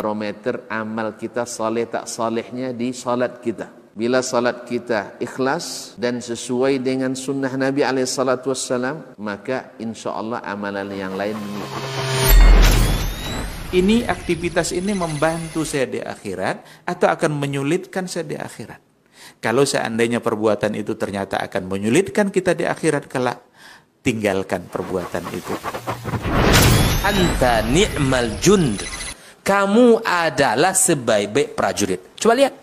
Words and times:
barometer 0.00 0.64
amal 0.72 1.12
kita 1.12 1.44
saleh 1.44 1.84
tak 1.84 2.08
salehnya 2.08 2.72
di 2.72 2.88
salat 2.96 3.44
kita. 3.44 3.68
Bila 3.92 4.24
salat 4.24 4.64
kita 4.64 5.20
ikhlas 5.20 5.92
dan 6.00 6.24
sesuai 6.24 6.80
dengan 6.80 7.12
sunnah 7.12 7.52
Nabi 7.52 7.84
SAW, 8.08 9.20
maka 9.20 9.76
insya 9.76 10.16
Allah 10.16 10.40
amalan 10.40 10.88
yang 10.88 11.12
lain 11.20 11.36
Ini 13.70 14.08
aktivitas 14.08 14.72
ini 14.72 14.96
membantu 14.96 15.68
saya 15.68 15.84
di 15.84 16.00
akhirat 16.00 16.88
atau 16.88 17.06
akan 17.12 17.36
menyulitkan 17.36 18.08
saya 18.08 18.24
di 18.24 18.40
akhirat. 18.40 18.80
Kalau 19.38 19.68
seandainya 19.68 20.24
perbuatan 20.24 20.80
itu 20.80 20.96
ternyata 20.96 21.38
akan 21.44 21.68
menyulitkan 21.68 22.32
kita 22.32 22.56
di 22.56 22.64
akhirat 22.64 23.04
kelak, 23.04 23.44
tinggalkan 24.00 24.64
perbuatan 24.64 25.22
itu. 25.30 25.54
Anta 27.04 27.62
ni'mal 27.68 28.40
jund. 28.42 28.99
Kamu 29.40 30.04
adalah 30.04 30.76
sebaik-baik 30.76 31.56
prajurit. 31.56 32.00
Coba 32.20 32.36
lihat. 32.36 32.54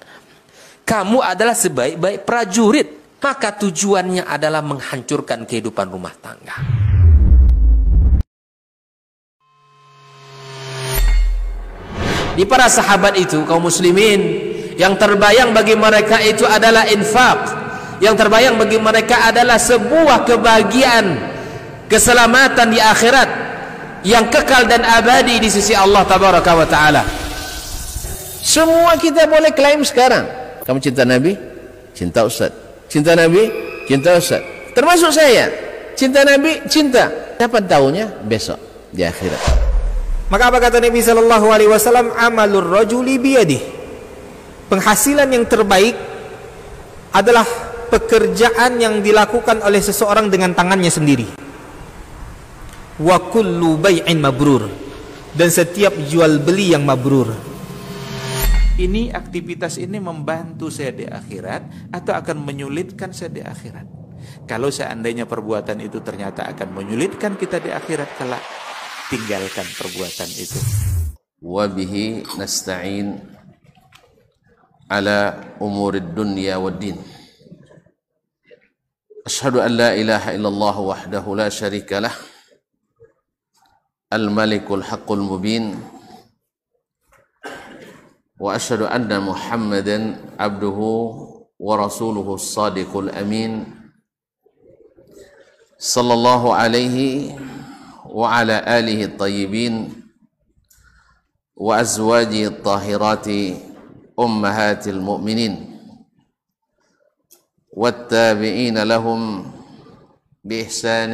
Kamu 0.88 1.20
adalah 1.20 1.58
sebaik-baik 1.58 2.24
prajurit. 2.24 2.88
Maka 3.18 3.50
tujuannya 3.60 4.24
adalah 4.24 4.62
menghancurkan 4.62 5.44
kehidupan 5.44 5.90
rumah 5.90 6.14
tangga. 6.22 6.56
Di 12.38 12.46
para 12.46 12.70
sahabat 12.70 13.18
itu, 13.18 13.42
kaum 13.50 13.66
muslimin, 13.66 14.22
yang 14.78 14.94
terbayang 14.96 15.58
bagi 15.58 15.74
mereka 15.74 16.22
itu 16.22 16.46
adalah 16.46 16.86
infak. 16.86 17.58
Yang 17.98 18.16
terbayang 18.22 18.62
bagi 18.62 18.78
mereka 18.78 19.26
adalah 19.26 19.58
sebuah 19.58 20.22
kebahagiaan, 20.24 21.06
keselamatan 21.90 22.70
di 22.70 22.78
akhirat 22.78 23.47
yang 24.08 24.32
kekal 24.32 24.64
dan 24.64 24.88
abadi 24.88 25.44
di 25.44 25.52
sisi 25.52 25.76
Allah 25.76 26.08
tabaraka 26.08 26.52
wa 26.56 26.64
taala. 26.64 27.04
Semua 28.40 28.96
kita 28.96 29.28
boleh 29.28 29.52
klaim 29.52 29.84
sekarang. 29.84 30.24
Kamu 30.64 30.80
cinta 30.80 31.04
Nabi? 31.04 31.36
Cinta 31.92 32.24
Ustaz. 32.24 32.56
Cinta 32.88 33.12
Nabi? 33.12 33.52
Cinta 33.84 34.16
Ustaz. 34.16 34.40
Termasuk 34.72 35.12
saya. 35.12 35.52
Cinta 36.00 36.24
Nabi? 36.24 36.64
Cinta. 36.72 37.12
Dapat 37.36 37.68
tahunya 37.68 38.24
besok 38.24 38.56
di 38.96 39.04
akhirat. 39.04 39.44
Maka 40.32 40.44
apa 40.48 40.58
kata 40.64 40.80
Nabi 40.80 41.04
sallallahu 41.04 41.48
alaihi 41.52 41.68
wasallam? 41.68 42.16
Amalur 42.16 42.64
rajuli 42.64 43.20
biyadihi 43.20 43.78
penghasilan 44.68 45.28
yang 45.32 45.48
terbaik 45.48 45.96
adalah 47.16 47.48
pekerjaan 47.88 48.78
yang 48.78 49.00
dilakukan 49.00 49.64
oleh 49.64 49.80
seseorang 49.80 50.28
dengan 50.28 50.52
tangannya 50.52 50.92
sendiri 50.92 51.47
wa 53.02 53.18
kullu 53.30 53.78
bai'in 53.78 54.18
mabrur. 54.22 54.70
Dan 55.38 55.54
setiap 55.54 55.94
jual 56.10 56.42
beli 56.42 56.74
yang 56.74 56.82
mabrur. 56.82 57.30
Ini 58.78 59.10
aktivitas 59.14 59.82
ini 59.82 59.98
membantu 59.98 60.70
saya 60.70 60.94
di 60.94 61.06
akhirat 61.06 61.94
atau 61.94 62.14
akan 62.14 62.46
menyulitkan 62.46 63.10
saya 63.10 63.34
di 63.34 63.42
akhirat? 63.42 63.86
Kalau 64.46 64.70
seandainya 64.70 65.26
perbuatan 65.26 65.82
itu 65.82 66.02
ternyata 66.02 66.46
akan 66.50 66.74
menyulitkan 66.74 67.38
kita 67.38 67.58
di 67.62 67.74
akhirat 67.74 68.10
kelak 68.18 68.42
tinggalkan 69.10 69.66
perbuatan 69.78 70.30
itu. 70.30 70.60
Wabihi 71.42 72.38
nasta'in 72.38 73.18
ala 74.90 75.38
umurid 75.62 76.18
dunya 76.18 76.58
wad 76.58 76.82
din. 76.82 76.98
Ashhadu 79.28 79.60
أن 79.60 79.76
لا 79.76 79.92
إله 79.92 80.40
إلا 80.40 80.48
الله 80.48 80.76
الملك 84.14 84.72
الحق 84.72 85.12
المبين. 85.12 85.76
وأشهد 88.40 88.82
أن 88.82 89.12
محمدا 89.22 90.16
عبده 90.40 90.80
ورسوله 91.60 92.34
الصادق 92.34 92.98
الأمين. 92.98 93.52
صلى 95.78 96.14
الله 96.14 96.56
عليه 96.56 96.98
وعلى 98.06 98.56
آله 98.80 99.04
الطيبين 99.06 99.76
وأزواجه 101.56 102.48
الطاهرات 102.48 103.28
أمهات 104.20 104.88
المؤمنين. 104.88 105.54
والتابعين 107.78 108.84
لهم 108.84 109.52
بإحسان 110.44 111.14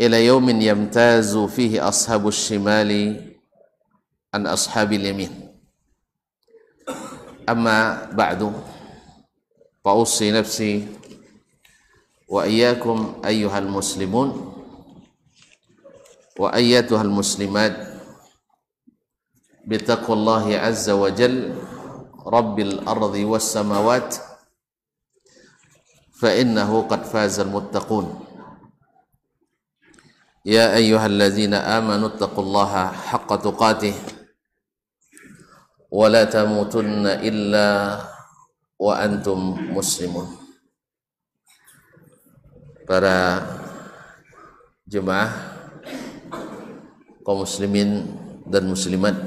إلى 0.00 0.26
يوم 0.26 0.48
يمتاز 0.50 1.36
فيه 1.36 1.88
أصحاب 1.88 2.28
الشمال 2.28 2.90
عن 4.34 4.46
أصحاب 4.46 4.92
اليمين. 4.92 5.56
أما 7.48 8.04
بعد 8.12 8.52
فأوصي 9.84 10.30
نفسي 10.32 10.88
وإياكم 12.28 13.22
أيها 13.24 13.58
المسلمون 13.58 14.52
وأيتها 16.38 17.02
المسلمات 17.02 17.76
بتقوى 19.66 20.16
الله 20.16 20.56
عز 20.58 20.90
وجل 20.90 21.54
رب 22.26 22.60
الأرض 22.60 23.14
والسماوات 23.14 24.16
فإنه 26.20 26.82
قد 26.82 27.02
فاز 27.04 27.40
المتقون. 27.40 28.25
يا 30.46 30.78
أيها 30.78 31.06
الذين 31.06 31.58
آمنوا 31.58 32.08
اتقوا 32.14 32.44
الله 32.44 32.72
حق 33.10 33.30
تقاته 33.42 33.94
ولا 35.90 36.22
تموتن 36.24 37.06
إلا 37.06 37.66
وأنتم 38.78 39.38
مسلمون. 39.74 40.46
Para 42.86 43.42
jemaah 44.86 45.34
kaum 47.26 47.42
muslimin 47.42 48.06
dan 48.46 48.70
muslimat 48.70 49.18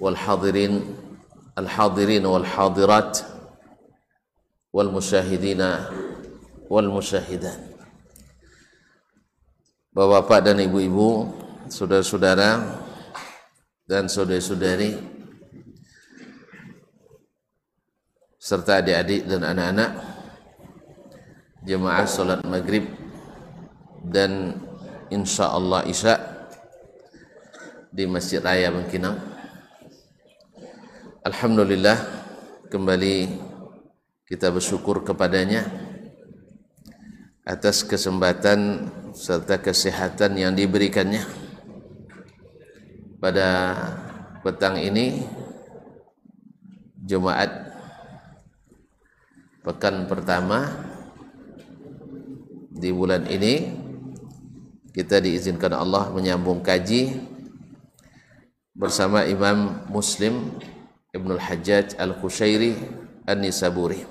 والحاضرين 0.00 0.96
الحاضرين 1.58 2.24
والحاضرات 2.24 3.14
والمشاهدين 4.72 5.62
والمشاهدات 6.70 7.69
Bapak-bapak 9.90 10.46
dan 10.46 10.62
ibu-ibu, 10.62 11.34
saudara-saudara 11.66 12.78
dan 13.90 14.06
saudari-saudari 14.06 14.94
serta 18.38 18.78
adik-adik 18.78 19.26
dan 19.26 19.42
anak-anak 19.42 19.90
jemaah 21.66 22.06
salat 22.06 22.38
maghrib 22.46 22.86
dan 24.06 24.62
insya 25.10 25.50
Allah 25.50 25.82
isya 25.82 26.22
di 27.90 28.06
Masjid 28.06 28.38
Raya 28.38 28.70
Bengkinang. 28.70 29.18
Alhamdulillah 31.26 31.98
kembali 32.70 33.26
kita 34.22 34.54
bersyukur 34.54 35.02
kepadanya 35.02 35.89
atas 37.44 37.82
kesempatan 37.82 38.90
serta 39.16 39.58
kesehatan 39.58 40.36
yang 40.36 40.52
diberikannya 40.52 41.24
pada 43.20 43.76
petang 44.44 44.80
ini 44.80 45.24
Jumat 47.04 47.74
pekan 49.60 50.08
pertama 50.08 50.72
di 52.70 52.88
bulan 52.94 53.28
ini 53.28 53.76
kita 54.96 55.20
diizinkan 55.20 55.76
Allah 55.76 56.08
menyambung 56.10 56.64
kaji 56.64 57.20
bersama 58.72 59.28
Imam 59.28 59.84
Muslim 59.92 60.56
Ibnul 61.12 61.42
Hajjaj 61.42 61.98
Al-Qushairi 61.98 62.78
An-Nisaburi. 63.28 64.02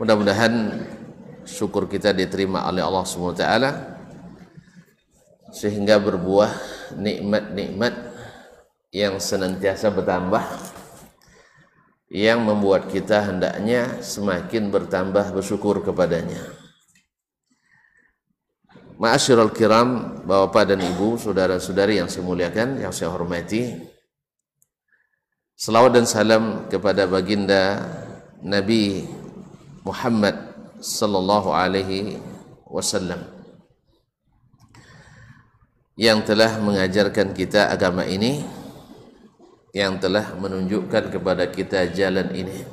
Mudah-mudahan 0.00 0.80
syukur 1.46 1.88
kita 1.88 2.12
diterima 2.12 2.66
oleh 2.68 2.82
Allah 2.82 3.06
SWT 3.06 3.44
sehingga 5.54 5.96
berbuah 6.02 6.52
nikmat-nikmat 6.98 7.94
yang 8.92 9.16
senantiasa 9.16 9.94
bertambah 9.94 10.42
yang 12.12 12.44
membuat 12.44 12.90
kita 12.92 13.32
hendaknya 13.32 14.02
semakin 14.04 14.70
bertambah 14.70 15.32
bersyukur 15.32 15.82
kepadanya. 15.82 16.38
Ma'asyiral 18.96 19.52
kiram, 19.52 20.22
Bapak 20.24 20.72
dan 20.72 20.80
Ibu, 20.80 21.20
saudara-saudari 21.20 22.00
yang 22.00 22.08
saya 22.08 22.24
muliakan, 22.24 22.80
yang 22.80 22.96
saya 22.96 23.12
hormati, 23.12 23.76
Salawat 25.56 25.96
dan 25.96 26.04
salam 26.04 26.68
kepada 26.68 27.08
baginda 27.08 27.80
Nabi 28.44 29.08
Muhammad 29.88 30.45
sallallahu 30.80 31.52
alaihi 31.52 32.20
wasallam. 32.68 33.36
yang 35.96 36.20
telah 36.28 36.60
mengajarkan 36.60 37.32
kita 37.32 37.72
agama 37.72 38.04
ini 38.04 38.44
yang 39.72 39.96
telah 39.96 40.36
menunjukkan 40.36 41.08
kepada 41.08 41.48
kita 41.48 41.88
jalan 41.88 42.36
ini 42.36 42.68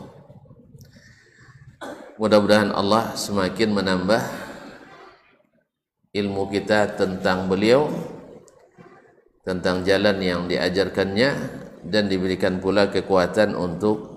mudah-mudahan 2.20 2.76
Allah 2.76 3.16
semakin 3.16 3.72
menambah 3.72 4.20
ilmu 6.12 6.52
kita 6.52 7.00
tentang 7.00 7.48
beliau 7.48 7.88
tentang 9.48 9.88
jalan 9.88 10.20
yang 10.20 10.42
diajarkannya 10.52 11.30
dan 11.88 12.12
diberikan 12.12 12.60
pula 12.60 12.92
kekuatan 12.92 13.56
untuk 13.56 14.12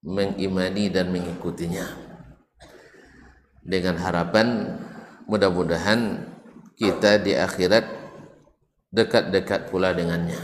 mengimani 0.00 0.88
dan 0.88 1.12
mengikutinya 1.12 2.11
dengan 3.62 3.96
harapan 3.98 4.78
mudah-mudahan 5.30 6.26
kita 6.74 7.22
di 7.22 7.38
akhirat 7.38 7.86
dekat-dekat 8.90 9.70
pula 9.70 9.94
dengannya. 9.94 10.38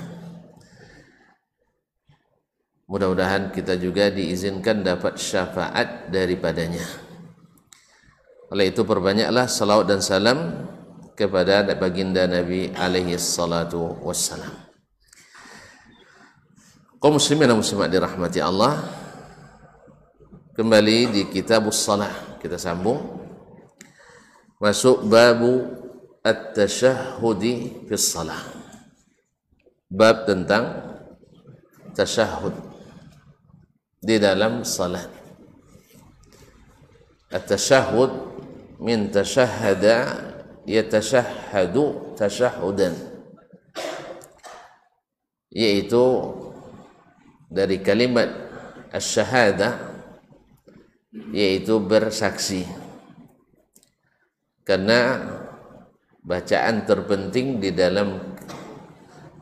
Mudah-mudahan 2.88 3.52
kita 3.52 3.76
juga 3.76 4.08
diizinkan 4.08 4.80
dapat 4.80 5.20
syafaat 5.20 6.08
daripadanya. 6.08 6.80
Oleh 8.48 8.72
itu 8.72 8.80
perbanyaklah 8.80 9.44
salawat 9.44 9.92
dan 9.92 10.00
salam 10.00 10.38
kepada 11.12 11.68
baginda 11.76 12.24
Nabi 12.24 12.72
alaihi 12.72 13.20
salatu 13.20 14.00
wassalam. 14.00 14.68
Kaum 16.96 17.20
muslimin 17.20 17.46
dan 17.52 17.60
muslimat 17.60 17.92
dirahmati 17.92 18.40
Allah. 18.40 18.80
Kembali 20.58 21.14
di 21.14 21.22
kitab 21.30 21.70
salah 21.70 22.34
kita 22.42 22.58
sambung. 22.58 22.98
Masuk 24.58 25.06
babu 25.06 25.70
at-tashahhudi 26.26 27.86
fi 27.86 27.94
salah. 27.94 28.42
Bab 29.86 30.26
tentang 30.26 30.98
tasyahud 31.94 32.58
di 34.02 34.18
dalam 34.18 34.66
salat. 34.66 35.06
At-tashahhud 37.30 38.10
min 38.82 39.14
tashahhada 39.14 40.26
yatashahhadu 40.66 42.18
tashahudan 42.18 42.98
yaitu 45.54 46.02
dari 47.46 47.78
kalimat 47.78 48.26
asyhadah 48.90 49.87
yaitu 51.12 51.80
bersaksi. 51.80 52.68
Karena 54.64 55.24
bacaan 56.20 56.84
terpenting 56.84 57.60
di 57.60 57.72
dalam 57.72 58.36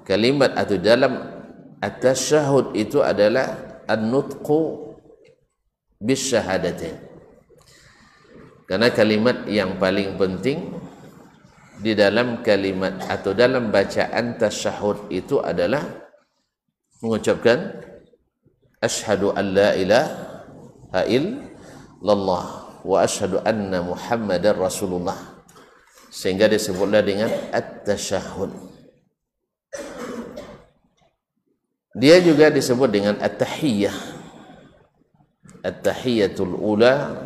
kalimat 0.07 0.55
atau 0.55 0.79
dalam 0.79 1.19
at-tasyahud 1.83 2.79
itu 2.79 3.03
adalah 3.03 3.83
an-nutqu 3.91 4.95
bisyahadatin 5.99 6.95
karena 8.67 8.91
kalimat 8.91 9.47
yang 9.47 9.79
paling 9.79 10.19
penting 10.19 10.75
di 11.79 11.95
dalam 11.95 12.43
kalimat 12.43 12.99
atau 13.07 13.31
dalam 13.31 13.71
bacaan 13.71 14.35
tasyahud 14.35 15.07
itu 15.15 15.39
adalah 15.39 15.87
mengucapkan 16.99 17.79
asyhadu 18.83 19.31
an 19.39 19.55
la 19.55 19.71
ilaha 19.79 21.03
illallah 22.01 22.45
wa 22.85 22.97
asyhadu 23.03 23.43
anna 23.43 23.83
muhammadar 23.83 24.57
rasulullah. 24.57 25.17
Sehingga 26.13 26.49
disebutlah 26.49 27.05
dengan 27.05 27.29
at-tasyahud 27.53 28.77
dia 31.97 32.21
juga 32.21 32.53
disebut 32.53 32.93
dengan 32.93 33.17
at-tahiyyah 33.25 33.97
at-tahiyyatul 35.65 36.53
ula 36.53 37.25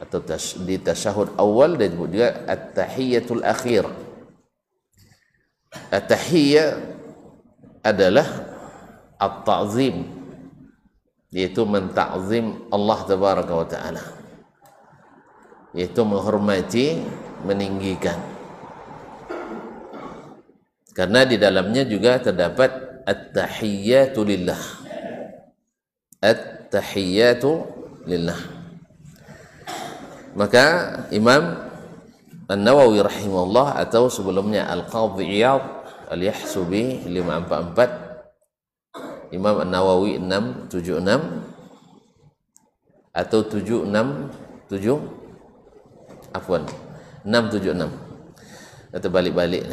atau 0.00 0.24
di 0.64 0.80
tasyahud 0.80 1.36
awal 1.36 1.76
dan 1.76 1.92
juga 1.92 2.40
at-tahiyyatul 2.48 3.44
akhir. 3.44 3.84
At-tahiyyah 5.92 6.80
adalah 7.84 8.24
at-ta'zim 9.20 10.15
yaitu 11.36 11.68
mentakzim 11.68 12.64
Allah 12.72 12.98
tabaraka 13.04 13.52
wa 13.52 13.66
taala. 13.68 14.00
Yaitu 15.76 16.00
menghormati 16.08 17.04
meninggikan. 17.44 18.16
Karena 20.96 21.28
di 21.28 21.36
dalamnya 21.36 21.84
juga 21.84 22.16
terdapat 22.16 23.04
at-tahiyyatu 23.04 24.24
lillah. 24.24 24.62
At-tahiyyatu 26.24 27.52
lillah. 28.08 28.40
Maka 30.32 30.64
Imam 31.12 31.68
An-Nawawi 32.48 33.04
rahimahullah 33.04 33.76
atau 33.84 34.08
sebelumnya 34.08 34.72
Al-Qadhi 34.72 35.28
Iyad 35.36 35.64
Al-Yahsubi 36.08 37.04
544 37.04 38.05
Imam 39.36 39.60
An-Nawawi 39.60 40.16
676 40.16 41.04
atau 43.12 43.44
767 43.44 46.32
afwan 46.32 46.64
676 47.20 48.96
atau 48.96 49.08
balik-balik 49.12 49.68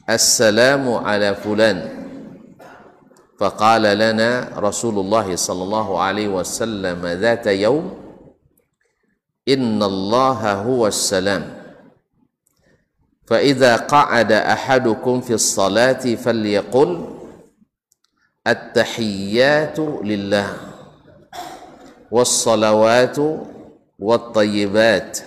السلام 0.08 0.88
على 0.88 1.34
فلان. 1.34 2.08
فقال 3.38 3.82
لنا 3.82 4.48
رسول 4.56 4.98
الله 4.98 5.36
صلى 5.36 5.62
الله 5.62 6.00
عليه 6.00 6.28
وسلم 6.28 7.06
ذات 7.06 7.46
يوم 7.46 7.84
إن 9.48 9.82
الله 9.82 10.52
هو 10.52 10.86
السلام. 10.86 11.44
فإذا 13.26 13.76
قعد 13.76 14.32
أحدكم 14.32 15.20
في 15.20 15.34
الصلاة 15.34 16.02
فليقل 16.14 16.90
التحيات 18.46 19.78
لله 19.78 20.48
والصلوات 22.10 23.16
والطيبات. 23.98 25.18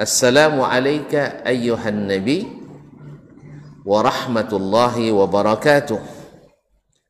السلام 0.00 0.60
عليك 0.60 1.14
أيها 1.46 1.88
النبي. 1.88 2.61
ورحمة 3.84 4.50
الله 4.52 5.12
وبركاته. 5.12 6.00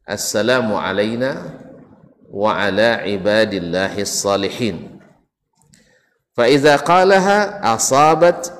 Assalamu 0.08 0.74
alayna 0.80 1.54
wa 2.32 2.58
ala 2.58 3.06
ibadillahi 3.06 4.02
salihin 4.02 4.98
فإذا 6.32 6.76
قالها 6.76 7.60
أصابت 7.74 8.52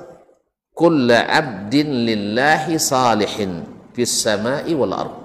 كل 0.77 1.11
عبد 1.11 1.75
لله 1.75 2.77
صالح 2.77 3.33
في 3.93 4.01
السماء 4.01 4.73
والأرض. 4.73 5.17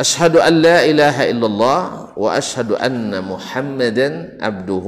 أشهد 0.00 0.36
أن 0.36 0.54
لا 0.62 0.84
إله 0.84 1.30
إلا 1.30 1.46
الله 1.46 1.82
وأشهد 2.16 2.72
أن 2.72 3.12
محمدا 3.24 4.38
عبده 4.42 4.86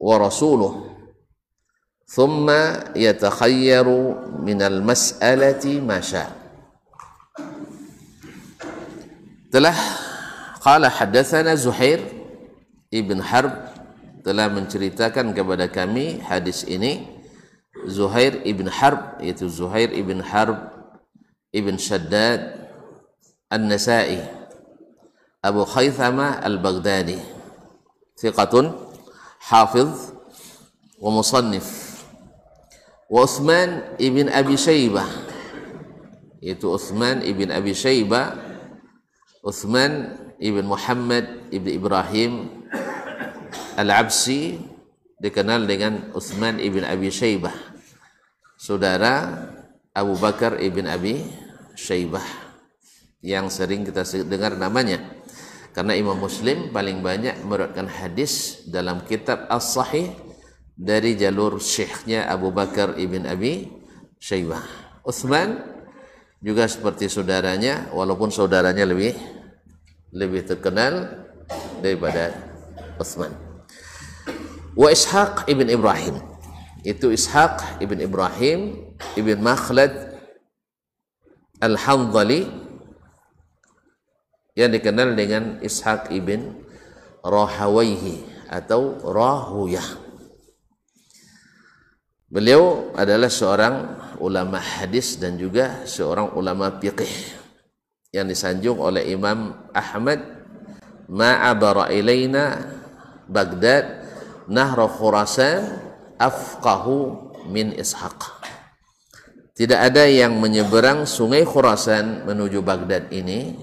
ورسوله. 0.00 0.93
ثم 2.14 2.46
يتخير 2.94 3.86
من 4.38 4.62
المسألة 4.62 5.64
ما 5.82 5.98
شاء 5.98 6.30
telah 9.54 9.74
qala 10.66 10.90
hadatsana 10.90 11.54
Zuhair 11.54 12.02
ibn 12.90 13.22
Harb 13.22 13.54
telah 14.26 14.50
menceritakan 14.50 15.30
kepada 15.30 15.70
kami 15.70 16.18
hadis 16.26 16.66
ini 16.66 17.06
Zuhair 17.86 18.42
ibn 18.42 18.66
Harb 18.66 19.22
yaitu 19.22 19.46
Zuhair 19.46 19.94
ibn 19.94 20.18
Harb 20.18 20.74
ibn 21.54 21.78
Shaddad 21.78 22.66
An-Nasai 23.46 24.26
Abu 25.38 25.62
Khaythama 25.62 26.42
Al-Baghdadi 26.42 27.22
thiqatun 28.18 28.74
hafiz 29.38 30.10
wa 30.98 31.14
musannif 31.14 31.83
wa 33.08 33.24
Uthman 33.24 33.98
ibn 34.00 34.30
Abi 34.32 34.56
Shaybah. 34.56 35.08
Yaitu 36.40 36.68
Uthman 36.68 37.24
ibn 37.24 37.48
Abi 37.52 37.72
Shaybah. 37.72 38.36
Uthman 39.44 40.16
ibn 40.40 40.64
Muhammad 40.64 41.52
ibn 41.52 41.68
Ibrahim 41.68 42.64
Al-Absi 43.76 44.56
dikenal 45.20 45.68
dengan 45.68 46.12
Uthman 46.16 46.60
ibn 46.60 46.84
Abi 46.84 47.12
Shaybah. 47.12 47.52
Saudara 48.56 49.44
Abu 49.92 50.16
Bakar 50.16 50.60
ibn 50.60 50.88
Abi 50.88 51.20
Shaybah 51.76 52.24
yang 53.24 53.48
sering 53.48 53.88
kita 53.88 54.04
dengar 54.24 54.56
namanya. 54.56 55.00
Karena 55.74 55.98
Imam 55.98 56.14
Muslim 56.14 56.70
paling 56.70 57.02
banyak 57.02 57.42
meriwayatkan 57.42 57.90
hadis 57.90 58.62
dalam 58.70 59.02
kitab 59.02 59.50
As-Sahih 59.50 60.14
dari 60.74 61.14
jalur 61.14 61.62
syekhnya 61.62 62.26
Abu 62.26 62.50
Bakar 62.50 62.98
ibn 62.98 63.24
Abi 63.26 63.70
Syaibah. 64.18 64.62
Utsman 65.06 65.62
juga 66.42 66.66
seperti 66.66 67.06
saudaranya 67.06 67.88
walaupun 67.94 68.28
saudaranya 68.28 68.84
lebih 68.84 69.14
lebih 70.14 70.44
terkenal 70.46 71.24
daripada 71.80 72.34
Utsman. 72.98 73.30
Wa 74.74 74.90
Ishaq 74.90 75.46
ibn 75.46 75.70
Ibrahim. 75.70 76.18
Itu 76.84 77.14
Ishaq 77.14 77.80
ibn 77.80 78.02
Ibrahim 78.02 78.92
ibn 79.16 79.40
Makhlad 79.40 80.20
Al-Hanzali 81.62 82.44
yang 84.54 84.70
dikenal 84.70 85.16
dengan 85.16 85.58
Ishaq 85.64 86.12
ibn 86.12 86.60
Rahawaihi 87.24 88.46
atau 88.52 89.00
Rahuyah. 89.00 90.03
Beliau 92.34 92.90
adalah 92.98 93.30
seorang 93.30 93.74
ulama 94.18 94.58
hadis 94.58 95.22
dan 95.22 95.38
juga 95.38 95.86
seorang 95.86 96.34
ulama 96.34 96.66
fiqih 96.82 97.30
yang 98.10 98.26
disanjung 98.26 98.82
oleh 98.82 99.06
Imam 99.14 99.54
Ahmad 99.70 100.18
ma'abara 101.06 101.94
ilaina 101.94 102.74
Baghdad 103.30 104.02
nahra 104.50 104.90
Khurasan 104.90 105.78
afqahu 106.18 107.30
min 107.54 107.70
Ishaq. 107.70 108.18
Tidak 109.54 109.78
ada 109.78 110.02
yang 110.02 110.34
menyeberang 110.34 111.06
sungai 111.06 111.46
Khurasan 111.46 112.26
menuju 112.26 112.66
Baghdad 112.66 113.14
ini 113.14 113.54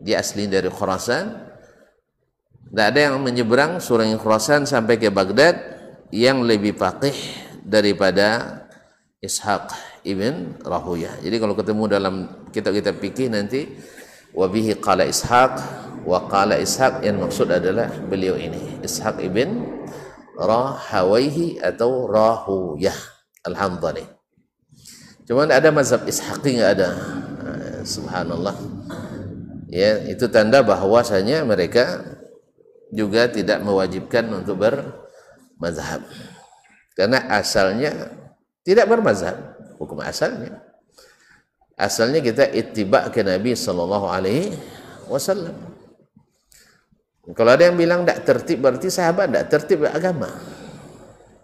dia 0.00 0.24
asli 0.24 0.48
dari 0.48 0.72
Khurasan 0.72 1.28
tidak 2.72 2.86
ada 2.88 3.00
yang 3.12 3.20
menyeberang 3.20 3.84
surah 3.84 4.08
Khurasan 4.16 4.64
sampai 4.64 4.96
ke 4.96 5.12
Baghdad 5.12 5.60
yang 6.08 6.40
lebih 6.40 6.72
faqih 6.72 7.51
daripada 7.66 8.60
Ishaq 9.22 9.70
ibn 10.02 10.58
Rahuya 10.62 11.22
jadi 11.22 11.36
kalau 11.38 11.54
ketemu 11.54 11.82
dalam 11.86 12.14
kitab-kitab 12.50 12.98
fikih 12.98 13.30
nanti 13.30 13.70
wabihi 14.34 14.78
qala 14.82 15.06
Ishaq 15.06 15.52
wa 16.02 16.26
qala 16.26 16.58
Ishaq 16.58 17.06
yang 17.06 17.22
maksud 17.22 17.50
adalah 17.50 17.90
beliau 18.06 18.34
ini 18.34 18.82
Ishaq 18.82 19.22
ibn 19.22 19.62
Rahawaihi 20.34 21.62
atau 21.62 22.10
Rahuyah 22.10 22.98
Alhamdulillah 23.46 24.18
cuma 25.22 25.46
ada 25.46 25.70
mazhab 25.70 26.02
Ishaqi 26.04 26.58
nggak 26.58 26.70
ada. 26.76 26.90
Subhanallah. 27.82 28.54
Ya 29.72 29.98
itu 30.06 30.28
tanda 30.28 30.60
bahwasanya 30.60 31.42
mereka 31.48 32.04
juga 32.92 33.26
tidak 33.26 33.64
mewajibkan 33.64 34.28
untuk 34.30 34.60
bermazhab 34.60 36.04
karena 36.92 37.24
asalnya 37.32 38.12
tidak 38.62 38.86
bermazhab 38.88 39.36
hukum 39.80 39.98
asalnya. 40.04 40.62
Asalnya 41.74 42.20
kita 42.22 42.46
ittiba 42.52 43.08
ke 43.10 43.24
Nabi 43.26 43.56
sallallahu 43.56 44.06
alaihi 44.06 44.54
wasallam. 45.08 45.56
Kalau 47.32 47.50
ada 47.54 47.70
yang 47.70 47.78
bilang 47.78 48.02
tidak 48.02 48.26
tertib 48.26 48.58
berarti 48.62 48.90
sahabat 48.92 49.30
tidak 49.30 49.46
tertib 49.50 49.86
agama. 49.88 50.30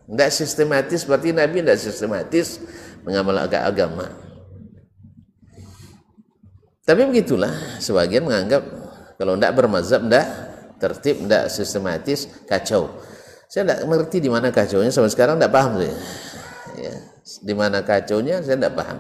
Tidak 0.09 0.31
sistematis 0.31 1.03
berarti 1.05 1.31
Nabi 1.35 1.65
tidak 1.65 1.79
sistematis 1.81 2.63
mengamal 3.03 3.45
agama. 3.45 4.29
Tapi 6.89 7.05
begitulah, 7.05 7.53
sebagian 7.85 8.25
menganggap 8.25 8.65
kalau 9.21 9.37
tidak 9.37 9.53
bermazhab, 9.61 10.09
tidak 10.09 10.27
tertib, 10.81 11.17
tidak 11.29 11.45
sistematis, 11.53 12.33
kacau. 12.49 12.89
Saya 13.49 13.65
tidak 13.65 13.81
mengerti 13.89 14.21
di 14.21 14.29
mana 14.29 14.53
kacaunya, 14.53 14.93
sampai 14.93 15.09
sekarang 15.09 15.41
tidak 15.41 15.53
paham 15.57 15.81
saya. 15.81 15.97
Ya, 16.77 16.95
di 17.41 17.55
mana 17.57 17.81
kacaunya, 17.81 18.45
saya 18.45 18.61
tidak 18.61 18.77
paham. 18.77 18.99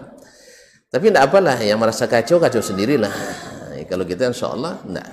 Tapi 0.88 1.04
tidak 1.12 1.28
apalah, 1.28 1.60
yang 1.60 1.76
merasa 1.76 2.08
kacau, 2.08 2.40
kacau 2.40 2.64
sendirilah. 2.64 3.12
Nah, 3.12 3.76
kalau 3.84 4.08
kita 4.08 4.32
insya 4.32 4.48
Allah, 4.56 4.80
tidak. 4.80 5.08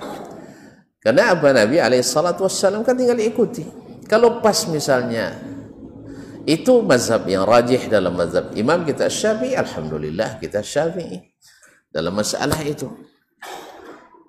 Karena 1.04 1.36
apa 1.36 1.54
Nabi 1.54 1.78
SAW 2.02 2.82
kan 2.82 2.96
tinggal 2.98 3.20
ikuti. 3.22 3.62
Kalau 4.10 4.42
pas 4.42 4.66
misalnya 4.66 5.38
itu 6.46 6.82
mazhab 6.82 7.22
yang 7.30 7.46
rajih 7.46 7.86
dalam 7.86 8.18
mazhab 8.18 8.50
imam 8.58 8.82
kita 8.82 9.06
syafi'i, 9.06 9.54
Alhamdulillah 9.54 10.42
kita 10.42 10.66
syafi'i 10.66 11.22
dalam 11.94 12.10
masalah 12.10 12.58
itu. 12.66 12.90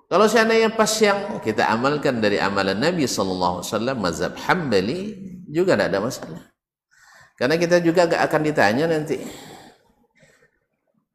Kalau 0.08 0.24
seandainya 0.24 0.72
pas 0.72 0.88
yang 1.04 1.36
kita 1.44 1.68
amalkan 1.68 2.24
dari 2.24 2.40
amalan 2.40 2.80
Nabi 2.80 3.04
Sallallahu 3.04 3.60
Alaihi 3.60 3.68
Wasallam 3.68 3.96
mazhab 4.00 4.32
Hambali 4.40 5.00
juga 5.44 5.76
tidak 5.76 5.88
ada 5.92 6.00
masalah. 6.00 6.42
Karena 7.36 7.54
kita 7.60 7.76
juga 7.84 8.08
gak 8.08 8.24
akan 8.24 8.40
ditanya 8.40 8.84
nanti 8.88 9.20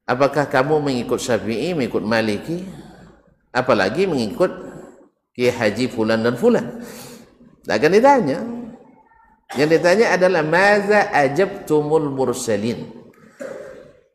apakah 0.07 0.47
kamu 0.47 0.83
mengikut 0.83 1.19
Syafi'i, 1.19 1.73
mengikut 1.73 2.03
Maliki, 2.03 2.63
apalagi 3.49 4.07
mengikut 4.07 4.51
Kiai 5.33 5.49
Haji 5.49 5.89
Fulan 5.89 6.21
dan 6.21 6.37
Fulan. 6.37 6.83
Tidak 7.63 7.73
akan 7.73 7.91
ditanya. 7.97 8.37
Yang 9.57 9.69
ditanya 9.79 10.05
adalah 10.17 10.43
maza 10.45 11.09
ajabtumul 11.09 12.13
mursalin. 12.13 12.89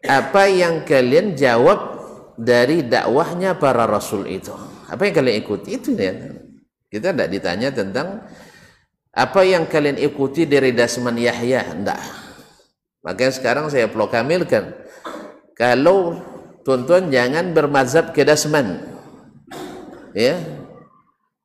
Apa 0.06 0.46
yang 0.46 0.86
kalian 0.86 1.34
jawab 1.34 1.98
dari 2.38 2.86
dakwahnya 2.86 3.58
para 3.58 3.86
rasul 3.86 4.26
itu. 4.30 4.67
Apa 4.88 5.04
yang 5.04 5.14
kalian 5.14 5.36
ikuti 5.44 5.76
itu 5.76 5.92
ya. 5.94 6.16
Kita 6.88 7.12
tidak 7.12 7.28
ditanya 7.28 7.68
tentang 7.68 8.24
apa 9.12 9.40
yang 9.44 9.68
kalian 9.68 10.00
ikuti 10.00 10.48
dari 10.48 10.72
Dasman 10.72 11.20
Yahya, 11.20 11.76
enggak. 11.76 12.00
Makanya 13.04 13.32
sekarang 13.36 13.64
saya 13.68 13.88
proklamirkan 13.92 14.72
kalau 15.52 16.16
tuan-tuan 16.64 17.12
jangan 17.12 17.52
bermazhab 17.52 18.16
ke 18.16 18.24
Dasman. 18.24 18.84
Ya. 20.16 20.40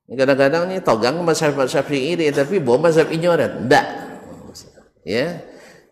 Kadang-kadang 0.04 0.68
ini 0.68 0.84
togang 0.84 1.16
mazhab 1.24 1.56
Syafi'i 1.64 2.14
ini 2.14 2.28
tapi 2.28 2.60
bawa 2.60 2.88
mazhab 2.88 3.08
ignoran. 3.08 3.64
Enggak. 3.68 3.86
Ya. 5.04 5.40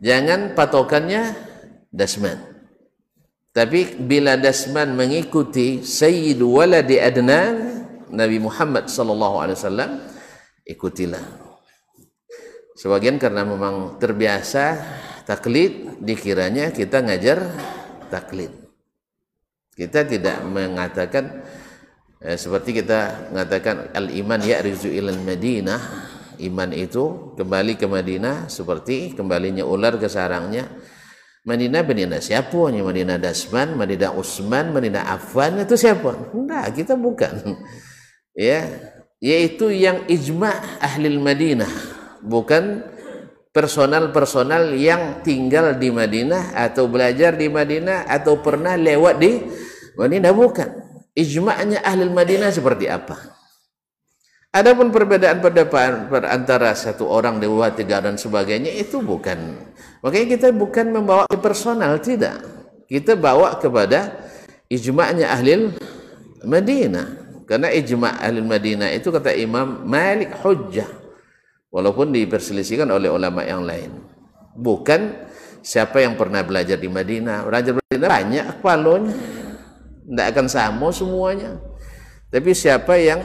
Jangan 0.04 0.52
patokannya 0.52 1.32
Dasman. 1.92 2.51
Tapi 3.52 4.00
bila 4.00 4.40
Dasman 4.40 4.96
mengikuti 4.96 5.84
Sayyid 5.84 6.40
Waladi 6.40 6.96
Adnan 6.96 7.84
Nabi 8.08 8.40
Muhammad 8.40 8.88
sallallahu 8.88 9.44
alaihi 9.44 9.56
wasallam 9.60 9.90
ikutilah. 10.64 11.20
Sebagian 12.72 13.20
karena 13.20 13.44
memang 13.44 14.00
terbiasa 14.00 14.80
taklid 15.28 16.00
dikiranya 16.00 16.72
kita 16.72 17.04
ngajar 17.04 17.44
taklid. 18.08 18.56
Kita 19.76 20.08
tidak 20.08 20.40
mengatakan 20.48 21.44
eh, 22.24 22.40
seperti 22.40 22.80
kita 22.80 23.32
mengatakan 23.36 23.92
al-iman 23.92 24.40
ya'rizu 24.40 24.88
ilal 24.88 25.20
Madinah 25.20 25.80
iman 26.40 26.70
itu 26.72 27.36
kembali 27.36 27.76
ke 27.76 27.84
Madinah 27.84 28.48
seperti 28.48 29.12
kembalinya 29.12 29.64
ular 29.68 30.00
ke 30.00 30.08
sarangnya 30.08 30.68
Madinah 31.42 31.82
Madinah 31.82 32.20
siapa? 32.22 32.70
Madinah 32.70 33.18
Dasman 33.18 33.74
Madinah 33.74 34.14
Usman 34.14 34.70
Madinah 34.70 35.10
Affan 35.10 35.58
itu 35.58 35.74
siapa? 35.74 36.30
Enggak 36.34 36.82
kita 36.82 36.94
bukan. 36.94 37.32
Ya 38.32 38.64
yaitu 39.20 39.68
yang 39.68 40.08
ijma 40.08 40.80
ahli 40.80 41.20
Madinah. 41.20 41.68
Bukan 42.24 42.80
personal-personal 43.52 44.72
yang 44.72 45.20
tinggal 45.20 45.76
di 45.76 45.92
Madinah 45.92 46.56
atau 46.56 46.88
belajar 46.88 47.36
di 47.36 47.52
Madinah 47.52 48.08
atau 48.08 48.40
pernah 48.40 48.72
lewat 48.72 49.20
di 49.20 49.36
Madinah. 50.00 50.32
Bukan. 50.32 50.68
Ijma'nya 51.12 51.84
ahli 51.84 52.08
Madinah 52.08 52.48
seperti 52.48 52.88
apa 52.88 53.31
Adapun 54.52 54.92
perbedaan 54.92 55.40
pendapat 55.40 56.12
antara 56.28 56.76
satu 56.76 57.08
orang 57.08 57.40
dua 57.40 57.72
tiga 57.72 58.04
dan 58.04 58.20
sebagainya 58.20 58.68
itu 58.68 59.00
bukan. 59.00 59.56
Makanya 60.04 60.26
kita 60.36 60.48
bukan 60.52 60.92
membawa 60.92 61.24
ke 61.24 61.40
personal 61.40 61.96
tidak. 62.04 62.36
Kita 62.84 63.16
bawa 63.16 63.56
kepada 63.56 64.12
ijma'nya 64.68 65.32
ahli 65.32 65.72
Madinah. 66.44 67.08
Karena 67.48 67.72
ijma' 67.72 68.20
ahli 68.20 68.44
Madinah 68.44 68.92
itu 68.92 69.08
kata 69.08 69.32
Imam 69.32 69.88
Malik 69.88 70.36
hujjah. 70.44 71.00
Walaupun 71.72 72.12
diperselisihkan 72.12 72.92
oleh 72.92 73.08
ulama 73.08 73.40
yang 73.48 73.64
lain. 73.64 74.04
Bukan 74.52 75.32
siapa 75.64 76.04
yang 76.04 76.20
pernah 76.20 76.44
belajar 76.44 76.76
di 76.76 76.92
Madinah. 76.92 77.48
Belajar 77.48 77.72
di 77.72 77.80
Madinah 77.80 78.08
banyak 78.20 78.44
kepalanya. 78.60 79.16
Tidak 80.12 80.26
akan 80.28 80.46
sama 80.52 80.92
semuanya. 80.92 81.56
Tapi 82.28 82.52
siapa 82.52 83.00
yang 83.00 83.24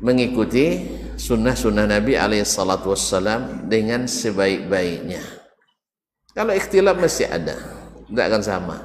mengikuti 0.00 0.80
sunnah-sunnah 1.20 1.84
Nabi 1.84 2.16
Alaihissalam 2.16 3.68
dengan 3.68 4.08
sebaik-baiknya. 4.08 5.20
Kalau 6.32 6.56
ikhtilaf 6.56 6.96
mesti 6.96 7.28
ada, 7.28 7.56
tidak 8.08 8.24
akan 8.32 8.42
sama. 8.42 8.76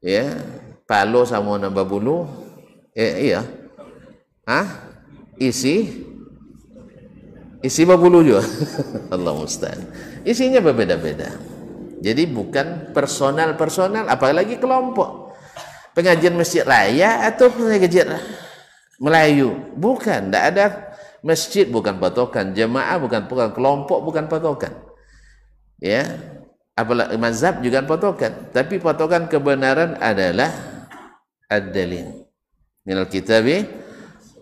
Ya, 0.00 0.32
palo 0.86 1.26
sama 1.26 1.60
nambah 1.60 1.84
bulu, 1.84 2.24
eh, 2.94 3.32
iya, 3.32 3.44
ah, 4.46 4.68
isi, 5.36 6.06
isi 7.60 7.82
babulu 7.84 8.24
juga. 8.24 8.46
Allah 9.14 9.34
mustahil. 9.34 9.82
Isinya 10.24 10.62
berbeda-beda. 10.64 11.36
Jadi 12.00 12.24
bukan 12.30 12.96
personal-personal, 12.96 14.08
apalagi 14.08 14.56
kelompok. 14.56 15.36
Pengajian 15.92 16.38
masjid 16.38 16.64
raya 16.64 17.28
atau 17.28 17.52
pengajian 17.52 18.16
Melayu. 19.00 19.72
Bukan, 19.80 20.28
tidak 20.28 20.44
ada 20.52 20.64
masjid 21.24 21.64
bukan 21.64 21.96
patokan, 21.96 22.52
jemaah 22.52 23.00
bukan 23.00 23.24
patokan, 23.24 23.52
kelompok 23.56 23.98
bukan 24.04 24.24
patokan. 24.28 24.72
Ya. 25.80 26.04
Apalagi 26.76 27.16
mazhab 27.20 27.60
juga 27.60 27.84
patokan, 27.84 28.52
tapi 28.56 28.80
patokan 28.80 29.28
kebenaran 29.28 30.00
adalah 30.00 30.48
ad-dalil. 31.44 32.24
Minal 32.88 33.04
kitabi 33.04 33.68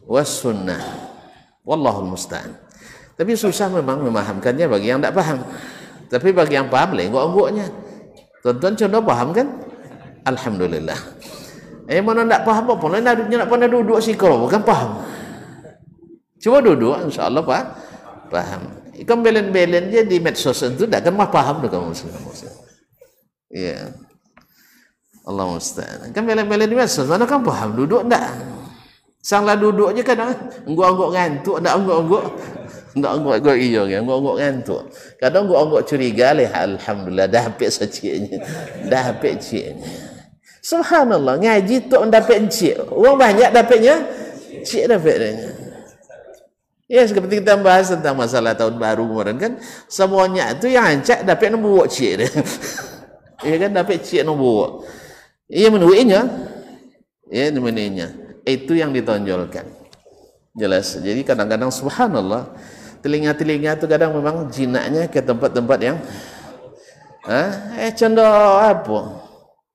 was 0.06 0.38
sunnah. 0.38 0.78
Wallahul 1.66 2.14
musta'an. 2.14 2.54
Tapi 3.18 3.34
susah 3.34 3.66
memang 3.66 4.06
memahamkannya 4.06 4.70
bagi 4.70 4.86
yang 4.94 5.02
tidak 5.02 5.18
paham. 5.18 5.42
Tapi 6.06 6.28
bagi 6.30 6.54
yang 6.54 6.70
paham, 6.70 6.94
lenggok-enggoknya. 6.94 7.66
Tuan-tuan 8.40 8.78
contoh 8.78 9.02
paham 9.02 9.28
kan? 9.34 9.46
Alhamdulillah. 10.22 10.96
Eh 11.88 12.04
mana 12.04 12.20
nak 12.20 12.44
faham 12.44 12.68
apa? 12.68 12.84
Nak 12.84 13.00
nak 13.00 13.14
nak 13.32 13.48
pernah 13.48 13.68
duduk 13.68 13.98
sih 14.04 14.12
kau, 14.12 14.44
bukan 14.44 14.60
faham. 14.60 15.00
Cuba 16.36 16.60
duduk, 16.60 17.08
insya-Allah 17.08 17.42
pak 17.42 17.62
paham. 18.28 18.62
Ikan 18.98 19.24
belen-belen 19.24 19.88
je 19.88 20.04
di 20.04 20.20
medsos 20.20 20.58
itu 20.60 20.84
tak 20.84 21.06
kan 21.06 21.14
mah 21.16 21.30
paham 21.32 21.64
dah 21.64 21.70
kamu 21.70 21.94
muslim. 21.96 22.12
Iya. 23.48 23.94
Allah 25.24 25.44
musta'an. 25.48 26.12
Kan 26.12 26.28
belen-belen 26.28 26.68
di 26.68 26.76
medsos 26.76 27.08
mana 27.08 27.24
kan 27.24 27.40
paham 27.40 27.72
duduk 27.72 28.04
tak? 28.06 28.36
Sanglah 29.18 29.56
duduk 29.58 29.92
je 29.96 30.02
kan 30.04 30.18
enggak-enggak 30.64 31.10
ngantuk, 31.14 31.56
tak 31.60 31.74
enggak-enggak. 31.74 32.26
Tak 32.98 33.12
enggak-enggak 33.22 33.56
iya 33.60 33.82
kan, 33.86 34.00
enggak-enggak 34.06 34.36
ngantuk. 34.40 34.82
Kadang 35.20 35.42
enggak-enggak 35.46 35.82
curiga 35.88 36.28
leh 36.34 36.48
alhamdulillah 36.48 37.26
dah 37.28 37.42
habis 37.48 37.70
seciknya. 37.80 38.38
Dah 38.88 39.12
habis 39.12 39.34
ciknya. 39.42 40.07
Subhanallah, 40.68 41.40
ngaji 41.40 41.88
tu 41.88 41.96
dapat 42.12 42.44
encik. 42.44 42.92
Orang 42.92 43.16
banyak 43.16 43.48
dapatnya, 43.56 44.04
encik 44.60 44.84
dapatnya. 44.84 45.56
Ya, 46.84 47.04
seperti 47.08 47.40
kita 47.40 47.56
bahas 47.60 47.88
tentang 47.88 48.16
masalah 48.16 48.52
tahun 48.52 48.76
baru 48.76 49.08
kemarin 49.08 49.36
kan, 49.40 49.52
semuanya 49.88 50.52
itu 50.52 50.72
yang 50.72 50.84
ancak 50.84 51.24
dapat 51.24 51.56
nombor 51.56 51.88
cik 51.88 52.12
dia. 52.20 52.28
ya 53.48 53.56
kan, 53.60 53.70
dapat 53.80 54.04
cik 54.04 54.28
nombor. 54.28 54.84
Ia 55.48 55.72
menuinya. 55.72 56.28
Ya, 57.32 57.48
menuinya. 57.52 58.12
Itu 58.44 58.76
yang 58.76 58.92
ditonjolkan. 58.92 59.64
Jelas. 60.52 60.96
Jadi 61.00 61.24
kadang-kadang 61.24 61.72
subhanallah, 61.72 62.56
telinga-telinga 63.00 63.80
itu 63.80 63.86
kadang 63.88 64.16
memang 64.16 64.48
jinaknya 64.52 65.08
ke 65.08 65.20
tempat-tempat 65.24 65.78
yang 65.80 65.96
ha? 67.28 67.72
eh 67.84 67.92
contoh 67.94 68.32
apa? 68.58 69.27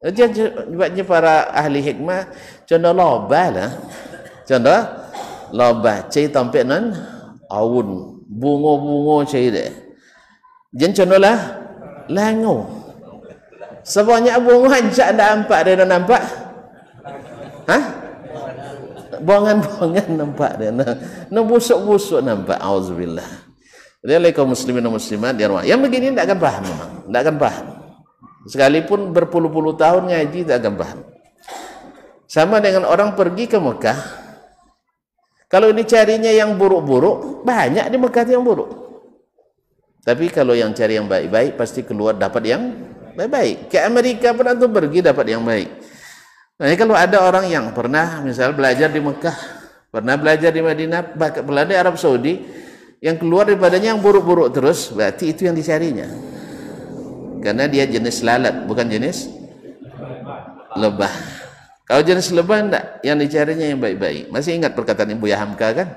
Dia 0.03 0.27
sebabnya 0.27 1.03
para 1.07 1.47
ahli 1.55 1.79
hikmah 1.79 2.27
contoh 2.67 2.91
loba 2.91 3.43
lah. 3.55 3.71
Contoh 4.43 4.79
loba 5.55 6.11
cai 6.11 6.27
tampik 6.27 6.67
nan 6.67 6.91
awun 7.47 8.19
bungo-bungo 8.27 9.23
cai 9.23 9.47
dia. 9.47 9.71
Jen 10.75 10.91
contoh 10.91 11.19
lah 11.23 11.39
lango. 12.11 12.67
Sebanyak 13.87 14.43
bungo 14.43 14.67
hancak 14.67 15.15
dah 15.15 15.39
nampak 15.39 15.59
dia 15.63 15.79
dah 15.79 15.87
nampak. 15.87 16.23
Ha? 17.71 17.79
Buangan-buangan 19.23 20.07
nampak 20.19 20.51
dia. 20.59 20.71
Nak 21.31 21.43
busuk-busuk 21.47 22.19
nampak. 22.19 22.59
Auzubillah. 22.59 23.27
Dia 24.03 24.19
kaum 24.35 24.51
muslimin 24.51 24.83
dan 24.83 24.91
muslimat 24.91 25.31
di 25.39 25.47
rumah. 25.47 25.63
Yang 25.63 25.79
begini 25.87 26.11
tidak 26.11 26.27
akan 26.27 26.39
paham 26.43 26.63
memang. 26.67 26.91
Tidak 27.07 27.21
akan 27.23 27.35
paham. 27.39 27.83
Sekalipun 28.43 29.15
berpuluh-puluh 29.15 29.79
tahun 29.79 30.12
ngaji 30.12 30.43
tak 30.43 30.60
akan 30.60 30.73
paham. 30.75 30.99
Sama 32.27 32.60
dengan 32.60 32.84
orang 32.84 33.15
pergi 33.15 33.47
ke 33.47 33.56
Mekah. 33.56 33.99
Kalau 35.47 35.69
ini 35.69 35.86
carinya 35.86 36.34
yang 36.34 36.58
buruk-buruk, 36.60 37.45
banyak 37.45 37.88
di 37.88 37.97
Mekah 38.01 38.25
yang 38.25 38.43
buruk. 38.43 38.73
Tapi 40.03 40.27
kalau 40.27 40.51
yang 40.51 40.75
cari 40.75 40.99
yang 40.99 41.08
baik-baik, 41.08 41.56
pasti 41.56 41.88
keluar 41.88 42.17
dapat 42.19 42.43
yang 42.43 42.62
baik-baik. 43.15 43.71
Ke 43.71 43.88
Amerika 43.88 44.36
pun 44.36 44.49
itu 44.49 44.67
pergi 44.67 44.99
dapat 44.99 45.25
yang 45.29 45.45
baik. 45.45 45.69
Nah, 46.60 46.67
kalau 46.75 46.95
ada 46.97 47.23
orang 47.23 47.47
yang 47.47 47.71
pernah 47.71 48.19
misal 48.25 48.51
belajar 48.51 48.91
di 48.91 48.99
Mekah, 48.99 49.38
pernah 49.88 50.19
belajar 50.19 50.51
di 50.51 50.60
Madinah, 50.60 51.15
bahkan 51.15 51.45
belajar 51.47 51.69
di 51.69 51.77
Arab 51.79 51.95
Saudi, 51.95 52.43
yang 52.99 53.15
keluar 53.15 53.47
daripadanya 53.47 53.95
yang 53.95 54.01
buruk-buruk 54.03 54.51
terus, 54.51 54.91
berarti 54.91 55.32
itu 55.32 55.47
yang 55.47 55.56
dicarinya 55.56 56.34
karena 57.43 57.67
dia 57.67 57.84
jenis 57.84 58.23
lalat 58.23 58.63
bukan 58.63 58.88
jenis 58.88 59.27
lebah. 60.79 61.12
Kalau 61.84 61.99
jenis 61.99 62.32
lebah 62.32 62.58
enggak. 62.63 62.86
Yang 63.03 63.17
dicarinya 63.27 63.65
yang 63.67 63.79
baik-baik. 63.84 64.32
Masih 64.32 64.56
ingat 64.56 64.71
perkataan 64.71 65.12
Ibu 65.12 65.27
Yahamka 65.27 65.67
kan? 65.75 65.88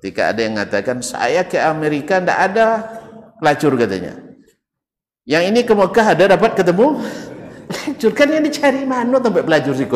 Ketika 0.00 0.32
ada 0.32 0.40
yang 0.40 0.56
mengatakan 0.56 1.04
saya 1.04 1.44
ke 1.44 1.60
Amerika 1.60 2.18
enggak 2.18 2.40
ada 2.40 2.66
pelacur 3.36 3.76
katanya. 3.76 4.16
Yang 5.28 5.42
ini 5.54 5.60
ke 5.62 5.72
Mekah 5.76 6.06
ada 6.16 6.24
dapat 6.34 6.56
ketemu 6.56 7.04
pelacur. 7.68 8.10
Kan 8.16 8.28
yang 8.32 8.42
dicari 8.42 8.82
mana 8.88 9.20
tempat 9.20 9.44
pelacur 9.44 9.76
sih 9.76 9.86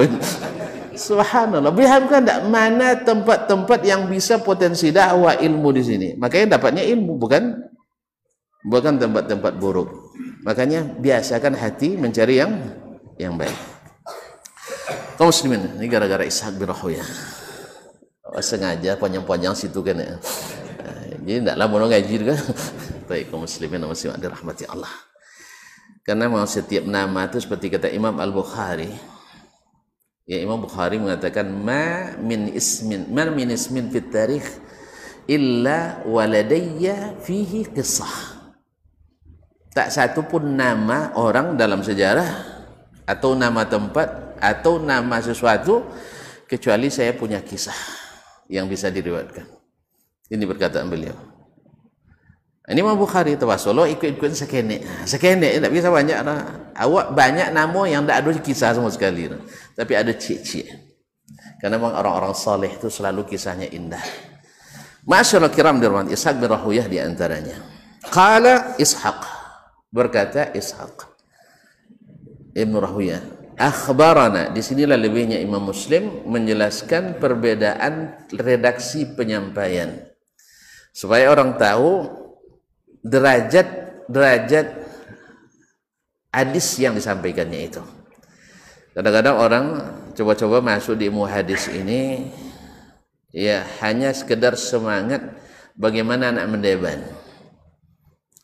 Subhanallah. 1.08 1.72
Bihamka 1.72 2.20
enggak. 2.20 2.40
Mana 2.52 3.00
tempat-tempat 3.00 3.80
yang 3.80 4.12
bisa 4.12 4.36
potensi 4.44 4.92
dakwah 4.92 5.40
ilmu 5.40 5.72
di 5.72 5.82
sini? 5.82 6.08
Makanya 6.20 6.60
dapatnya 6.60 6.84
ilmu 6.84 7.16
bukan 7.16 7.56
bukan 8.68 9.00
tempat-tempat 9.00 9.56
buruk 9.56 10.05
makanya 10.46 10.86
biasakan 10.86 11.58
hati 11.58 11.98
mencari 11.98 12.38
yang 12.38 12.54
yang 13.18 13.34
baik. 13.34 13.58
Kaum 15.18 15.34
muslimin 15.34 15.80
ini 15.80 15.90
gara-gara 15.90 16.22
Ishak 16.22 16.54
bin 16.54 16.70
Rahuya. 16.70 17.02
Oh, 18.30 18.38
sengaja 18.38 18.94
panjang-panjang 18.94 19.58
situ 19.58 19.82
kan 19.82 19.98
ya. 19.98 20.14
Jadi 21.26 21.42
tidak 21.42 21.56
lama 21.58 21.90
ngaji 21.90 22.14
kan. 22.22 22.38
Baik 23.10 23.34
kaum 23.34 23.42
muslimin 23.42 23.82
dan 23.82 23.90
muslimat 23.90 24.18
dirahmati 24.22 24.68
Allah. 24.70 24.92
Karena 26.06 26.30
mau 26.30 26.46
setiap 26.46 26.86
nama 26.86 27.26
itu 27.26 27.42
seperti 27.42 27.66
kata 27.66 27.90
Imam 27.90 28.14
Al-Bukhari. 28.14 28.94
Ya 30.28 30.38
Imam 30.38 30.62
Bukhari 30.62 31.02
mengatakan 31.02 31.50
ma 31.50 32.14
min 32.18 32.50
ismin 32.54 33.10
ma 33.10 33.26
min 33.30 33.50
ismin 33.50 33.90
fit 33.90 34.10
tarikh 34.10 34.46
illa 35.26 36.02
waladayya 36.06 37.18
fihi 37.22 37.66
qissah 37.70 38.35
tak 39.76 39.92
satu 39.92 40.24
pun 40.24 40.56
nama 40.56 41.12
orang 41.20 41.52
dalam 41.52 41.84
sejarah 41.84 42.24
atau 43.04 43.36
nama 43.36 43.68
tempat 43.68 44.40
atau 44.40 44.80
nama 44.80 45.20
sesuatu 45.20 45.84
kecuali 46.48 46.88
saya 46.88 47.12
punya 47.12 47.44
kisah 47.44 47.76
yang 48.48 48.72
bisa 48.72 48.88
diriwayatkan. 48.88 49.44
Ini 50.32 50.48
perkataan 50.48 50.88
beliau. 50.88 51.12
Ini 52.66 52.82
Imam 52.82 52.96
Bukhari 52.98 53.36
Solo 53.60 53.84
ikut-ikut 53.84 54.32
sekenek. 54.32 55.06
Sekenek 55.06 55.60
tak 55.60 55.70
bisa 55.70 55.92
banyak 55.92 56.18
lah. 56.24 56.72
Awak 56.74 57.14
banyak 57.14 57.48
nama 57.52 57.80
yang 57.86 58.02
tak 58.08 58.24
ada 58.24 58.32
kisah 58.40 58.74
semua 58.74 58.90
sekali. 58.90 59.28
Tapi 59.76 59.92
ada 59.92 60.10
cik-cik. 60.10 60.66
Karena 61.62 61.78
memang 61.78 61.94
orang-orang 61.94 62.34
saleh 62.34 62.72
itu 62.74 62.90
selalu 62.90 63.28
kisahnya 63.28 63.70
indah. 63.70 64.02
Masyaallah 65.06 65.52
kiram 65.54 65.78
dirwan 65.78 66.10
Ishaq 66.10 66.42
bin 66.42 66.50
Rahuyah 66.50 66.90
di 66.90 66.98
antaranya. 66.98 67.54
Qala 68.10 68.74
Ishaq 68.82 69.35
berkata 69.96 70.52
Ishaq 70.52 71.08
Ibn 72.52 72.74
Rahuyah 72.76 73.36
akhbarana 73.56 74.52
di 74.52 74.60
sinilah 74.60 75.00
lebihnya 75.00 75.40
Imam 75.40 75.64
Muslim 75.64 76.28
menjelaskan 76.28 77.16
perbedaan 77.16 78.28
redaksi 78.36 79.08
penyampaian. 79.16 80.12
Supaya 80.92 81.32
orang 81.32 81.56
tahu 81.56 82.08
derajat 83.00 83.68
derajat 84.08 84.66
hadis 86.32 86.66
yang 86.76 86.96
disampaikannya 86.96 87.60
itu. 87.68 87.82
Kadang-kadang 88.96 89.36
orang 89.36 89.64
coba-coba 90.16 90.64
masuk 90.64 90.96
di 90.96 91.12
ilmu 91.12 91.28
hadis 91.28 91.68
ini 91.68 92.32
ya 93.28 93.60
hanya 93.84 94.08
sekedar 94.16 94.56
semangat 94.56 95.36
bagaimana 95.76 96.32
anak 96.32 96.48
mendebat 96.48 97.04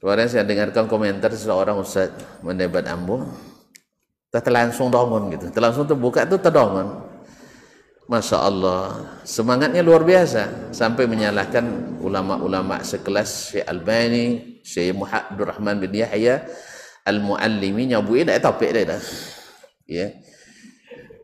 kemarin 0.03 0.27
saya 0.27 0.43
dengarkan 0.43 0.91
komentar 0.91 1.31
seseorang 1.31 1.79
Ustaz 1.79 2.11
mendebat 2.43 2.91
ambo 2.91 3.23
tak 4.33 4.49
langsung 4.49 4.91
dongon 4.91 5.31
gitu. 5.31 5.53
Langsung 5.61 5.85
terbuka 5.87 6.25
itu 6.25 6.41
terdongon 6.41 7.05
Masya 8.11 8.39
Allah 8.43 8.83
semangatnya 9.23 9.85
luar 9.85 10.03
biasa. 10.03 10.73
Sampai 10.75 11.07
menyalahkan 11.07 11.63
ulama-ulama 12.03 12.83
sekelas 12.83 13.55
Syekh 13.55 13.65
Albani 13.69 14.59
Syekh 14.67 14.97
Muhammad 14.97 15.39
Rahman 15.39 15.77
bin 15.79 15.95
Yahya 15.95 16.43
Al-Muallimi 17.07 17.95
nyabuin 17.95 18.27
dah 18.27 18.43
topik 18.43 18.75
dah. 18.75 18.99
Ya. 19.87 20.17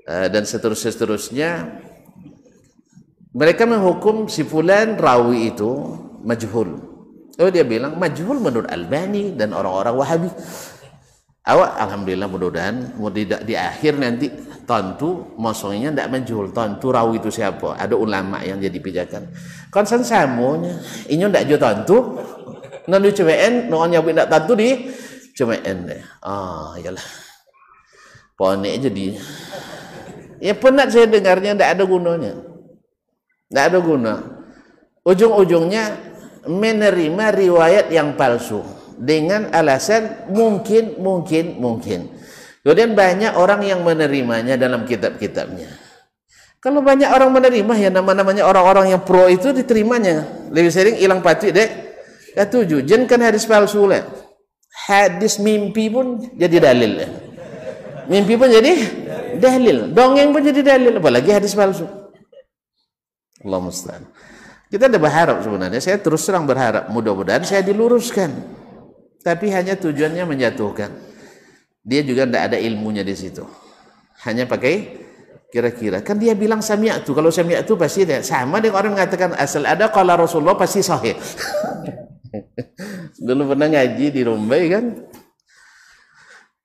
Uh, 0.09 0.29
dan 0.33 0.49
seterusnya 0.49 0.91
seterusnya 0.93 1.51
mereka 3.37 3.69
menghukum 3.69 4.25
si 4.25 4.41
fulan 4.41 4.97
rawi 4.97 5.53
itu 5.53 5.69
majhul 6.25 6.88
oh 7.39 7.51
dia 7.51 7.63
bilang 7.63 7.95
majhul 7.97 8.43
menurut 8.43 8.67
Albani 8.71 9.35
dan 9.39 9.55
orang-orang 9.55 9.95
Wahabi. 9.95 10.31
Awak 11.49 11.71
alhamdulillah 11.81 12.29
mudah-mudahan 12.29 12.77
tidak 13.17 13.41
di 13.49 13.57
akhir 13.57 13.97
nanti 13.97 14.29
tentu 14.69 15.33
maksudnya 15.41 15.89
tidak 15.89 16.13
menjual 16.13 16.53
tentu 16.53 16.93
rawi 16.93 17.17
itu 17.17 17.33
siapa? 17.33 17.73
Ada 17.81 17.97
ulama 17.97 18.45
yang 18.45 18.61
jadi 18.61 18.77
pijakan. 18.77 19.33
Konsen 19.73 20.05
samunya. 20.05 20.77
Ini 21.09 21.25
tidak 21.33 21.45
jual 21.49 21.61
tentu 21.63 21.97
nanti 22.85 23.09
CBN 23.17 23.73
non 23.73 23.89
yang 23.89 24.05
tidak 24.05 24.29
tentu 24.29 24.53
di 24.53 24.71
deh 25.39 26.03
ah 26.27 26.75
iyalah. 26.77 27.07
Pone 28.37 28.71
jadi 28.77 29.15
ya 30.43 30.53
pernah 30.53 30.85
saya 30.91 31.09
dengarnya 31.09 31.57
tidak 31.57 31.71
ada 31.79 31.85
gunanya. 31.89 32.33
Tidak 33.49 33.65
ada 33.73 33.79
guna. 33.81 34.15
Ujung-ujungnya 35.09 36.08
menerima 36.49 37.25
riwayat 37.37 37.93
yang 37.93 38.17
palsu 38.17 38.65
dengan 38.97 39.53
alasan 39.53 40.33
mungkin 40.33 40.97
mungkin 40.99 41.61
mungkin 41.61 42.19
Kemudian 42.69 42.93
banyak 42.93 43.33
orang 43.39 43.65
yang 43.65 43.81
menerimanya 43.81 44.61
dalam 44.61 44.85
kitab-kitabnya. 44.85 45.73
Kalau 46.61 46.85
banyak 46.85 47.09
orang 47.09 47.33
menerima 47.33 47.73
ya 47.81 47.89
nama-namanya 47.89 48.45
orang-orang 48.45 48.93
yang 48.93 49.01
pro 49.09 49.25
itu 49.25 49.57
diterimanya. 49.57 50.51
Lebih 50.53 50.69
sering 50.69 51.01
hilang 51.01 51.25
pati 51.25 51.49
dek. 51.49 51.71
Ketujuh, 52.37 52.85
jen 52.85 53.09
kan 53.09 53.25
hadis 53.25 53.49
palsu 53.49 53.89
lah. 53.89 54.05
Hadis 54.85 55.41
mimpi 55.41 55.89
pun 55.89 56.21
jadi 56.37 56.69
dalil. 56.69 57.09
Mimpi 58.05 58.35
pun 58.37 58.53
jadi 58.53 58.73
dalil. 59.41 59.97
Dongeng 59.97 60.29
pun 60.35 60.45
jadi 60.45 60.61
dalil. 60.61 61.01
Apalagi 61.01 61.33
hadis 61.33 61.57
palsu. 61.57 61.89
Allah 63.49 63.61
mustahil. 63.65 64.05
Kita 64.69 64.85
ada 64.85 65.01
berharap 65.01 65.41
sebenarnya. 65.41 65.81
Saya 65.81 65.97
terus 65.97 66.29
terang 66.29 66.45
berharap. 66.45 66.93
Mudah-mudahan 66.93 67.41
saya 67.41 67.65
diluruskan. 67.65 68.31
Tapi 69.25 69.49
hanya 69.49 69.81
tujuannya 69.81 70.29
menjatuhkan. 70.29 70.93
Dia 71.81 72.05
juga 72.05 72.29
tidak 72.29 72.53
ada 72.53 72.59
ilmunya 72.61 73.01
di 73.01 73.17
situ. 73.17 73.49
Hanya 74.29 74.45
pakai 74.45 75.01
kira-kira. 75.49 76.05
Kan 76.05 76.21
dia 76.21 76.37
bilang 76.37 76.61
sami'atu 76.61 77.17
kalau 77.17 77.33
sami'atu 77.33 77.81
pasti 77.81 78.05
dia 78.05 78.21
sama 78.21 78.61
dengan 78.61 78.85
orang 78.85 78.93
mengatakan 79.01 79.33
asal 79.41 79.65
ada 79.65 79.89
kalau 79.89 80.21
Rasulullah 80.21 80.61
pasti 80.61 80.85
sahih. 80.85 81.17
Dulu 83.27 83.57
pernah 83.57 83.73
ngaji 83.73 84.07
di 84.13 84.21
Rumbai 84.21 84.63
kan? 84.69 84.85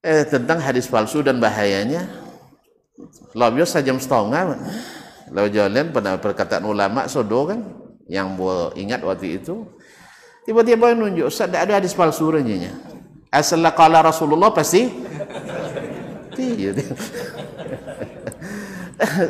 Eh, 0.03 0.27
tentang 0.27 0.59
hadis 0.59 0.91
palsu 0.91 1.23
dan 1.23 1.39
bahayanya. 1.39 2.03
Lalu 3.31 3.63
sajam 3.63 3.95
setengah. 3.95 4.59
Lalu 5.31 5.49
jalan 5.55 5.95
pada 5.95 6.19
perkataan 6.19 6.67
ulama 6.67 7.07
sodo 7.07 7.47
kan 7.47 7.82
yang 8.07 8.35
ingat 8.75 8.99
waktu 9.03 9.39
itu 9.39 9.63
tiba-tiba 10.43 10.91
nunjuk 10.91 11.31
Ustaz 11.31 11.47
ada 11.51 11.79
hadis 11.79 11.95
palsu 11.95 12.27
renyanya 12.27 12.75
asal 13.33 13.65
kala 13.73 14.05
Rasulullah 14.05 14.53
pasti. 14.53 14.85
Iya 16.37 16.73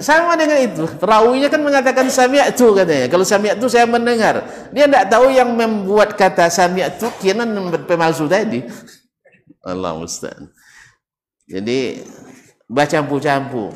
sama 0.03 0.35
dengan 0.35 0.59
itu. 0.59 0.83
Perawinya 0.99 1.47
kan 1.47 1.63
mengatakan 1.63 2.07
sami'atu 2.11 2.75
katanya. 2.75 3.07
Kalau 3.07 3.23
sami'atu 3.23 3.65
saya 3.71 3.87
mendengar. 3.87 4.43
Dia 4.75 4.87
tidak 4.87 5.07
tahu 5.07 5.31
yang 5.31 5.55
membuat 5.55 6.19
kata 6.19 6.51
sami'atu 6.51 7.07
kira 7.23 7.47
pemalsu 7.87 8.27
tadi. 8.27 8.63
Allah 9.63 9.95
musta'an 9.95 10.51
jadi 11.47 12.03
baca 12.67 12.99
campu-campu. 12.99 13.71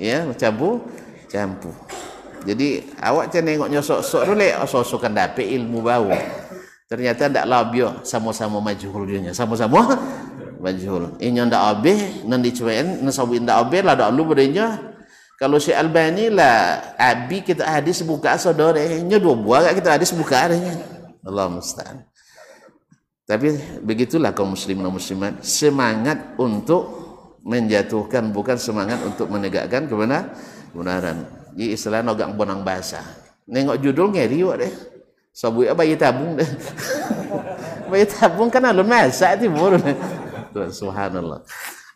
Ya 0.00 0.24
campu-campu 0.36 1.68
jadi 2.42 2.82
awak 2.98 3.30
jangan 3.30 3.54
nengok 3.54 3.70
nyosok-sok 3.70 4.22
dulu 4.26 4.46
sosok 4.66 5.06
dapat 5.10 5.46
ilmu 5.46 5.78
bau. 5.82 6.10
Ternyata 6.90 7.30
tidak 7.30 7.46
labio 7.48 8.04
sama-sama 8.04 8.60
majhul 8.60 9.06
dia 9.08 9.32
sama-sama 9.32 9.96
majhul. 10.58 11.16
Ini 11.22 11.46
ndak 11.48 11.62
abe 11.62 11.94
nan 12.26 12.42
dicuain 12.42 13.00
nan 13.00 13.14
sawi 13.14 13.40
ndak 13.40 13.56
abe 13.56 13.78
lah 13.80 13.94
dak 13.96 14.10
lu 14.12 14.26
berenya 14.26 14.92
kalau 15.38 15.56
si 15.56 15.72
Albani 15.72 16.28
lah 16.28 16.94
abi 16.98 17.46
kita 17.46 17.64
hadis 17.64 18.02
buka 18.02 18.36
saudara. 18.36 18.82
Nya 19.00 19.16
dua 19.22 19.38
buah 19.38 19.72
kita 19.72 19.96
hadis 19.96 20.10
buka 20.12 20.50
adanya 20.50 20.76
Allah 21.22 21.46
musta'an. 21.48 22.02
Tapi 23.22 23.54
begitulah 23.80 24.34
kaum 24.34 24.52
muslimin 24.52 24.90
muslimat 24.90 25.40
semangat 25.46 26.34
untuk 26.36 27.00
menjatuhkan 27.46 28.34
bukan 28.34 28.58
semangat 28.58 28.98
untuk 29.06 29.30
menegakkan 29.30 29.86
kebenaran 29.86 31.41
di 31.52 31.76
istilah 31.76 32.00
nogak 32.00 32.32
bonang 32.34 32.64
bahasa 32.64 33.04
nengok 33.46 33.78
judul 33.80 34.12
ngeri 34.12 34.40
deh 34.40 34.72
Sabu 35.32 35.64
apa 35.64 35.80
bayi 35.80 35.96
tabung 35.96 36.36
deh. 36.36 36.44
bayi 37.90 38.04
tabung 38.04 38.52
kan 38.52 38.68
alun 38.68 38.84
masak 38.84 39.40
timur. 39.40 39.80
Subhanallah. 40.76 41.40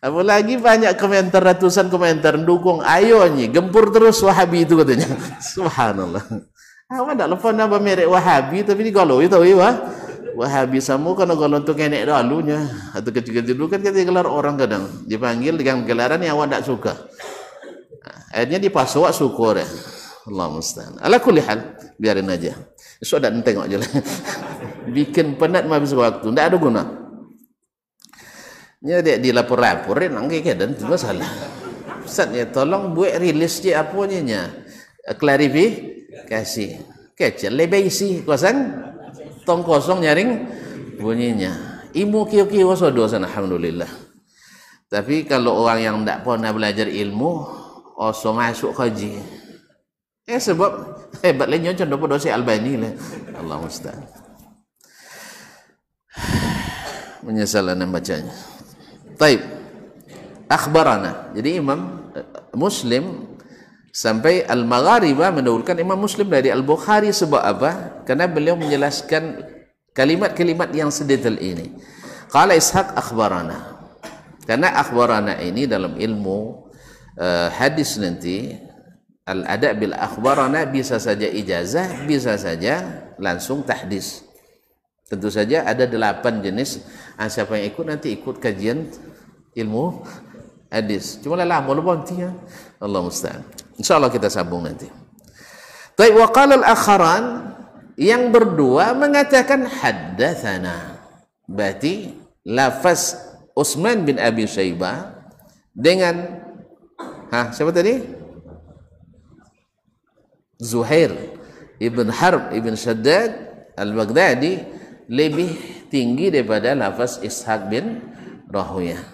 Apalagi 0.01 0.57
banyak 0.57 0.97
komentar 0.97 1.45
ratusan 1.45 1.93
komentar 1.93 2.41
dukung 2.41 2.81
ayo 2.81 3.29
ni 3.29 3.53
gempur 3.53 3.93
terus 3.93 4.25
Wahabi 4.25 4.65
itu 4.65 4.81
katanya. 4.81 5.13
Subhanallah. 5.53 6.25
Awak 6.89 7.13
tak 7.13 7.29
lepas 7.29 7.53
nama 7.53 7.77
merek 7.77 8.09
Wahabi 8.09 8.65
tapi 8.65 8.89
ni 8.89 8.91
kalau 8.95 9.21
itu 9.21 9.37
ya 9.37 9.85
Wahabi 10.33 10.81
sama 10.81 11.13
kan 11.13 11.29
kalau 11.29 11.61
untuk 11.61 11.77
nenek 11.77 12.09
dahulunya 12.09 12.65
atau 12.97 13.09
kecil-kecil 13.13 13.53
dulu 13.53 13.73
kan 13.73 13.85
kita 13.85 14.05
gelar 14.05 14.25
orang 14.25 14.57
kadang 14.57 14.85
dipanggil 15.05 15.61
dengan 15.61 15.85
gelaran 15.85 16.25
yang 16.25 16.41
awak 16.41 16.57
tak 16.57 16.65
suka. 16.65 16.93
Akhirnya 18.31 18.59
dipasok 18.63 19.11
syukur 19.13 19.59
ya. 19.59 19.67
Allah 20.27 20.47
mustahil. 20.51 20.99
Ala 20.99 21.23
kulli 21.23 21.43
hal 21.43 21.79
biarin 21.97 22.27
aja. 22.27 22.55
Esok 22.99 23.23
dah 23.23 23.31
tengok 23.31 23.67
je 23.71 23.77
lah. 23.79 23.91
Bikin 24.97 25.39
penat 25.39 25.67
habis 25.71 25.95
waktu. 25.95 26.27
Tak 26.35 26.45
ada 26.51 26.57
guna. 26.59 26.83
Nya 28.83 29.03
dia 29.03 29.19
dilapor-laporin 29.19 30.15
nangke 30.15 30.43
ke 30.43 30.55
dan 30.55 30.75
tu 30.75 30.87
masalah. 30.87 31.27
Ustaz 32.07 32.31
ya 32.31 32.47
tolong 32.47 32.95
buat 32.95 33.19
rilis 33.19 33.63
je 33.63 33.75
apa 33.75 33.99
ni 34.07 34.35
nya. 34.35 34.51
Klarifikasi. 35.07 36.67
Kecil 37.17 37.53
lebih 37.55 37.89
isi 37.89 38.23
kosong. 38.27 38.85
Tong 39.47 39.63
kosong 39.63 40.03
nyaring 40.03 40.31
bunyinya. 40.99 41.83
Ilmu 41.95 42.29
kio-kio 42.29 42.75
wasodo 42.75 43.07
sana 43.07 43.31
alhamdulillah. 43.31 43.89
Tapi 44.87 45.27
kalau 45.27 45.67
orang 45.67 45.81
yang 45.83 45.97
tak 46.07 46.23
pernah 46.23 46.55
belajar 46.55 46.87
ilmu, 46.87 47.31
oso 47.97 48.31
masuk 48.37 48.77
kaji. 48.77 49.17
Eh 50.27 50.37
sebab 50.43 50.71
hebat 51.25 51.49
lainnya 51.49 51.73
contoh 51.73 51.97
pada 51.97 52.21
si 52.21 52.29
Albani 52.29 52.77
lah. 52.77 52.93
Allah 53.41 53.57
musta'an. 53.63 54.05
Menyesal 57.25 57.73
anda 57.73 57.89
bacanya. 57.89 58.35
Taib. 59.17 59.41
Akhbarana. 60.47 61.35
Jadi 61.35 61.59
Imam 61.59 62.07
eh, 62.15 62.27
Muslim 62.55 63.35
sampai 63.91 64.47
Al-Maghariba 64.47 65.35
mendahulukan 65.35 65.75
Imam 65.75 65.99
Muslim 65.99 66.31
dari 66.31 66.55
Al-Bukhari 66.55 67.11
sebab 67.11 67.43
apa? 67.43 68.03
Karena 68.07 68.31
beliau 68.31 68.55
menjelaskan 68.55 69.57
kalimat-kalimat 69.97 70.69
yang 70.77 70.93
sedetail 70.93 71.41
ini 71.41 71.73
qala 72.29 72.53
ishaq 72.53 72.93
akhbarana 72.93 73.81
karena 74.45 74.77
akhbarana 74.77 75.41
ini 75.41 75.65
dalam 75.65 75.97
ilmu 75.97 76.66
uh, 77.17 77.49
hadis 77.53 77.99
nanti 77.99 78.57
al 79.27 79.43
ada 79.45 79.75
bil 79.75 79.93
akhbarana 79.93 80.65
bisa 80.71 81.03
saja 81.03 81.27
ijazah 81.27 82.07
bisa 82.07 82.39
saja 82.39 83.07
langsung 83.19 83.67
tahdis. 83.67 84.23
Tentu 85.07 85.31
saja 85.31 85.63
ada 85.63 85.87
delapan 85.87 86.43
jenis. 86.43 86.83
Ah, 87.15 87.31
siapa 87.31 87.55
yang 87.59 87.71
ikut 87.71 87.85
nanti 87.87 88.09
ikut 88.11 88.43
kajian 88.43 88.91
ilmu 89.55 90.03
hadis. 90.67 91.23
Cuma 91.23 91.39
lama 91.39 91.71
lupa 91.71 91.95
nanti 91.95 92.19
ya. 92.19 92.35
Allah 92.83 93.01
musta'an. 93.07 93.43
Insyaallah 93.79 94.11
kita 94.11 94.27
sambung 94.27 94.67
nanti. 94.67 94.91
Tapi 95.97 96.11
waqala 96.11 96.59
al-akharan 96.61 97.55
yang 97.97 98.35
berdua 98.35 98.93
mengatakan 98.93 99.65
haddatsana. 99.65 101.01
Berarti 101.47 102.13
lafaz 102.45 103.17
Utsman 103.57 104.05
bin 104.05 104.21
Abi 104.21 104.45
Syaibah 104.45 105.17
dengan 105.73 106.46
ha 107.37 107.43
siapa 107.53 107.69
tadi? 107.77 108.01
Zuhair 110.57 111.13
ibn 111.77 112.09
Harb 112.09 112.57
ibn 112.57 112.73
Shaddad 112.73 113.37
al-Baghdadi 113.77 114.65
lebih 115.13 115.85
tinggi 115.93 116.33
daripada 116.33 116.73
lafaz 116.73 117.21
Ishaq 117.21 117.69
bin 117.69 118.01
Rahuyah. 118.49 119.05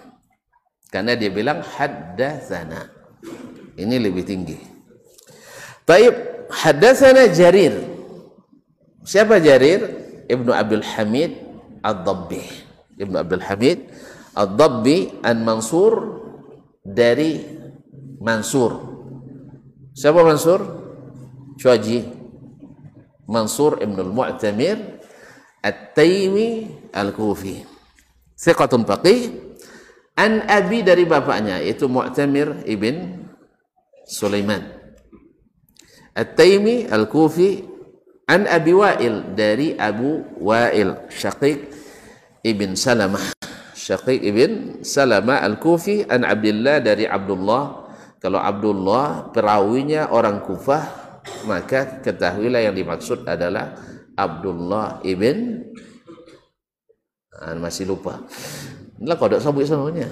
Karena 0.87 1.19
dia 1.19 1.27
bilang 1.27 1.59
haddatsana. 1.59 2.87
Ini 3.75 3.95
lebih 3.99 4.23
tinggi. 4.23 4.55
Taib 5.83 6.47
haddatsana 6.47 7.27
Jarir 7.33 7.75
Siapa 9.03 9.43
Jarir? 9.43 9.99
Ibnu 10.31 10.55
Abdul 10.55 10.85
Hamid 10.95 11.35
Ad-Dabbi. 11.83 12.43
Ibnu 12.95 13.19
Abdul 13.19 13.43
Hamid 13.43 13.91
Ad-Dabbi 14.31 15.19
An 15.27 15.43
Mansur 15.43 16.23
dari 16.87 17.62
Mansur. 18.23 18.71
Siapa 19.91 20.23
Mansur? 20.23 20.63
Cuaji. 21.59 22.07
Mansur 23.27 23.83
Ibnu 23.83 23.99
Al-Mu'tamir 23.99 24.79
At-Taimi 25.59 26.71
Al-Kufi. 26.95 27.67
Thiqatun 28.39 28.87
faqih 28.87 29.31
an 30.15 30.43
abi 30.47 30.83
dari 30.83 31.03
bapaknya 31.03 31.59
itu 31.59 31.91
Mu'tamir 31.91 32.63
ibn 32.63 33.27
Sulaiman. 34.07 34.71
At-Taimi 36.15 36.87
Al-Kufi 36.87 37.75
An 38.23 38.47
Abi 38.47 38.71
Wa'il 38.71 39.35
dari 39.35 39.75
Abu 39.75 40.23
Wa'il 40.39 40.95
Syaqiq 41.11 41.59
ibn 42.47 42.79
Salamah 42.79 43.35
Syaqiq 43.75 44.23
ibn 44.23 44.79
Salamah 44.79 45.43
Al-Kufi 45.43 46.07
An 46.07 46.23
Abdullah 46.23 46.79
dari 46.79 47.03
Abdullah 47.03 47.82
kalau 48.23 48.39
Abdullah 48.39 49.35
perawinya 49.35 50.07
orang 50.15 50.39
Kufah 50.39 51.03
maka 51.43 51.99
ketahuilah 51.99 52.71
yang 52.71 52.75
dimaksud 52.75 53.27
adalah 53.27 53.75
Abdullah 54.15 55.03
ibn 55.03 55.67
ah, 57.35 57.55
masih 57.59 57.91
lupa 57.91 58.23
Inilah 59.03 59.19
kodok 59.19 59.43
sabuk 59.43 59.67
semuanya 59.67 60.07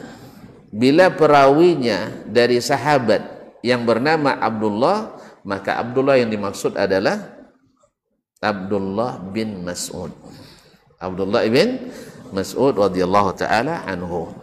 bila 0.72 1.08
perawinya 1.12 2.28
dari 2.28 2.60
sahabat 2.60 3.56
yang 3.64 3.88
bernama 3.88 4.36
Abdullah 4.36 5.16
maka 5.48 5.80
Abdullah 5.80 6.22
yang 6.22 6.30
dimaksud 6.30 6.78
adalah 6.78 7.42
Abdullah 8.42 9.22
bin 9.22 9.62
Mas'ud. 9.62 10.10
Abdullah 10.98 11.46
bin 11.46 11.94
Mas'ud 12.34 12.74
radhiyallahu 12.74 13.38
taala 13.38 13.86
anhu. 13.86 14.34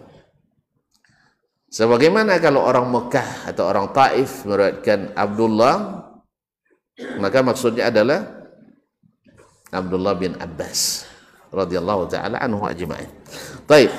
Sebagaimana 1.69 2.41
kalau 2.41 2.65
orang 2.65 2.89
Mekah 2.89 3.53
atau 3.53 3.69
orang 3.69 3.93
Taif 3.93 4.49
meriwayatkan 4.49 5.13
Abdullah 5.13 6.09
maka 7.21 7.45
maksudnya 7.45 7.93
adalah 7.93 8.25
Abdullah 9.69 10.17
bin 10.17 10.33
Abbas 10.41 11.05
radhiyallahu 11.53 12.09
taala 12.09 12.41
anhu 12.41 12.65
ajma'in. 12.65 13.09
Baik. 13.69 13.93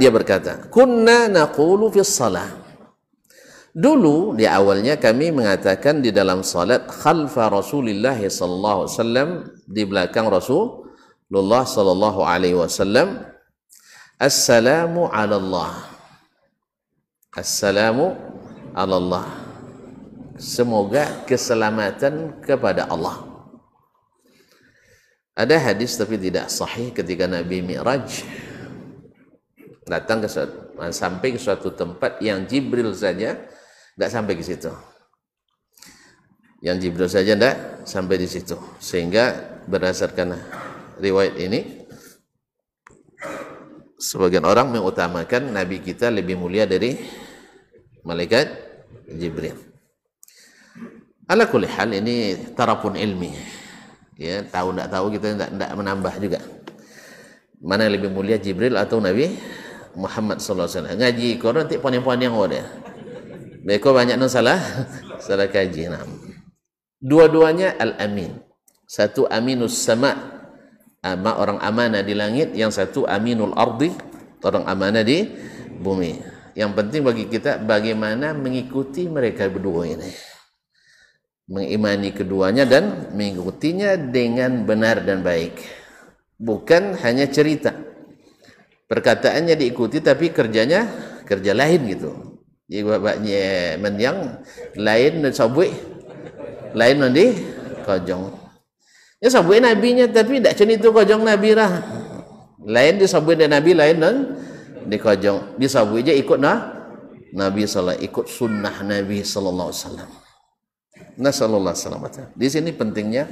Dia 0.00 0.08
berkata, 0.08 0.70
"Kunna 0.72 1.28
naqulu 1.28 1.92
fi 1.92 2.00
shalah." 2.00 2.64
Dulu 3.76 4.32
di 4.32 4.48
awalnya 4.48 4.96
kami 4.96 5.28
mengatakan 5.36 6.00
di 6.00 6.08
dalam 6.08 6.40
salat 6.40 6.88
khalfa 6.88 7.52
Rasulullah 7.52 8.16
sallallahu 8.16 8.88
alaihi 8.88 8.92
wasallam 8.96 9.28
di 9.68 9.82
belakang 9.84 10.32
Rasulullah 10.32 11.68
sallallahu 11.68 12.24
alaihi 12.24 12.56
wasallam 12.56 13.20
Assalamu 14.16 15.12
ala 15.12 15.36
Allah 15.36 15.95
Assalamu 17.36 18.16
ala 18.72 18.96
Allah 18.96 19.28
Semoga 20.40 21.22
keselamatan 21.28 22.40
kepada 22.40 22.88
Allah 22.88 23.20
Ada 25.36 25.60
hadis 25.60 26.00
tapi 26.00 26.16
tidak 26.16 26.48
sahih 26.48 26.96
ketika 26.96 27.28
Nabi 27.28 27.60
Mi'raj 27.60 28.24
datang 29.86 30.18
ke 30.18 30.28
sampai 30.90 31.28
ke 31.30 31.38
suatu 31.38 31.70
tempat 31.72 32.18
yang 32.18 32.42
Jibril 32.44 32.90
saja 32.92 33.38
tidak 33.96 34.10
sampai 34.12 34.34
ke 34.36 34.44
situ. 34.44 34.68
Yang 36.60 36.76
Jibril 36.84 37.08
saja 37.08 37.32
tidak 37.32 37.56
sampai 37.86 38.16
di 38.18 38.28
situ. 38.28 38.58
Sehingga 38.82 39.56
berdasarkan 39.64 40.36
riwayat 41.00 41.38
ini, 41.40 41.86
sebagian 43.96 44.44
orang 44.44 44.74
mengutamakan 44.74 45.54
Nabi 45.54 45.80
kita 45.80 46.10
lebih 46.12 46.36
mulia 46.36 46.66
dari 46.68 46.92
malaikat 48.06 48.46
Jibril. 49.10 49.58
Ala 51.26 51.50
kulli 51.50 51.66
hal 51.66 51.90
ini 51.90 52.38
tarapun 52.54 52.94
ilmi. 52.94 53.34
Ya, 54.14 54.46
tahu 54.46 54.72
tidak 54.72 54.88
tahu 54.94 55.06
kita 55.10 55.26
tidak 55.34 55.50
tidak 55.58 55.70
menambah 55.74 56.14
juga. 56.22 56.40
Mana 57.58 57.90
yang 57.90 57.98
lebih 57.98 58.14
mulia 58.14 58.38
Jibril 58.38 58.78
atau 58.78 59.02
Nabi 59.02 59.34
Muhammad 59.98 60.38
sallallahu 60.38 60.70
alaihi 60.70 60.78
wasallam. 60.78 60.98
Ngaji 61.02 61.28
Quran 61.42 61.56
nanti 61.66 61.76
poin-poin 61.82 62.20
yang 62.22 62.38
ada. 62.38 62.62
Mereka 63.66 63.90
banyak 63.90 64.14
non 64.14 64.30
salah 64.30 64.62
salah 65.26 65.50
kaji. 65.50 65.90
Nah. 65.90 66.06
Dua-duanya 67.02 67.74
al-amin. 67.74 68.38
Satu 68.86 69.26
aminus 69.26 69.82
sama 69.82 70.14
ama 71.02 71.42
orang 71.42 71.58
amanah 71.58 72.06
di 72.06 72.14
langit, 72.14 72.54
yang 72.54 72.70
satu 72.70 73.02
aminul 73.02 73.50
ardi 73.58 73.90
orang 74.46 74.62
amanah 74.62 75.02
di 75.02 75.26
bumi. 75.82 76.35
Yang 76.56 76.72
penting 76.72 77.02
bagi 77.04 77.24
kita 77.28 77.60
bagaimana 77.60 78.32
mengikuti 78.32 79.04
mereka 79.06 79.46
berdua 79.52 79.92
ini. 79.92 80.10
Mengimani 81.46 82.10
keduanya 82.10 82.64
dan 82.64 83.12
mengikutinya 83.12 83.94
dengan 83.94 84.64
benar 84.64 85.04
dan 85.04 85.20
baik. 85.20 85.60
Bukan 86.40 86.96
hanya 87.04 87.28
cerita. 87.28 87.76
Perkataannya 88.88 89.54
diikuti 89.54 90.00
tapi 90.00 90.32
kerjanya 90.32 90.88
kerja 91.26 91.52
lain 91.52 91.80
gitu 91.90 92.36
jadi 92.66 92.82
bapaknya 92.82 93.44
menyang 93.78 94.42
lain 94.74 95.22
sabui 95.30 95.70
lain 96.74 96.96
nanti 96.98 97.30
kojong 97.86 98.34
ya 99.22 99.28
sabui 99.30 99.62
nabinya 99.62 100.10
tapi 100.10 100.42
tidak 100.42 100.58
macam 100.58 100.68
itu 100.74 100.88
kojong 100.90 101.22
nabi 101.22 101.50
lah 101.54 101.70
lain 102.66 102.98
di 102.98 103.06
sabui 103.06 103.38
dan 103.38 103.54
nabi 103.54 103.70
lain 103.74 103.96
dan 104.02 104.16
di 104.86 104.96
kojong 104.96 105.58
di 105.58 105.66
sabui 105.66 106.06
je 106.06 106.14
ikut 106.14 106.38
nah. 106.38 106.74
Nabi 107.36 107.68
sallallahu 107.68 108.00
ikut 108.00 108.26
sunnah 108.32 108.80
nabi 108.80 109.20
sallallahu 109.20 109.68
alaihi 109.68 109.82
wasallam. 109.84 110.10
Nah 111.20 111.32
sallallahu 111.34 111.74
alaihi 111.76 112.32
di 112.32 112.46
sini 112.48 112.70
pentingnya 112.72 113.28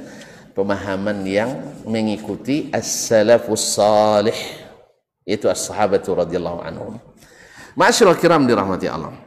pemahaman 0.53 1.25
yang 1.25 1.51
mengikuti 1.89 2.69
as-salafus 2.69 3.75
salih. 3.75 4.35
Itu 5.25 5.49
as-sahabatu 5.49 6.21
radhiyallahu 6.21 6.59
anhum. 6.61 7.01
Masyaallah 7.73 8.19
kiram 8.21 8.45
dirahmati 8.45 8.85
Allah. 8.85 9.17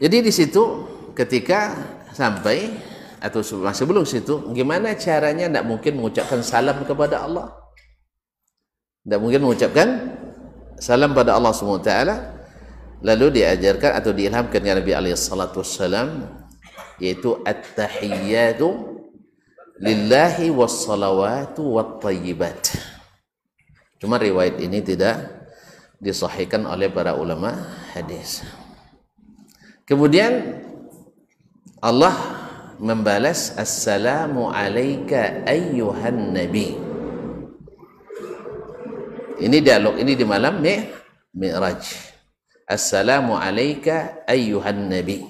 Jadi 0.00 0.26
di 0.26 0.32
situ 0.32 0.88
ketika 1.12 1.76
sampai 2.16 2.72
atau 3.20 3.44
sebelum 3.44 4.04
situ, 4.08 4.52
gimana 4.56 4.96
caranya? 4.96 5.48
Tidak 5.48 5.64
mungkin 5.64 6.00
mengucapkan 6.00 6.40
salam 6.40 6.84
kepada 6.88 7.24
Allah? 7.24 7.52
Tidak 9.04 9.20
mungkin 9.20 9.44
mengucapkan 9.44 9.88
salam 10.76 11.16
pada 11.16 11.36
Allah 11.36 11.52
SWT 11.52 11.92
lalu 13.04 13.40
diajarkan 13.40 14.00
atau 14.00 14.10
diilhamkan 14.12 14.60
oleh 14.60 14.74
Nabi 14.80 14.92
alaihi 14.92 15.18
salatu 15.18 15.60
wassalam 15.60 16.28
yaitu 16.96 17.36
at-tahiyyatu 17.44 18.96
lillahi 19.80 20.48
was-salawatu 20.48 21.76
wat-tayyibat. 21.76 22.72
Cuma 24.00 24.16
riwayat 24.16 24.60
ini 24.60 24.80
tidak 24.80 25.48
disahihkan 26.00 26.64
oleh 26.68 26.88
para 26.92 27.16
ulama 27.16 27.52
hadis. 27.92 28.44
Kemudian 29.88 30.60
Allah 31.80 32.16
membalas 32.76 33.56
assalamu 33.56 34.52
alayka 34.52 35.44
ayyuhan 35.48 36.32
nabi 36.32 36.76
ini 39.40 39.60
dialog 39.60 40.00
ini 40.00 40.16
di 40.16 40.24
malam 40.24 40.60
mi 40.60 40.80
mi'raj. 41.36 41.84
Assalamu 42.66 43.38
alayka 43.38 44.26
ayyuhan 44.26 44.90
nabi. 44.90 45.22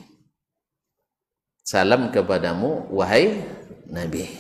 Salam 1.67 2.15
kepadamu 2.15 2.89
wahai 2.95 3.43
nabi. 3.91 4.31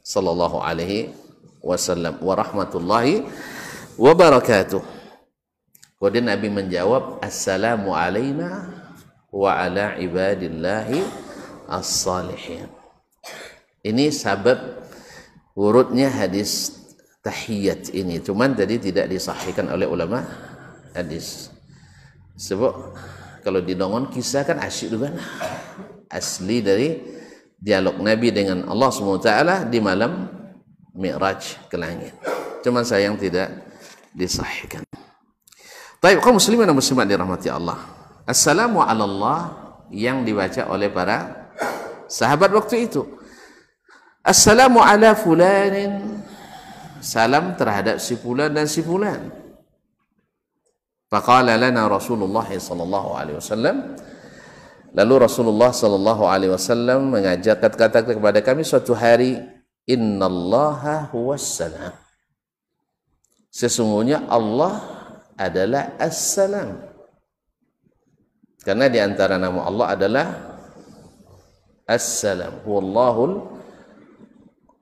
Sallallahu 0.00 0.62
alaihi 0.62 1.12
wasallam. 1.60 2.22
Wa 2.22 2.38
rahmatullahi 2.38 3.26
wa 3.98 4.12
barakatuh 4.14 4.80
kemudian 5.98 6.30
nabi 6.30 6.46
menjawab 6.46 7.18
assalamu 7.18 7.90
alayna 7.90 8.70
wa 9.34 9.50
ala 9.58 9.98
ibadillahi 9.98 11.02
as-salihin. 11.66 12.70
Ini 13.82 14.14
sabab 14.14 14.78
urutnya 15.58 16.06
hadis 16.06 16.77
tahiyat 17.22 17.90
ini. 17.94 18.22
Cuman 18.22 18.54
tadi 18.54 18.78
tidak 18.78 19.10
disahihkan 19.10 19.70
oleh 19.72 19.86
ulama 19.86 20.22
hadis. 20.94 21.50
Sebab 22.38 22.94
kalau 23.42 23.60
didongon 23.62 24.10
kisah 24.10 24.46
kan 24.46 24.62
asyik 24.62 24.94
juga 24.94 25.10
asli 26.08 26.62
dari 26.62 26.98
dialog 27.58 27.98
Nabi 27.98 28.30
dengan 28.30 28.66
Allah 28.70 28.90
SWT 28.94 29.30
di 29.66 29.78
malam 29.82 30.30
Mi'raj 30.94 31.70
ke 31.70 31.76
langit. 31.78 32.14
Cuman 32.62 32.82
sayang 32.82 33.18
tidak 33.18 33.50
disahihkan. 34.14 34.82
Baik, 35.98 36.22
kaum 36.22 36.38
muslimin 36.38 36.66
dan 36.66 36.78
muslimat 36.78 37.06
dirahmati 37.10 37.50
Allah. 37.50 37.78
Assalamu 38.22 38.82
ala 38.82 39.02
Allah 39.02 39.40
yang 39.90 40.22
dibaca 40.22 40.70
oleh 40.70 40.90
para 40.90 41.50
sahabat 42.06 42.50
waktu 42.54 42.86
itu. 42.86 43.02
Assalamu 44.22 44.82
ala 44.82 45.14
fulanin 45.18 46.17
salam 47.00 47.54
terhadap 47.58 48.02
si 48.02 48.18
fulan 48.18 48.52
dan 48.52 48.66
si 48.66 48.84
fulan. 48.84 49.30
Faqala 51.08 51.56
lana 51.56 51.88
Rasulullah 51.88 52.44
sallallahu 52.44 53.08
alaihi 53.16 53.40
wasallam 53.40 53.96
Lalu 54.96 55.14
Rasulullah 55.28 55.68
sallallahu 55.68 56.24
alaihi 56.24 56.52
wasallam 56.52 57.12
mengajak 57.12 57.60
kata-kata 57.60 58.08
kepada 58.08 58.40
kami 58.40 58.64
suatu 58.64 58.96
hari 58.96 59.36
innallaha 59.84 61.12
huwas 61.12 61.44
salam. 61.44 61.92
Sesungguhnya 63.52 64.24
Allah 64.28 64.80
adalah 65.36 65.92
as-salam. 66.00 66.80
Karena 68.64 68.88
di 68.88 68.98
antara 69.00 69.36
nama 69.36 69.68
Allah 69.68 69.86
adalah 69.92 70.26
as-salam. 71.84 72.64
Huwallahul 72.64 73.57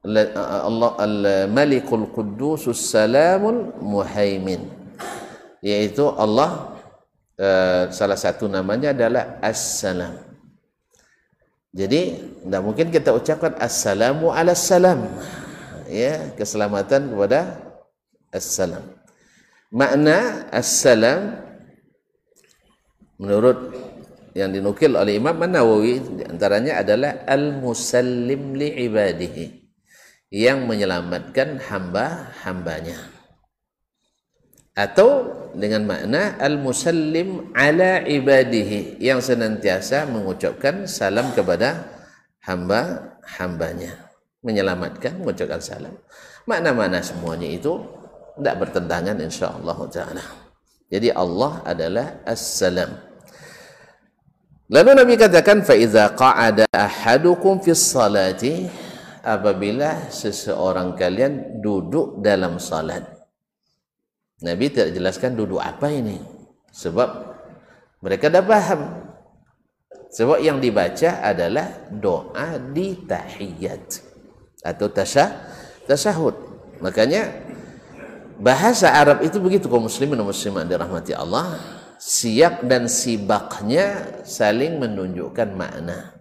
Allah 0.07 0.91
al-Malikul 1.03 2.07
Quddusus 2.15 2.79
Salamul 2.79 3.75
Muhaimin. 3.83 4.71
Yaitu 5.59 6.07
Allah 6.15 6.79
uh, 7.35 7.91
salah 7.91 8.15
satu 8.15 8.47
namanya 8.47 8.95
adalah 8.95 9.43
As-Salam. 9.43 10.15
Jadi 11.75 12.23
tidak 12.23 12.63
mungkin 12.63 12.89
kita 12.95 13.11
ucapkan 13.13 13.59
Assalamu 13.59 14.31
ala 14.31 14.55
salam. 14.55 15.11
Ya 15.91 16.31
keselamatan 16.39 17.11
kepada 17.11 17.59
As-Salam. 18.31 18.87
Makna 19.75 20.47
As-Salam 20.55 21.35
menurut 23.19 23.75
yang 24.39 24.55
dinukil 24.55 24.95
oleh 24.95 25.19
Imam 25.19 25.35
Nawawi 25.35 26.23
antaranya 26.29 26.85
adalah 26.85 27.25
al-musallim 27.25 28.53
li 28.53 28.69
ibadihi 28.85 29.66
yang 30.31 30.67
menyelamatkan 30.67 31.63
hamba-hambanya. 31.63 32.99
Atau 34.77 35.33
dengan 35.57 35.89
makna 35.89 36.37
al-musallim 36.37 37.57
ala 37.57 38.05
ibadihi 38.05 39.01
yang 39.01 39.25
senantiasa 39.25 40.05
mengucapkan 40.05 40.85
salam 40.85 41.33
kepada 41.33 41.89
hamba-hambanya. 42.45 44.13
Menyelamatkan 44.45 45.17
mengucapkan 45.17 45.65
salam. 45.65 45.97
Makna-makna 46.45 47.01
semuanya 47.01 47.49
itu 47.49 47.81
tidak 48.37 48.69
bertentangan 48.69 49.17
insyaallah 49.17 49.79
taala. 49.89 50.25
Jadi 50.93 51.09
Allah 51.11 51.65
adalah 51.67 52.07
as-salam. 52.23 52.95
Lalu 54.71 54.91
Nabi 54.93 55.15
katakan 55.19 55.65
iza 55.75 56.13
qa'ada 56.15 56.67
ahadukum 56.71 57.59
fi 57.65 57.71
salati 57.75 58.86
apabila 59.27 60.07
seseorang 60.07 60.95
kalian 60.95 61.59
duduk 61.59 62.23
dalam 62.23 62.63
salat. 62.63 63.03
Nabi 64.47 64.71
tidak 64.71 64.95
jelaskan 64.95 65.35
duduk 65.35 65.59
apa 65.59 65.91
ini. 65.91 66.23
Sebab 66.71 67.09
mereka 68.07 68.31
dah 68.31 68.45
paham. 68.47 68.81
Sebab 70.15 70.39
yang 70.39 70.63
dibaca 70.63 71.21
adalah 71.21 71.91
doa 71.91 72.57
di 72.71 72.95
tahiyat 73.03 74.01
atau 74.63 74.87
tasyah, 74.87 75.29
tasyahud. 75.91 76.37
Makanya 76.81 77.27
bahasa 78.39 78.95
Arab 78.95 79.27
itu 79.27 79.43
begitu 79.43 79.67
kaum 79.67 79.91
muslimin 79.91 80.17
dan 80.17 80.29
muslimat 80.29 80.65
dirahmati 80.65 81.13
Allah. 81.13 81.59
Siap 81.97 82.69
dan 82.69 82.93
sibaknya 82.93 84.21
saling 84.23 84.77
menunjukkan 84.77 85.49
makna. 85.57 86.16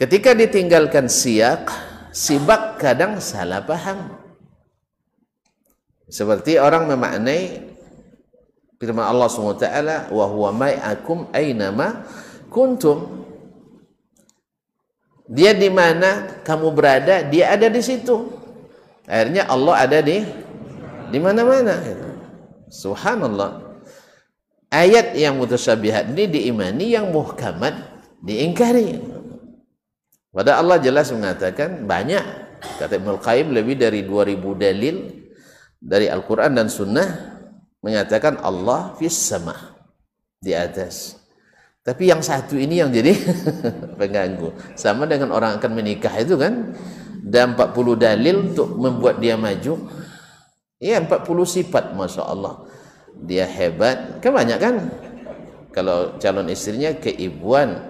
Ketika 0.00 0.32
ditinggalkan 0.32 1.12
siak, 1.12 1.68
sibak 2.08 2.80
kadang 2.80 3.20
salah 3.20 3.60
paham. 3.60 4.16
Seperti 6.08 6.56
orang 6.56 6.88
memaknai 6.88 7.68
firman 8.80 9.04
Allah 9.04 9.28
SWT, 9.28 9.68
wa 10.08 10.24
huwa 10.24 10.56
mai'akum 10.56 11.28
aynama 11.36 12.08
kuntum. 12.48 13.28
Dia 15.28 15.52
di 15.52 15.68
mana 15.68 16.40
kamu 16.48 16.72
berada, 16.72 17.20
dia 17.28 17.52
ada 17.52 17.68
di 17.68 17.84
situ. 17.84 18.24
Akhirnya 19.04 19.52
Allah 19.52 19.84
ada 19.84 20.00
di 20.00 20.24
di 21.12 21.18
mana-mana. 21.20 21.76
Subhanallah. 22.72 23.68
Ayat 24.72 25.12
yang 25.12 25.36
mutasyabihat 25.36 26.16
ini 26.16 26.24
diimani, 26.24 26.96
yang 26.96 27.12
muhkamat 27.12 27.76
diingkari. 28.24 29.09
Pada 30.30 30.62
Allah 30.62 30.78
jelas 30.78 31.10
mengatakan 31.10 31.90
banyak 31.90 32.22
kata 32.78 33.02
Ibnu 33.02 33.18
Qayyim 33.18 33.50
lebih 33.50 33.74
dari 33.74 34.06
2000 34.06 34.38
dalil 34.54 34.96
dari 35.82 36.06
Al-Qur'an 36.06 36.54
dan 36.54 36.70
Sunnah 36.70 37.08
mengatakan 37.82 38.38
Allah 38.38 38.94
fis 38.94 39.16
sama 39.16 39.80
di 40.38 40.54
atas. 40.54 41.18
Tapi 41.80 42.12
yang 42.12 42.22
satu 42.22 42.54
ini 42.54 42.78
yang 42.78 42.94
jadi 42.94 43.10
pengganggu. 43.98 44.76
Sama 44.78 45.08
dengan 45.10 45.34
orang 45.34 45.58
akan 45.58 45.72
menikah 45.74 46.12
itu 46.20 46.38
kan 46.38 46.76
dan 47.24 47.58
40 47.58 47.98
dalil 47.98 48.52
untuk 48.52 48.70
membuat 48.78 49.18
dia 49.18 49.34
maju. 49.34 49.90
Ya 50.78 51.00
40 51.02 51.26
sifat 51.42 51.90
Masya 51.96 52.22
Allah. 52.22 52.70
Dia 53.18 53.50
hebat. 53.50 54.22
Kan 54.22 54.36
banyak 54.36 54.58
kan? 54.62 54.74
Kalau 55.74 56.20
calon 56.22 56.46
istrinya 56.52 56.94
keibuan, 56.94 57.89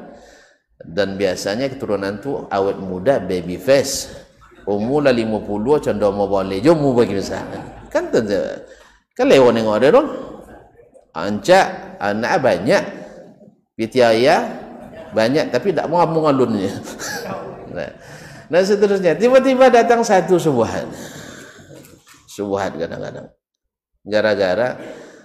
dan 0.85 1.21
biasanya 1.21 1.69
keturunan 1.69 2.21
tu 2.21 2.49
awet 2.49 2.77
muda 2.81 3.21
baby 3.21 3.61
face. 3.61 4.09
Umur 4.69 5.09
lah 5.09 5.15
50 5.17 5.85
condong 5.89 6.15
mau 6.15 6.29
boleh 6.29 6.61
jom 6.61 6.79
mu 6.79 6.93
bagi 6.93 7.17
misalnya 7.17 7.81
kan 7.91 8.07
tentu 8.09 8.39
kan 9.19 9.27
lewat 9.27 9.53
nengok 9.53 9.77
ada 9.83 9.89
dong 9.99 10.09
ancak 11.11 11.67
anak 11.99 12.39
banyak 12.39 12.83
pitiaya 13.75 14.47
banyak 15.11 15.51
tapi 15.51 15.75
tak 15.75 15.91
mau 15.91 16.07
mengalunnya 16.07 16.71
nah, 17.75 17.91
dan 18.47 18.63
seterusnya 18.63 19.19
tiba-tiba 19.19 19.67
datang 19.75 20.07
satu 20.07 20.39
subuhan 20.39 20.87
subuhan 22.31 22.71
kadang-kadang. 22.79 23.29
Gara-gara 24.07 24.79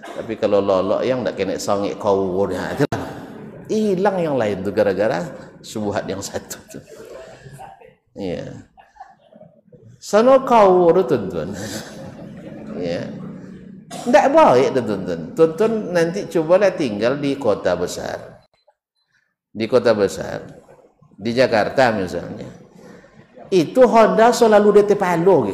tapi 0.06 0.34
kalau 0.36 0.60
lolok 0.60 1.06
yang 1.06 1.22
tak 1.22 1.38
kena 1.38 1.56
sangit 1.56 1.96
kau 1.96 2.44
nah, 2.50 2.74
hilang 3.70 4.16
yang 4.20 4.36
lain 4.36 4.60
tu 4.60 4.70
gara-gara 4.74 5.22
subuhat 5.66 6.06
yang 6.06 6.22
satu 6.22 6.62
tu. 6.70 6.78
Ya. 8.14 8.46
Sana 9.98 10.38
kau 10.46 10.94
tu 10.94 11.02
tuan-tuan. 11.02 11.50
Ya. 12.78 13.10
Tak 13.90 14.26
baik 14.30 14.78
tuan-tuan. 14.78 15.20
Tuan-tuan 15.34 15.72
nanti 15.90 16.30
cubalah 16.30 16.70
tinggal 16.70 17.18
di 17.18 17.34
kota 17.34 17.74
besar. 17.74 18.46
Di 19.50 19.66
kota 19.66 19.90
besar. 19.98 20.46
Di 21.18 21.34
Jakarta 21.34 21.90
misalnya. 21.90 22.46
Itu 23.50 23.82
Honda 23.90 24.30
selalu 24.30 24.82
di 24.82 24.82
Tepalo. 24.86 25.50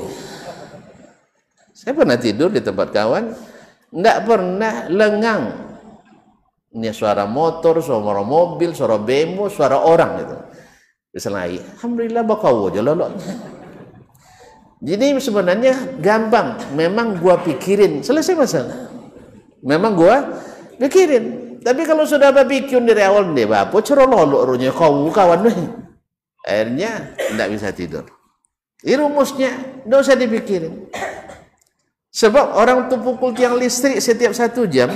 Saya 1.72 1.92
pernah 1.96 2.20
tidur 2.20 2.52
di 2.52 2.60
tempat 2.60 2.92
kawan. 2.92 3.32
Tak 3.92 4.18
pernah 4.24 4.88
lengang 4.88 5.71
ini 6.72 6.88
suara 6.96 7.28
motor, 7.28 7.84
suara 7.84 8.24
mobil, 8.24 8.72
suara 8.72 8.96
bemo, 8.96 9.52
suara 9.52 9.76
orang 9.76 10.12
itu. 10.24 10.36
Misalnya 11.12 11.44
air. 11.44 11.62
Alhamdulillah 11.76 12.24
bakau 12.24 12.72
aja 12.72 12.80
lolok. 12.80 13.12
Jadi 14.80 15.12
sebenarnya 15.20 16.00
gampang. 16.00 16.72
Memang 16.72 17.20
gua 17.20 17.36
pikirin. 17.44 18.00
Selesai 18.00 18.32
masalah. 18.32 18.88
Memang 19.60 19.92
gua 19.92 20.40
pikirin. 20.80 21.60
Tapi 21.62 21.86
kalau 21.86 22.02
sudah 22.08 22.34
berpikir 22.34 22.80
dari 22.82 23.04
awal 23.06 23.30
nih, 23.30 23.46
bapak 23.46 23.84
cerololok 23.86 24.42
runya 24.48 24.72
kau 24.74 25.06
kawan 25.12 25.46
nih. 25.46 25.58
Akhirnya 26.42 27.14
tidak 27.14 27.48
bisa 27.54 27.68
tidur. 27.70 28.04
Ini 28.82 28.98
rumusnya, 28.98 29.54
tidak 29.86 29.98
usah 30.02 30.16
dipikirin. 30.18 30.90
Sebab 32.10 32.58
orang 32.58 32.90
tu 32.90 32.98
pukul 32.98 33.30
tiang 33.30 33.54
listrik 33.54 34.02
setiap 34.02 34.34
satu 34.34 34.66
jam, 34.66 34.90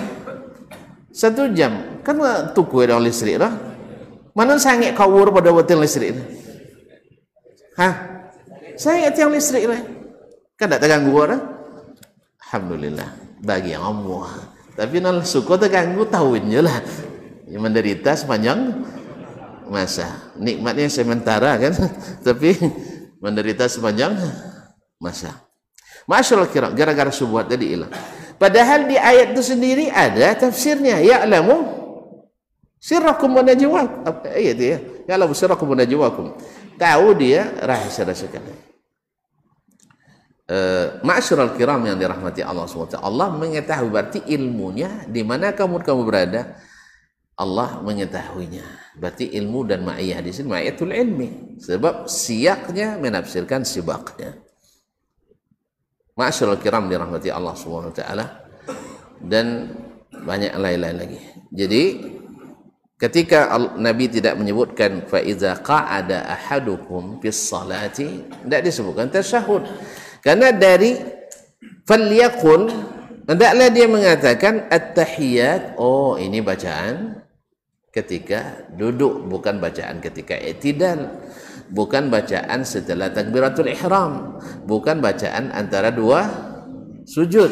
satu 1.16 1.48
jam, 1.56 2.04
kan 2.04 2.20
tuku 2.52 2.84
ada 2.84 3.00
listrik 3.00 3.40
lah. 3.40 3.56
Mana 4.36 4.60
sangat 4.60 4.92
kawur 4.92 5.32
pada 5.32 5.48
tiang 5.64 5.80
listrik? 5.80 6.12
Hah? 7.80 8.20
Saya 8.76 9.08
tiang 9.08 9.32
listrik 9.32 9.64
lah. 9.64 9.80
Kan 10.60 10.68
tak 10.68 10.84
terganggu 10.84 11.16
orang? 11.16 11.40
Alhamdulillah. 12.44 13.08
Bagi 13.40 13.72
yang 13.72 13.96
Allah. 13.96 14.52
Tapi 14.76 15.00
nal 15.00 15.24
suku 15.24 15.56
terganggu 15.56 16.04
tahuin 16.04 16.52
je 16.52 16.60
lah. 16.60 16.84
Yang 17.48 17.62
menderita 17.64 18.12
sepanjang 18.12 18.84
masa. 19.72 20.36
Nikmatnya 20.36 20.92
sementara 20.92 21.56
kan. 21.56 21.72
Tapi 22.28 22.60
menderita 23.24 23.64
sepanjang 23.72 24.20
masa. 25.00 25.32
Masyaallah 26.04 26.52
kira 26.52 26.68
gara-gara 26.76 27.08
subuhat 27.08 27.48
tadi 27.48 27.72
hilang. 27.72 27.90
Padahal 28.36 28.84
di 28.84 28.96
ayat 29.00 29.32
itu 29.32 29.42
sendiri 29.42 29.88
ada 29.88 30.36
tafsirnya. 30.36 31.00
Ya'lamu 31.00 31.56
sirrakum 32.76 33.32
wa 33.32 33.42
najwakum. 33.42 34.04
Apa 34.04 34.36
ayat 34.36 34.54
itu 34.60 34.64
ya? 34.76 34.78
Ya'lamu 35.08 35.32
sirrakum 35.32 35.66
wa 35.72 35.76
najwakum. 35.76 36.26
Tahu 36.76 37.06
dia 37.16 37.48
rahasia-rahasia 37.64 38.28
kalian. 38.28 38.60
Uh, 40.46 41.02
Ma'asyiral 41.02 41.58
kiram 41.58 41.82
yang 41.82 41.98
dirahmati 41.98 42.38
Allah 42.38 42.70
SWT 42.70 43.02
Allah 43.02 43.34
mengetahui 43.34 43.90
berarti 43.90 44.30
ilmunya 44.30 45.02
di 45.10 45.26
mana 45.26 45.50
kamu 45.50 45.82
kamu 45.82 46.06
berada 46.06 46.54
Allah 47.34 47.82
mengetahuinya 47.82 48.62
berarti 48.94 49.34
ilmu 49.34 49.66
dan 49.66 49.82
ma'iyah 49.82 50.22
di 50.22 50.30
sini 50.30 50.46
ma'iyatul 50.46 50.94
ilmi 50.94 51.58
sebab 51.58 52.06
siaknya 52.06 52.94
menafsirkan 52.94 53.66
sibaknya 53.66 54.38
Ma'asyiral 56.16 56.56
kiram 56.56 56.88
dirahmati 56.88 57.28
Allah 57.28 57.52
SWT 57.52 58.00
dan 59.20 59.68
banyak 60.16 60.56
lain-lain 60.56 60.96
lagi. 60.96 61.20
Jadi 61.52 61.82
ketika 62.96 63.52
Nabi 63.76 64.08
tidak 64.08 64.40
menyebutkan 64.40 65.04
fa 65.04 65.20
iza 65.20 65.60
qa'ada 65.60 66.24
ahadukum 66.24 67.20
fis 67.20 67.36
salati 67.36 68.24
tidak 68.48 68.64
disebutkan 68.64 69.12
tasyahud. 69.12 69.68
Karena 70.24 70.56
dari 70.56 70.96
falyakul 71.84 72.72
hendaklah 73.28 73.68
dia 73.68 73.86
mengatakan 73.86 74.72
at-tahiyat 74.72 75.76
oh 75.76 76.16
ini 76.16 76.40
bacaan 76.40 77.20
ketika 77.92 78.66
duduk 78.72 79.24
bukan 79.28 79.60
bacaan 79.60 80.00
ketika 80.00 80.36
i'tidal 80.36 81.12
bukan 81.70 82.10
bacaan 82.12 82.62
setelah 82.62 83.10
takbiratul 83.10 83.70
ihram. 83.70 84.38
Bukan 84.66 84.98
bacaan 84.98 85.50
antara 85.54 85.94
dua 85.94 86.26
sujud. 87.06 87.50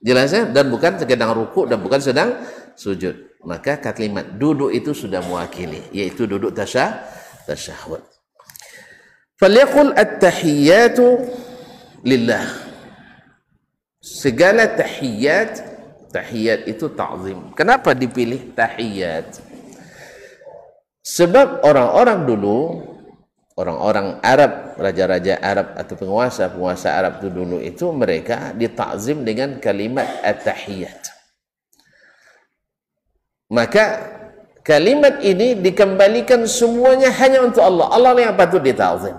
Jelas 0.00 0.32
ya? 0.32 0.48
Dan 0.48 0.72
bukan 0.72 0.96
sedang 0.96 1.32
ruku 1.36 1.68
dan 1.68 1.78
bukan 1.84 2.00
sedang 2.00 2.40
sujud. 2.76 3.40
Maka 3.44 3.80
kalimat 3.80 4.36
duduk 4.36 4.72
itu 4.72 4.92
sudah 4.92 5.24
mewakili 5.24 5.80
yaitu 5.92 6.28
duduk 6.28 6.52
tasyah 6.52 7.04
tasyahud. 7.48 8.04
Falyaqul 9.40 9.96
at-tahiyatu 9.96 11.06
lillah. 12.04 12.44
Segala 14.00 14.68
tahiyat 14.76 15.60
tahiyat 16.12 16.68
itu 16.68 16.88
ta'zim. 16.92 17.52
Kenapa 17.56 17.96
dipilih 17.96 18.52
tahiyat 18.52 19.40
sebab 21.00 21.64
orang-orang 21.64 22.28
dulu 22.28 22.58
orang-orang 23.58 24.22
Arab 24.22 24.78
raja-raja 24.78 25.38
Arab 25.42 25.74
atau 25.74 25.94
penguasa-penguasa 25.98 26.94
Arab 26.94 27.18
itu 27.22 27.28
dulu 27.32 27.58
itu 27.58 27.90
mereka 27.90 28.54
ditakzim 28.54 29.26
dengan 29.26 29.58
kalimat 29.58 30.06
at-tahiyat. 30.22 31.10
Maka 33.50 33.84
kalimat 34.62 35.18
ini 35.26 35.58
dikembalikan 35.58 36.46
semuanya 36.46 37.10
hanya 37.18 37.42
untuk 37.42 37.66
Allah. 37.66 37.90
Allah 37.90 38.14
yang 38.18 38.38
patut 38.38 38.62
ditakzim 38.62 39.18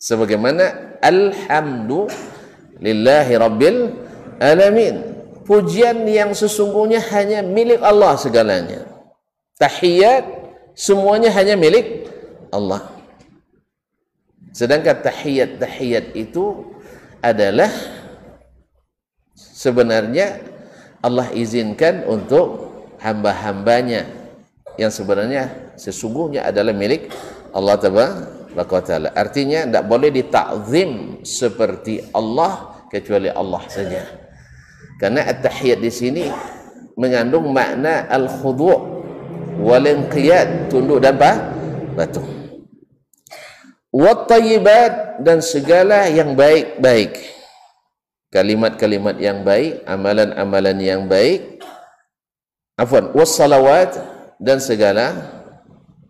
sebagaimana 0.00 0.96
alhamdulillahi 1.04 3.36
rabbil 3.36 3.92
alamin. 4.40 5.04
Pujian 5.44 6.06
yang 6.06 6.32
sesungguhnya 6.32 7.00
hanya 7.10 7.42
milik 7.42 7.82
Allah 7.82 8.14
segalanya. 8.14 8.86
Tahiyat 9.58 10.22
semuanya 10.78 11.34
hanya 11.34 11.58
milik 11.58 12.06
Allah 12.50 12.90
sedangkan 14.50 14.98
tahiyat-tahiyat 15.02 16.18
itu 16.18 16.74
adalah 17.22 17.70
sebenarnya 19.36 20.42
Allah 21.00 21.32
izinkan 21.32 22.04
untuk 22.04 22.68
hamba-hambanya 23.00 24.04
yang 24.76 24.92
sebenarnya 24.92 25.72
sesungguhnya 25.76 26.44
adalah 26.44 26.76
milik 26.76 27.08
Allah 27.52 27.76
Taala 27.80 28.06
Taala. 28.56 29.08
Artinya 29.14 29.64
tidak 29.64 29.84
boleh 29.86 30.10
ditakzim 30.10 31.22
seperti 31.22 32.02
Allah 32.12 32.82
kecuali 32.90 33.30
Allah 33.30 33.62
saja. 33.70 34.02
Karena 35.00 35.24
at-tahiyat 35.24 35.80
di 35.80 35.92
sini 35.92 36.24
mengandung 36.98 37.48
makna 37.54 38.04
al-khudu' 38.10 38.80
wal 39.62 39.86
inqiyad, 39.86 40.68
tunduk 40.68 41.00
dan 41.00 41.16
patuh. 41.96 42.39
Wat 43.90 44.30
tayyibat 44.30 45.18
dan 45.18 45.42
segala 45.42 46.06
yang 46.06 46.38
baik-baik. 46.38 47.18
Kalimat-kalimat 48.30 49.18
yang 49.18 49.42
baik, 49.42 49.82
amalan-amalan 49.82 50.78
yang 50.78 51.10
baik. 51.10 51.58
Afwan, 52.78 53.10
was 53.10 53.34
salawat 53.34 53.98
dan 54.38 54.62
segala 54.62 55.18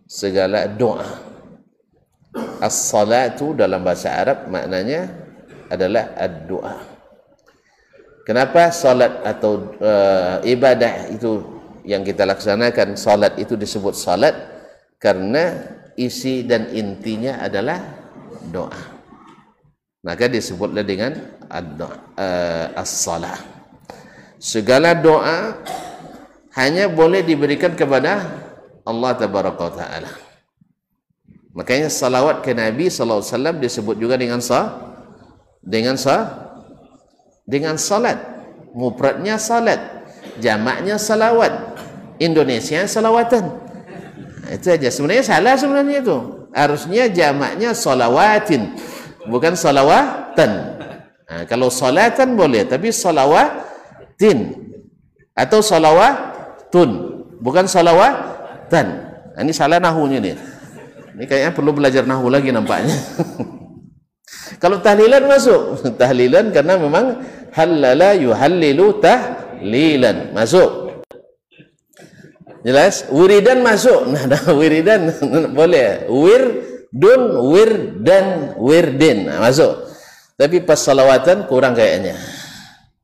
segala 0.05 0.69
doa 0.69 1.31
As-salatu 2.61 3.57
dalam 3.57 3.81
bahasa 3.81 4.13
Arab 4.13 4.47
maknanya 4.47 5.09
adalah 5.67 6.15
ad-doa. 6.15 6.77
Kenapa 8.23 8.69
salat 8.69 9.19
atau 9.25 9.75
uh, 9.81 10.39
ibadah 10.45 11.09
itu 11.09 11.41
yang 11.83 12.05
kita 12.05 12.23
laksanakan 12.23 12.93
salat 12.95 13.33
itu 13.41 13.57
disebut 13.57 13.97
salat 13.97 14.37
karena 15.01 15.57
isi 15.99 16.43
dan 16.45 16.69
intinya 16.71 17.41
adalah 17.41 17.79
doa. 18.51 19.01
Maka 20.01 20.25
disebutlah 20.25 20.81
dengan 20.81 21.13
uh, 21.51 22.65
as-salah. 22.73 23.37
Segala 24.41 24.97
doa 24.97 25.61
hanya 26.57 26.89
boleh 26.89 27.21
diberikan 27.21 27.77
kepada 27.77 28.25
Allah 28.81 29.11
Tabaraka 29.13 29.67
Taala. 29.77 30.11
Makanya 31.53 31.91
salawat 31.91 32.41
ke 32.41 32.55
Nabi 32.55 32.89
wasallam 32.89 33.59
disebut 33.61 33.99
juga 33.99 34.17
dengan 34.17 34.41
sa 34.41 34.89
dengan 35.61 35.99
sa 35.99 36.49
dengan 37.45 37.77
salat. 37.77 38.17
Mufradnya 38.71 39.35
salat, 39.35 40.07
jamaknya 40.39 40.95
salawat. 40.95 41.75
Indonesia 42.17 42.85
salawatan. 42.87 43.70
Itu 44.51 44.67
aja. 44.67 44.89
Sebenarnya 44.91 45.23
salah 45.23 45.55
sebenarnya 45.55 46.03
itu. 46.03 46.17
Harusnya 46.51 47.07
jamaknya 47.07 47.71
salawatin, 47.71 48.75
bukan 49.31 49.55
salawatan. 49.55 50.51
Nah, 51.31 51.47
kalau 51.47 51.71
salatan 51.71 52.35
boleh, 52.35 52.67
tapi 52.67 52.91
salawatin 52.91 54.51
atau 55.31 55.63
salawatun, 55.63 56.89
bukan 57.39 57.71
salawatan. 57.71 58.87
Nah, 59.31 59.39
ini 59.39 59.55
salah 59.55 59.79
nahunya 59.79 60.19
nih. 60.19 60.35
Ini 61.15 61.23
kayaknya 61.23 61.51
perlu 61.55 61.71
belajar 61.71 62.03
nahu 62.03 62.27
lagi 62.27 62.51
nampaknya. 62.51 62.95
Kalau 64.63 64.79
tahlilan 64.79 65.27
masuk. 65.27 65.95
Tahlilan 66.01 66.51
karena 66.51 66.75
memang 66.79 67.19
halala 67.55 68.15
yuhallilu 68.15 68.99
tahlilan. 68.99 70.35
Masuk. 70.35 70.80
Jelas? 72.61 73.09
Wiridan 73.09 73.65
masuk. 73.65 74.09
Nah, 74.31 74.45
wiridan 74.53 75.09
boleh. 75.57 76.05
Wir 76.09 76.41
dun 76.93 77.21
wir 77.49 77.71
dan 78.01 78.55
wirdin. 78.57 79.29
Nah, 79.29 79.41
masuk. 79.41 79.89
Tapi 80.37 80.61
pas 80.65 80.77
salawatan 80.77 81.45
kurang 81.45 81.77
kayaknya. 81.77 82.17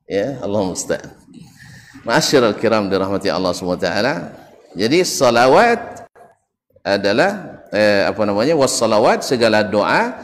Ya, 0.07 0.39
Allah 0.41 0.61
musta'an. 0.63 1.13
Ma'asyiral 2.07 2.55
kiram 2.55 2.87
dirahmati 2.87 3.27
Allah 3.27 3.51
SWT. 3.51 3.89
Jadi 4.79 5.03
salawat 5.03 6.07
adalah 6.87 7.63
eh, 7.75 8.07
apa 8.07 8.21
namanya 8.23 8.55
wassalawat 8.55 9.27
segala 9.27 9.59
doa 9.65 10.15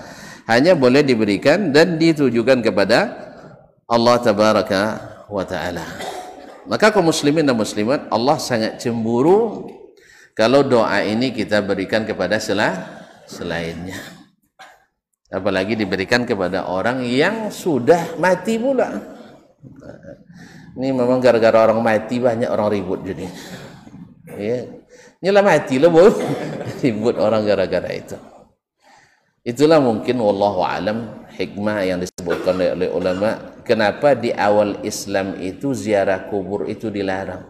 hanya 0.47 0.75
boleh 0.79 1.03
diberikan 1.03 1.75
dan 1.75 1.99
ditujukan 1.99 2.63
kepada 2.63 3.11
Allah 3.87 4.15
tabaraka 4.23 4.81
wa 5.27 5.43
taala 5.43 6.12
maka 6.69 6.93
kaum 6.93 7.07
muslimin 7.07 7.43
dan 7.43 7.57
muslimat 7.57 8.07
Allah 8.07 8.37
sangat 8.39 8.79
cemburu 8.79 9.67
kalau 10.33 10.65
doa 10.65 11.01
ini 11.05 11.29
kita 11.29 11.61
berikan 11.61 12.07
kepada 12.07 12.41
selah 12.41 13.05
selainnya. 13.29 13.99
Apalagi 15.33 15.73
diberikan 15.73 16.25
kepada 16.29 16.69
orang 16.69 17.01
yang 17.05 17.49
sudah 17.49 18.17
mati 18.21 18.57
pula. 18.61 19.01
Ini 20.73 20.89
memang 20.89 21.21
gara-gara 21.21 21.69
orang 21.69 21.81
mati 21.81 22.17
banyak 22.17 22.49
orang 22.49 22.69
ribut 22.73 23.05
jadi 23.05 23.29
ya 24.37 24.65
nyala 25.21 25.41
mati 25.45 25.77
lah 25.79 25.91
ribut 26.83 27.15
orang 27.21 27.45
gara-gara 27.45 27.89
itu 27.93 28.17
itulah 29.43 29.79
mungkin 29.83 30.19
wallahu 30.19 30.63
alam 30.63 31.27
hikmah 31.35 31.83
yang 31.83 31.99
disebutkan 31.99 32.55
oleh 32.55 32.89
ulama 32.89 33.59
kenapa 33.67 34.15
di 34.15 34.31
awal 34.31 34.79
Islam 34.87 35.39
itu 35.39 35.75
ziarah 35.75 36.31
kubur 36.31 36.67
itu 36.67 36.87
dilarang 36.87 37.47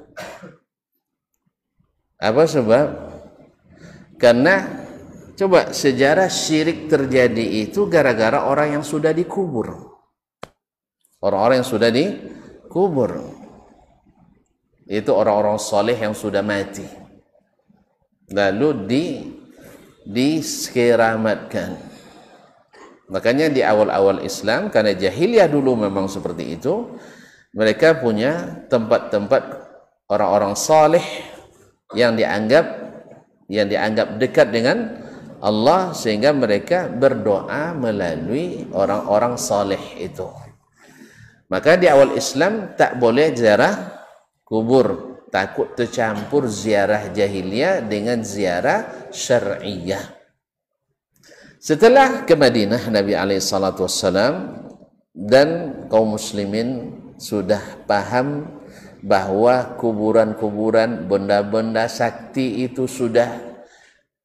apa 2.18 2.44
sebab 2.50 2.86
karena 4.18 4.84
Coba 5.34 5.74
sejarah 5.74 6.30
syirik 6.30 6.86
terjadi 6.86 7.66
itu 7.66 7.90
gara-gara 7.90 8.46
orang 8.46 8.78
yang 8.78 8.86
sudah 8.86 9.10
dikubur. 9.10 9.98
Orang-orang 11.18 11.66
yang 11.66 11.70
sudah 11.70 11.90
dikubur. 11.90 13.34
Itu 14.86 15.18
orang-orang 15.18 15.58
soleh 15.58 15.98
yang 15.98 16.14
sudah 16.14 16.46
mati. 16.46 16.86
Lalu 18.30 18.70
di 18.86 19.04
diskeramatkan. 20.08 21.80
Makanya 23.12 23.52
di 23.52 23.62
awal-awal 23.62 24.24
Islam 24.24 24.72
karena 24.72 24.96
jahiliyah 24.96 25.52
dulu 25.52 25.76
memang 25.76 26.08
seperti 26.08 26.56
itu, 26.56 26.96
mereka 27.54 28.00
punya 28.00 28.66
tempat-tempat 28.72 29.44
orang-orang 30.10 30.58
soleh 30.58 31.04
yang 31.94 32.18
dianggap 32.18 32.66
yang 33.52 33.70
dianggap 33.70 34.18
dekat 34.18 34.50
dengan 34.50 35.04
Allah 35.44 35.92
sehingga 35.92 36.32
mereka 36.32 36.88
berdoa 36.88 37.76
melalui 37.76 38.66
orang-orang 38.72 39.36
saleh 39.36 40.00
itu. 40.00 40.26
Maka 41.52 41.78
di 41.78 41.86
awal 41.86 42.16
Islam 42.18 42.74
tak 42.74 42.98
boleh 42.98 43.36
ziarah 43.36 44.02
kubur, 44.48 45.13
takut 45.34 45.74
tercampur 45.74 46.46
ziarah 46.46 47.10
jahiliyah 47.10 47.82
dengan 47.90 48.22
ziarah 48.22 49.10
syar'iyah. 49.10 50.14
Setelah 51.58 52.22
ke 52.30 52.38
Madinah 52.38 52.94
Nabi 52.94 53.18
alaihi 53.18 53.42
salatu 53.42 53.90
dan 55.10 55.50
kaum 55.90 56.14
muslimin 56.14 56.94
sudah 57.18 57.82
paham 57.90 58.46
bahwa 59.02 59.74
kuburan-kuburan 59.82 61.10
benda-benda 61.10 61.90
sakti 61.90 62.68
itu 62.70 62.86
sudah 62.86 63.58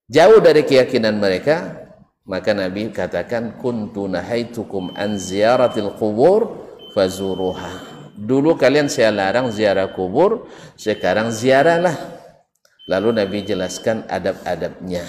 jauh 0.06 0.44
dari 0.44 0.62
keyakinan 0.62 1.16
mereka 1.16 1.88
maka 2.28 2.52
Nabi 2.52 2.92
katakan 2.92 3.56
kuntu 3.56 4.04
nahaitukum 4.04 4.92
an 4.92 5.16
ziyaratil 5.16 5.96
qubur 5.96 6.68
fazuruha 6.92 7.87
dulu 8.18 8.58
kalian 8.58 8.90
saya 8.90 9.14
larang 9.14 9.54
ziarah 9.54 9.94
kubur 9.94 10.50
sekarang 10.74 11.30
ziarahlah. 11.30 11.94
Lalu 12.88 13.22
Nabi 13.22 13.38
jelaskan 13.44 14.08
adab-adabnya. 14.08 15.04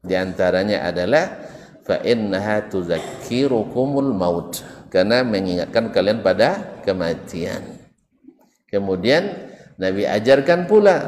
Di 0.00 0.16
antaranya 0.16 0.88
adalah 0.88 1.36
fa 1.84 2.00
innaha 2.02 2.64
tuzakkirukumul 2.66 4.10
maut. 4.16 4.64
Karena 4.90 5.22
mengingatkan 5.22 5.94
kalian 5.94 6.24
pada 6.24 6.80
kematian. 6.82 7.62
Kemudian 8.66 9.52
Nabi 9.78 10.02
ajarkan 10.08 10.66
pula 10.66 11.06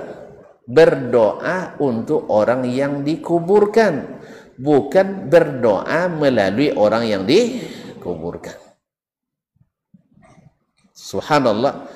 berdoa 0.68 1.80
untuk 1.82 2.28
orang 2.30 2.68
yang 2.68 3.02
dikuburkan. 3.02 4.22
Bukan 4.60 5.32
berdoa 5.32 6.06
melalui 6.12 6.70
orang 6.76 7.08
yang 7.08 7.24
dikuburkan 7.26 8.61
subhanallah. 11.12 11.92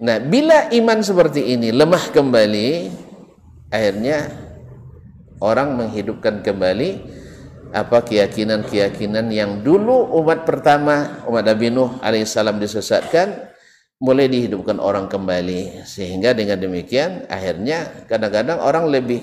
Nah 0.00 0.16
bila 0.22 0.70
iman 0.70 1.02
seperti 1.02 1.58
ini 1.58 1.74
lemah 1.74 2.14
kembali 2.14 2.68
akhirnya 3.68 4.30
orang 5.42 5.74
menghidupkan 5.74 6.46
kembali 6.46 7.18
apa 7.70 8.02
keyakinan-keyakinan 8.02 9.30
yang 9.30 9.62
dulu 9.62 10.14
umat 10.22 10.46
pertama 10.46 11.22
umat 11.26 11.46
Nabi 11.46 11.70
Nuh 11.70 11.98
alaihissalam 12.02 12.58
disesatkan 12.58 13.50
mulai 14.00 14.26
dihidupkan 14.30 14.80
orang 14.80 15.06
kembali. 15.06 15.84
Sehingga 15.84 16.32
dengan 16.32 16.58
demikian 16.62 17.28
akhirnya 17.28 18.06
kadang-kadang 18.08 18.58
orang 18.62 18.88
lebih 18.88 19.20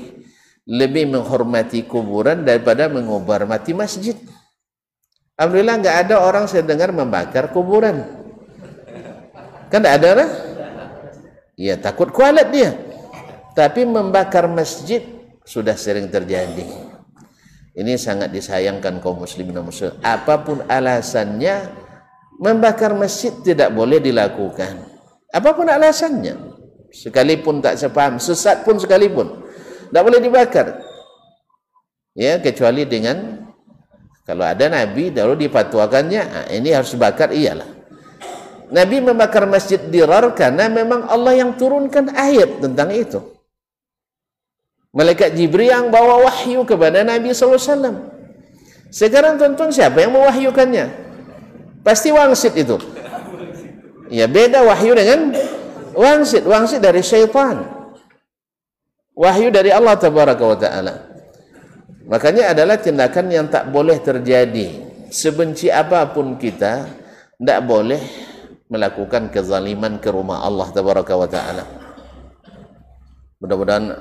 lebih 0.67 1.07
menghormati 1.07 1.87
kuburan 1.87 2.43
daripada 2.43 2.91
mengubar 2.91 3.47
mati 3.47 3.71
masjid. 3.71 4.13
Alhamdulillah 5.39 5.75
nggak 5.79 5.97
ada 6.07 6.15
orang 6.21 6.45
saya 6.45 6.65
dengar 6.65 6.91
membakar 6.91 7.49
kuburan 7.55 8.26
kan 9.67 9.79
tidak 9.83 9.95
ada 9.99 10.09
lah 10.23 10.29
ya 11.57 11.75
takut 11.81 12.13
kualat 12.13 12.47
dia. 12.53 12.71
Tapi 13.57 13.89
membakar 13.89 14.45
masjid 14.45 15.01
sudah 15.41 15.73
sering 15.73 16.13
terjadi. 16.13 16.61
Ini 17.73 17.93
sangat 17.97 18.29
disayangkan 18.29 19.01
kaum 19.01 19.25
muslimin 19.25 19.57
dan 19.57 19.65
muslim. 19.65 19.97
Apa 20.05 20.45
pun 20.45 20.61
alasannya 20.69 21.73
membakar 22.37 22.93
masjid 22.93 23.33
tidak 23.41 23.73
boleh 23.73 23.97
dilakukan. 23.97 24.77
Apa 25.33 25.57
pun 25.57 25.65
alasannya. 25.65 26.37
Sekalipun 26.93 27.65
tak 27.65 27.81
sepaham 27.81 28.21
sesat 28.21 28.61
pun 28.61 28.77
sekalipun. 28.77 29.41
Tidak 29.89 30.03
boleh 30.05 30.21
dibakar. 30.21 30.77
Ya 32.13 32.37
kecuali 32.37 32.85
dengan 32.85 33.45
kalau 34.25 34.45
ada 34.45 34.69
nabi 34.69 35.09
lalu 35.09 35.49
dipatuakannya. 35.49 36.53
Ini 36.53 36.69
harus 36.77 36.93
dibakar 36.93 37.33
iyalah 37.33 37.76
nabi 38.71 38.99
membakar 38.99 39.47
masjid 39.47 39.79
dirar 39.79 40.27
karena 40.35 40.67
memang 40.67 41.07
Allah 41.07 41.35
yang 41.39 41.55
turunkan 41.55 42.11
ayat 42.15 42.59
tentang 42.59 42.91
itu 42.91 43.19
malaikat 44.91 45.35
jibril 45.35 45.71
yang 45.71 45.87
bawa 45.91 46.25
wahyu 46.27 46.63
kepada 46.67 47.03
nabi 47.03 47.31
SAW 47.31 48.15
sekarang 48.87 49.35
tuan-tuan 49.35 49.71
siapa 49.71 49.99
yang 49.99 50.15
mewahyukannya 50.15 51.07
Pasti 51.87 52.11
wangsit 52.11 52.51
itu. 52.59 52.75
Ya 54.11 54.27
beda 54.27 54.59
wahyu 54.67 54.91
dengan 54.91 55.31
wangsit. 55.95 56.43
Wangsit 56.43 56.83
dari 56.83 56.99
syaitan. 56.99 57.63
Wahyu 59.15 59.47
dari 59.55 59.71
Allah 59.71 59.95
tabaraka 59.95 60.43
wa 60.43 60.57
taala. 60.59 60.95
Makanya 62.11 62.51
adalah 62.51 62.75
tindakan 62.75 63.31
yang 63.31 63.47
tak 63.47 63.71
boleh 63.71 64.03
terjadi. 64.03 64.83
Sebenci 65.07 65.71
apa 65.71 66.03
pun 66.11 66.35
kita, 66.35 66.91
tidak 67.39 67.59
boleh 67.63 68.03
melakukan 68.67 69.31
kezaliman 69.31 69.99
ke 69.99 70.11
rumah 70.11 70.43
Allah 70.43 70.67
tabaraka 70.71 71.13
wa 71.15 71.27
taala. 71.27 71.63
Mudah-mudahan 73.39 73.95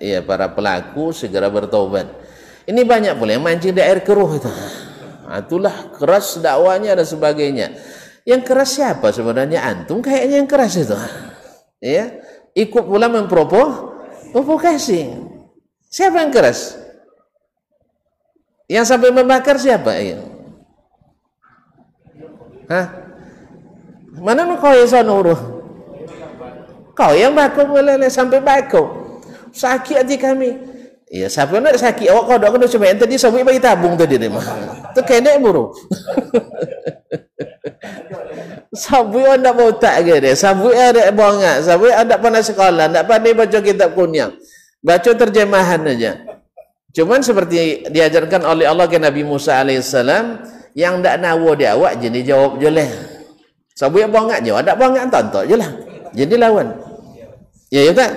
ya 0.00 0.20
para 0.24 0.50
pelaku 0.52 1.12
segera 1.12 1.48
bertobat. 1.48 2.08
Ini 2.68 2.84
banyak 2.84 3.16
boleh 3.16 3.40
mancing 3.40 3.72
di 3.72 3.82
air 3.82 4.04
keruh 4.04 4.30
itu. 4.36 4.50
Ha, 5.30 5.40
itulah 5.46 5.94
keras 5.94 6.42
dakwanya 6.42 6.98
dan 6.98 7.06
sebagainya. 7.06 7.66
Yang 8.28 8.42
keras 8.46 8.70
siapa 8.76 9.08
sebenarnya 9.14 9.64
antum? 9.64 10.04
Kayaknya 10.04 10.36
yang 10.44 10.50
keras 10.50 10.76
itu. 10.76 10.96
Ya, 11.80 12.20
ikut 12.52 12.84
pula 12.84 13.08
mempropo 13.08 13.94
provokasi. 14.36 15.08
Siapa 15.88 16.22
yang 16.22 16.30
keras? 16.30 16.76
Yang 18.70 18.86
sampai 18.86 19.10
membakar 19.10 19.58
siapa? 19.58 19.90
Ya. 19.98 20.22
Hah? 22.70 22.99
Mana 24.20 24.44
kau 24.60 24.76
yang 24.76 24.84
sanuru? 24.84 25.32
Kau 26.92 27.16
yang 27.16 27.32
bakar 27.32 27.64
boleh 27.64 27.96
sampai 28.12 28.44
bakar. 28.44 28.84
Sakit 29.56 30.04
hati 30.04 30.20
kami. 30.20 30.70
Iya, 31.10 31.26
siapa 31.26 31.58
nak 31.58 31.74
sakit 31.74 32.06
awak 32.06 32.24
kau 32.28 32.38
dak 32.38 32.50
kena 32.54 32.66
cuma 32.70 32.86
tadi 32.94 33.18
sabui 33.18 33.42
bagi 33.42 33.58
tabung 33.58 33.98
tadi 33.98 34.14
dia 34.14 34.30
mah. 34.30 34.46
Tu 34.94 35.02
kene 35.02 35.42
buru. 35.42 35.74
sabui 38.86 39.26
anda 39.26 39.50
mau 39.50 39.74
tak 39.74 40.06
ke 40.06 40.22
dia? 40.22 40.38
Sabui 40.38 40.70
ada 40.70 41.10
bongat, 41.10 41.66
sabui 41.66 41.90
ada 41.90 42.14
pernah 42.14 42.38
sekolah, 42.38 42.86
ndak 42.94 43.10
pandai 43.10 43.34
baca 43.34 43.58
kitab 43.58 43.90
kunyang. 43.98 44.38
Baca 44.78 45.10
terjemahan 45.10 45.82
aja. 45.82 46.14
Cuman 46.94 47.26
seperti 47.26 47.90
diajarkan 47.90 48.46
oleh 48.46 48.70
Allah 48.70 48.86
ke 48.86 49.02
Nabi 49.02 49.26
Musa 49.26 49.58
alaihissalam 49.58 50.46
yang 50.78 51.02
ndak 51.02 51.18
nawo 51.18 51.58
dia 51.58 51.74
awak 51.74 51.98
jadi 51.98 52.34
jawab 52.34 52.62
je 52.62 52.70
lah. 53.80 53.88
Sabui 53.88 54.04
bongat 54.04 54.44
je, 54.44 54.52
ada 54.52 54.76
bongat 54.76 55.08
tonton 55.08 55.48
je 55.48 55.56
lah. 55.56 55.72
Jadi 56.12 56.36
lawan. 56.36 56.68
Ya 57.72 57.88
ya 57.88 57.92
tak? 57.96 58.10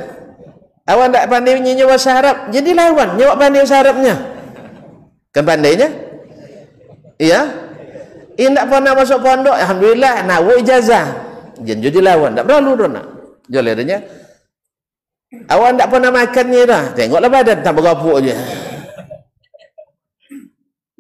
Awak 0.84 1.16
tak 1.16 1.24
pandai 1.32 1.64
nyanyi 1.64 1.88
bahasa 1.88 2.20
Arab, 2.20 2.52
jadi 2.52 2.76
lawan. 2.76 3.16
Nyawa 3.16 3.34
pandai 3.40 3.64
bahasa 3.64 3.80
Arabnya. 3.80 4.16
Kan 5.32 5.44
pandainya? 5.48 5.88
Iya? 7.16 7.42
Ini 8.36 8.52
tak 8.52 8.68
pernah 8.68 8.92
masuk 8.92 9.24
pondok, 9.24 9.56
Alhamdulillah, 9.56 10.28
nak 10.28 10.44
buat 10.44 10.60
ijazah. 10.60 11.06
Jadi 11.64 12.00
lawan, 12.04 12.36
tak 12.36 12.44
perlu 12.44 12.76
dah 12.76 12.90
nak. 13.00 13.06
Jual 13.48 13.64
adanya. 13.64 14.04
Awak 15.48 15.70
tak 15.80 15.88
pernah 15.88 16.12
makan 16.12 16.46
ni 16.52 16.62
dah. 16.68 16.84
Tengoklah 16.92 17.30
badan, 17.32 17.58
tak 17.64 17.74
berapa 17.74 18.12
je. 18.20 18.36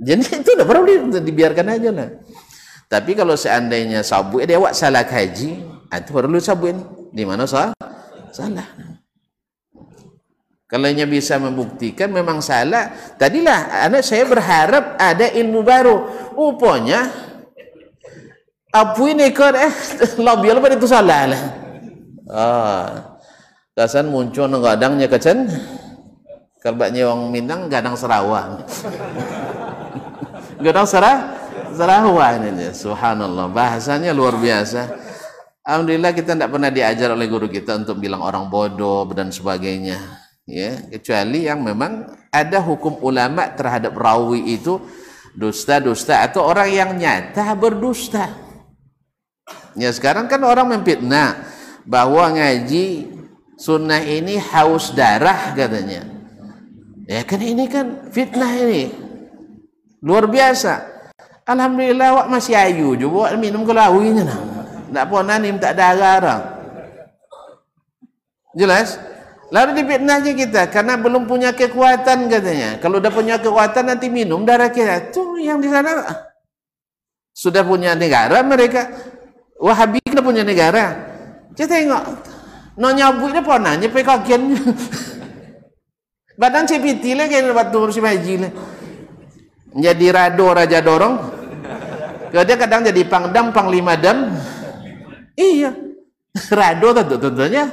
Jadi 0.04 0.24
itu 0.40 0.52
tak 0.56 0.68
perlu 0.68 1.12
dibiarkan 1.12 1.66
aja 1.76 1.90
lah. 1.92 2.10
Tapi 2.88 3.12
kalau 3.18 3.34
seandainya 3.34 4.06
sabuk 4.06 4.46
dia 4.46 4.60
awak 4.60 4.78
salah 4.78 5.02
kaji, 5.02 5.62
itu 5.94 6.10
perlu 6.10 6.38
sabuk 6.38 6.74
ni. 6.74 6.84
Di 7.14 7.24
mana 7.26 7.46
salah? 7.46 7.78
Salah. 8.34 8.66
Kalau 10.66 10.90
nya 10.90 11.06
bisa 11.06 11.38
membuktikan 11.38 12.10
memang 12.10 12.42
salah. 12.42 12.90
Tadilah 13.14 13.86
anak 13.86 14.02
saya 14.02 14.26
berharap 14.26 14.98
ada 14.98 15.30
ilmu 15.30 15.62
baru. 15.62 15.96
Rupanya 16.34 17.14
apa 18.74 18.98
ini 19.06 19.30
kau 19.30 19.54
eh 19.54 19.70
lobby 20.26 20.50
apa 20.50 20.74
itu 20.74 20.90
salah 20.90 21.30
lah. 21.30 21.44
Ah. 22.26 22.90
Kasan 23.74 24.10
muncul 24.10 24.50
nang 24.50 24.66
gadangnya 24.66 25.06
kecen. 25.06 25.50
Kalbaknya 26.58 27.06
orang 27.10 27.30
Minang 27.30 27.62
gadang 27.70 27.94
Sarawak. 27.94 28.66
gadang 30.66 30.90
Sarawak 30.90 31.43
Sarawak 31.74 32.32
ini. 32.46 32.70
Subhanallah. 32.72 33.50
Bahasanya 33.50 34.14
luar 34.14 34.38
biasa. 34.38 34.94
Alhamdulillah 35.64 36.12
kita 36.12 36.36
tidak 36.36 36.52
pernah 36.52 36.70
diajar 36.70 37.16
oleh 37.16 37.28
guru 37.32 37.48
kita 37.48 37.80
untuk 37.80 38.04
bilang 38.04 38.20
orang 38.20 38.52
bodoh 38.52 39.08
dan 39.16 39.32
sebagainya 39.32 40.24
ya 40.44 40.76
kecuali 40.92 41.48
yang 41.48 41.64
memang 41.64 42.04
ada 42.28 42.60
hukum 42.60 43.00
ulama 43.00 43.48
terhadap 43.56 43.96
rawi 43.96 44.60
itu 44.60 44.80
dusta-dusta 45.34 46.20
atau 46.20 46.44
orang 46.44 46.70
yang 46.70 46.92
nyata 47.00 47.56
berdusta 47.56 48.28
ya 49.80 49.90
sekarang 49.96 50.28
kan 50.28 50.44
orang 50.44 50.68
memfitnah 50.76 51.48
bahwa 51.88 52.28
ngaji 52.36 53.08
sunnah 53.56 54.04
ini 54.04 54.36
haus 54.36 54.92
darah 54.92 55.56
katanya 55.56 56.04
ya 57.08 57.24
kan 57.24 57.40
ini 57.40 57.66
kan 57.72 58.12
fitnah 58.12 58.52
ini 58.52 58.92
luar 60.04 60.28
biasa 60.28 60.93
Alhamdulillah 61.44 62.24
wak 62.24 62.28
masih 62.32 62.56
ayu 62.56 62.96
juga 62.96 63.36
minum 63.36 63.68
kelawinya 63.68 64.24
nah. 64.24 64.40
Tak 64.94 65.06
pernah 65.10 65.36
ni 65.42 65.50
tak 65.60 65.74
darah 65.76 66.40
Jelas? 68.54 69.02
Lalu 69.50 69.82
dipitnahnya 69.82 70.34
kita 70.34 70.70
karena 70.70 70.98
belum 70.98 71.30
punya 71.30 71.54
kekuatan 71.54 72.30
katanya. 72.30 72.78
Kalau 72.82 72.98
udah 72.98 73.14
punya 73.14 73.38
kekuatan 73.38 73.86
nanti 73.86 74.10
minum 74.10 74.46
darah 74.46 74.70
kita. 74.70 75.14
Tuh 75.14 75.38
yang 75.42 75.62
di 75.62 75.70
sana 75.70 76.06
sudah 77.34 77.66
punya 77.66 77.98
negara 77.98 78.42
mereka. 78.46 78.90
Wahabi 79.58 80.02
kita 80.02 80.22
punya 80.22 80.42
negara. 80.46 80.94
Kita 81.54 81.70
tengok. 81.70 82.34
Nonya 82.82 83.14
bu 83.14 83.30
ini 83.30 83.42
pernah 83.46 83.74
nyepe. 83.78 84.02
Badan 86.34 86.66
CPT 86.66 87.14
lah 87.14 87.30
kayak 87.30 87.54
lebat 87.54 87.70
turun 87.70 87.94
si 87.94 88.02
haji 88.02 88.42
lah. 88.42 88.52
Jadi 89.74 90.06
rado 90.14 90.54
raja 90.54 90.80
dorong. 90.86 91.16
Dia 92.34 92.58
kadang 92.58 92.86
jadi 92.86 93.02
pangdam, 93.06 93.54
panglima 93.54 93.98
dam. 93.98 94.34
Iya. 95.34 95.74
Rado 96.50 96.94
tentu 96.98 97.18
tentunya 97.18 97.70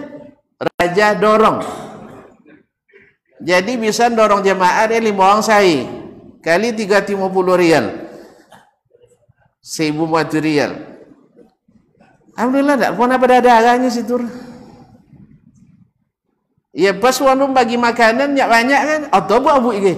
raja 0.57 1.17
dorong. 1.17 1.65
Jadi 3.41 3.81
bisa 3.81 4.13
dorong 4.13 4.45
jemaah 4.45 4.85
dia 4.85 5.01
lima 5.01 5.33
orang 5.33 5.41
saya 5.41 5.89
kali 6.45 6.77
tiga 6.77 7.01
puluh 7.05 7.57
rial. 7.57 8.13
Seribu 9.65 10.09
batu 10.09 10.41
rial. 10.41 10.77
Alhamdulillah 12.37 12.77
tak 12.81 12.93
pernah 12.97 13.17
pada 13.21 13.37
dagangnya 13.41 13.89
situ. 13.93 14.25
Ya 16.77 16.97
pas 16.97 17.17
wanum 17.21 17.53
bagi 17.53 17.81
makanan 17.81 18.37
yang 18.37 18.49
banyak 18.49 18.81
kan. 18.81 19.01
Atau 19.09 19.41
buat 19.41 19.57
abu 19.61 19.73
ini 19.73 19.97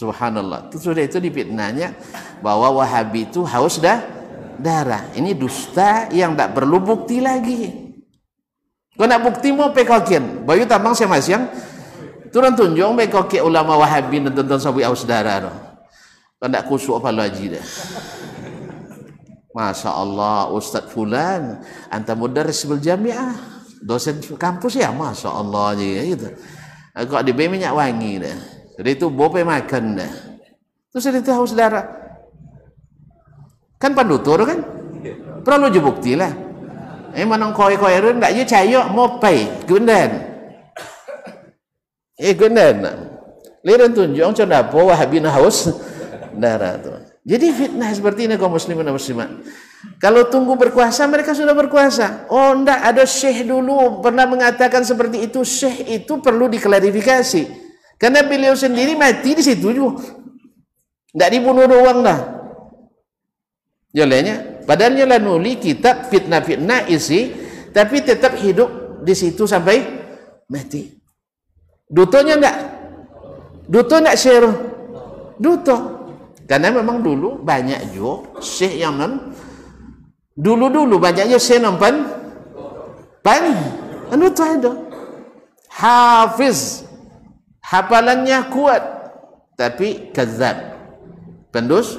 Subhanallah 0.00 0.72
itu 0.72 0.80
sudah 0.80 1.04
itu 1.04 1.20
dipitnanya 1.20 1.92
bahwa 2.40 2.80
wahabi 2.80 3.28
itu 3.28 3.44
haus 3.44 3.76
dah 3.76 4.00
darah 4.56 5.04
ini 5.12 5.36
dusta 5.36 6.08
yang 6.08 6.32
tak 6.32 6.56
perlu 6.56 6.80
bukti 6.80 7.20
lagi 7.20 7.92
kau 8.96 9.04
nak 9.04 9.20
bukti 9.24 9.52
mau 9.52 9.72
pekokin. 9.72 10.44
Bayu 10.48 10.64
tambang 10.64 10.96
saya 10.96 11.08
mas 11.08 11.28
yang 11.28 11.48
turun 12.32 12.56
tunjuk 12.56 12.88
pekokin 12.96 13.44
ulama 13.44 13.76
wahabi 13.76 14.24
dan 14.24 14.32
tonton 14.32 14.60
sabi 14.60 14.88
aus 14.88 15.04
saudara. 15.04 15.52
Kau 16.40 16.48
nak 16.48 16.64
kusuk 16.64 16.96
apa 16.96 17.12
lagi 17.12 17.52
dah. 17.52 17.66
Masya 19.50 19.90
Allah 19.90 20.46
Ustaz 20.54 20.86
Fulan 20.94 21.58
Anta 21.90 22.14
mudaris 22.14 22.62
bil 22.70 22.78
jamiah 22.78 23.34
Dosen 23.82 24.22
kampus 24.38 24.78
ya 24.78 24.94
Masya 24.94 25.26
Allah 25.26 25.74
je 25.74 26.14
gitu. 26.14 26.28
Aku 26.94 27.18
ada 27.18 27.26
minyak 27.34 27.74
wangi 27.74 28.22
dah 28.22 28.59
Jadi 28.80 28.96
itu 28.96 29.12
bope 29.12 29.44
makan 29.44 30.00
dah. 30.00 30.12
Terus 30.88 31.04
itu 31.12 31.30
haus 31.36 31.52
darah 31.52 31.84
Kan 33.76 33.92
pandutur 33.92 34.40
kan? 34.48 34.64
Perlu 35.44 35.68
je 35.68 35.84
bukti 35.84 36.16
lah. 36.16 36.32
Eh 37.12 37.28
manang 37.28 37.52
koi 37.52 37.76
koi 37.76 38.00
run 38.00 38.24
tak 38.24 38.32
je 38.40 38.48
cayok 38.48 38.88
mo 38.88 39.20
pai 39.20 39.52
gundan. 39.68 40.24
Eh 42.16 42.32
gundan. 42.32 42.88
Liran 43.60 43.92
tunjuk 43.92 44.24
macam 44.24 44.48
apa 44.48 44.78
wahabin 44.80 45.28
haus? 45.28 45.68
Darah 46.40 46.80
tu. 46.80 46.92
Jadi 47.20 47.52
fitnah 47.52 47.92
seperti 47.92 48.24
ini 48.24 48.40
kaum 48.40 48.56
muslimin 48.56 48.80
dan 48.80 48.96
muslimat. 48.96 49.28
Kalau 50.00 50.24
tunggu 50.32 50.56
berkuasa 50.56 51.04
mereka 51.04 51.36
sudah 51.36 51.52
berkuasa. 51.52 52.24
Oh 52.32 52.56
ndak 52.56 52.80
ada 52.80 53.04
syekh 53.04 53.44
dulu 53.44 54.00
pernah 54.00 54.24
mengatakan 54.24 54.80
seperti 54.88 55.28
itu. 55.28 55.44
Syekh 55.44 55.84
itu 55.88 56.20
perlu 56.24 56.48
diklarifikasi 56.48 57.69
karena 58.00 58.24
beliau 58.24 58.56
sendiri 58.56 58.96
mati 58.96 59.36
di 59.36 59.44
situ 59.44 59.68
juga 59.70 60.00
ndak 61.12 61.30
dibunuh 61.30 61.68
doang 61.68 62.00
dah 62.00 62.40
Jalannya, 63.90 64.62
Padahal 64.70 64.94
dia 64.94 65.18
nuli 65.18 65.58
kitab 65.58 66.06
fitnah-fitnah 66.06 66.86
isi 66.86 67.34
tapi 67.74 67.98
tetap 68.06 68.38
hidup 68.38 69.02
di 69.02 69.14
situ 69.18 69.42
sampai 69.42 69.82
mati. 70.46 70.94
Dutonya 71.90 72.38
enggak? 72.38 72.56
Duto 73.66 73.98
enggak 73.98 74.14
share? 74.14 74.46
Duto. 75.42 76.06
Karena 76.46 76.70
memang 76.70 77.02
dulu 77.02 77.42
banyak 77.42 77.94
juga 77.94 78.38
syekh 78.38 78.78
yang 78.78 78.94
non 78.94 79.34
dulu-dulu 80.38 81.02
banyaknya 81.02 81.38
syekh 81.38 81.62
nampan 81.62 82.06
pan 83.22 83.54
anu 84.10 84.30
tu 84.34 84.42
ada 84.42 84.72
hafiz 85.70 86.86
hafalannya 87.70 88.50
kuat 88.50 88.82
tapi 89.54 90.10
kazab 90.10 90.58
pendus 91.54 91.94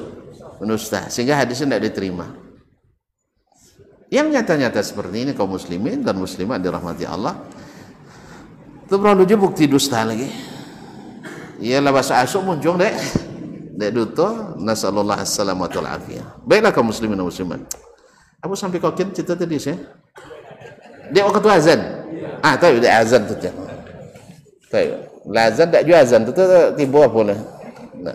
pendusta 0.60 1.08
sehingga 1.08 1.40
hadisnya 1.40 1.72
tidak 1.72 1.84
diterima. 1.92 2.28
Yang 4.12 4.28
nyata-nyata 4.36 4.84
seperti 4.84 5.24
ini 5.24 5.32
kaum 5.32 5.56
muslimin 5.56 6.04
dan 6.04 6.20
muslimat 6.20 6.60
dirahmati 6.60 7.08
Allah 7.08 7.48
itu 8.84 9.00
perlu 9.00 9.24
juga 9.24 9.48
bukti 9.48 9.72
dusta 9.72 10.04
lagi. 10.04 10.28
Ialah 11.64 11.92
bahasa 11.96 12.20
asuk 12.20 12.44
muncul 12.44 12.76
dek. 12.76 12.92
Dek 13.72 13.92
duto 13.96 14.60
nasallallahu 14.60 15.24
assalamualaikum 15.24 15.88
afiyah. 15.88 16.28
Baiklah 16.44 16.76
kaum 16.76 16.92
muslimin 16.92 17.16
dan 17.16 17.24
muslimat. 17.24 17.64
Aku 18.44 18.52
sampai 18.58 18.84
kokin 18.84 19.16
cerita 19.16 19.40
tadi 19.40 19.56
saya 19.56 19.80
dia 21.12 21.24
waktu 21.24 21.48
azan? 21.48 21.80
Ah 22.44 22.60
tahu 22.60 22.84
dia 22.84 23.00
azan 23.00 23.28
tu 23.30 23.36
dia 23.40 23.54
tahu 24.72 25.11
là 25.26 25.50
tak 25.50 25.66
đại 25.72 25.84
azan 25.84 26.06
dần 26.06 26.26
tu, 26.26 26.32
tu 26.32 26.78
tiba 26.78 26.92
bố 26.92 27.02
học 27.02 27.12
Nah. 27.94 28.14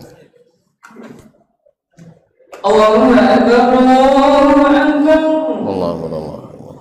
Allahu 2.63 3.15
Akbar, 3.15 3.61
Allahu 3.79 4.65
Akbar. 4.65 5.21
Allahu 5.67 6.05
Akbar. 6.07 6.77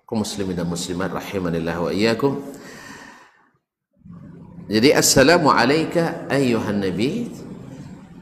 kaum 0.07 0.23
muslimin 0.23 0.55
dan 0.55 0.71
muslimat 0.71 1.11
rahimanillah 1.11 1.75
wa 1.83 1.91
iyyakum. 1.91 2.39
Jadi 4.71 4.95
assalamu 4.95 5.51
alayka 5.51 6.31
ayyuhan 6.31 6.79
nabi. 6.79 7.27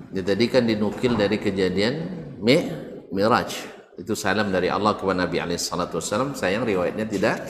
Dia 0.09 0.25
tadi 0.25 0.49
kan 0.49 0.65
dinukil 0.65 1.13
dari 1.13 1.37
kejadian 1.37 2.09
Mi 2.41 2.65
Miraj. 3.13 3.53
Itu 4.01 4.17
salam 4.17 4.49
dari 4.49 4.67
Allah 4.67 4.97
kepada 4.97 5.23
Nabi 5.23 5.39
alaihi 5.39 5.61
salatu 5.61 6.01
wasallam 6.01 6.33
sayang 6.33 6.65
riwayatnya 6.65 7.05
tidak 7.05 7.45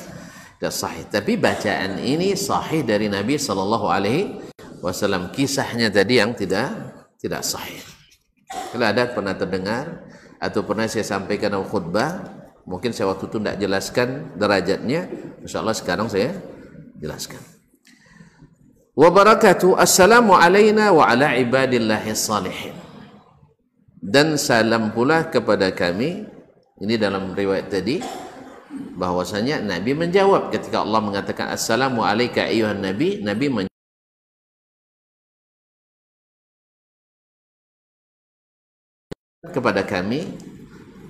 tidak 0.59 0.73
sahih. 0.73 1.05
Tapi 1.07 1.39
bacaan 1.39 2.01
ini 2.03 2.35
sahih 2.35 2.83
dari 2.83 3.07
Nabi 3.07 3.39
sallallahu 3.39 3.87
alaihi 3.87 4.35
wasallam 4.83 5.31
kisahnya 5.31 5.87
tadi 5.87 6.19
yang 6.19 6.35
tidak 6.35 6.73
tidak 7.21 7.41
sahih. 7.45 7.81
Kalau 8.73 8.85
ada 8.85 9.09
pernah 9.09 9.33
terdengar 9.37 10.05
atau 10.37 10.61
pernah 10.65 10.85
saya 10.89 11.05
sampaikan 11.07 11.53
dalam 11.55 11.65
khutbah 11.69 12.44
mungkin 12.65 12.91
saya 12.91 13.13
waktu 13.13 13.29
itu 13.29 13.37
tidak 13.39 13.57
jelaskan 13.61 14.07
derajatnya. 14.35 15.07
Insyaallah 15.45 15.77
sekarang 15.77 16.09
saya 16.09 16.33
jelaskan. 16.97 17.39
Wa 18.97 19.09
barakatuh. 19.13 19.77
Assalamu 19.77 20.33
alaina 20.33 20.89
wa 20.91 21.05
ala 21.05 21.37
ibadillahi 21.37 22.11
salihin. 22.17 22.75
Dan 24.01 24.37
salam 24.41 24.91
pula 24.91 25.29
kepada 25.29 25.71
kami. 25.71 26.25
Ini 26.75 26.99
dalam 26.99 27.31
riwayat 27.31 27.71
tadi 27.71 28.03
bahwasanya 28.99 29.63
Nabi 29.63 29.95
menjawab 29.95 30.51
ketika 30.51 30.83
Allah 30.83 30.99
mengatakan 30.99 31.47
assalamu 31.55 32.03
alayka 32.03 32.43
ayyuhan 32.43 32.83
nabi. 32.83 33.23
Nabi 33.23 33.47
men 33.47 33.67
kepada 39.55 39.87
kami 39.87 40.35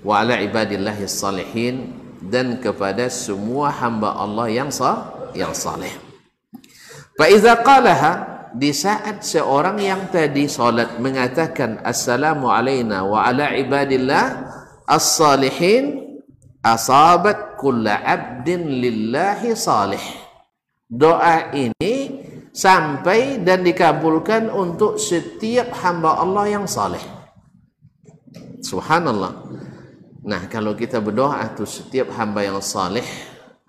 wa 0.06 0.22
ala 0.22 0.38
ibadillahi 0.38 1.10
salihin 1.10 1.90
dan 2.22 2.62
kepada 2.62 3.10
semua 3.10 3.74
hamba 3.74 4.14
Allah 4.14 4.54
yang 4.54 4.70
sah 4.70 5.34
yang 5.34 5.58
saleh. 5.58 5.90
Fa 7.18 7.26
qalaha 7.66 8.14
di 8.54 8.70
saat 8.72 9.26
seorang 9.26 9.82
yang 9.82 10.08
tadi 10.14 10.46
salat 10.48 11.02
mengatakan 11.02 11.82
assalamu 11.84 12.48
alaina 12.54 13.04
wa 13.04 13.26
ala 13.26 13.52
ibadillah 13.52 14.48
as-salihin 14.88 16.22
asabat 16.62 17.58
abdin 17.60 18.62
lillahi 18.80 19.58
salih. 19.58 20.02
Doa 20.86 21.50
ini 21.52 22.22
sampai 22.54 23.42
dan 23.42 23.66
dikabulkan 23.66 24.54
untuk 24.54 25.02
setiap 25.02 25.74
hamba 25.82 26.22
Allah 26.22 26.46
yang 26.48 26.66
saleh. 26.70 27.02
Subhanallah. 28.62 29.34
Nah, 30.26 30.50
kalau 30.50 30.74
kita 30.74 30.98
berdoa 31.06 31.38
untuk 31.54 31.70
setiap 31.70 32.10
hamba 32.18 32.42
yang 32.42 32.58
saleh 32.58 33.06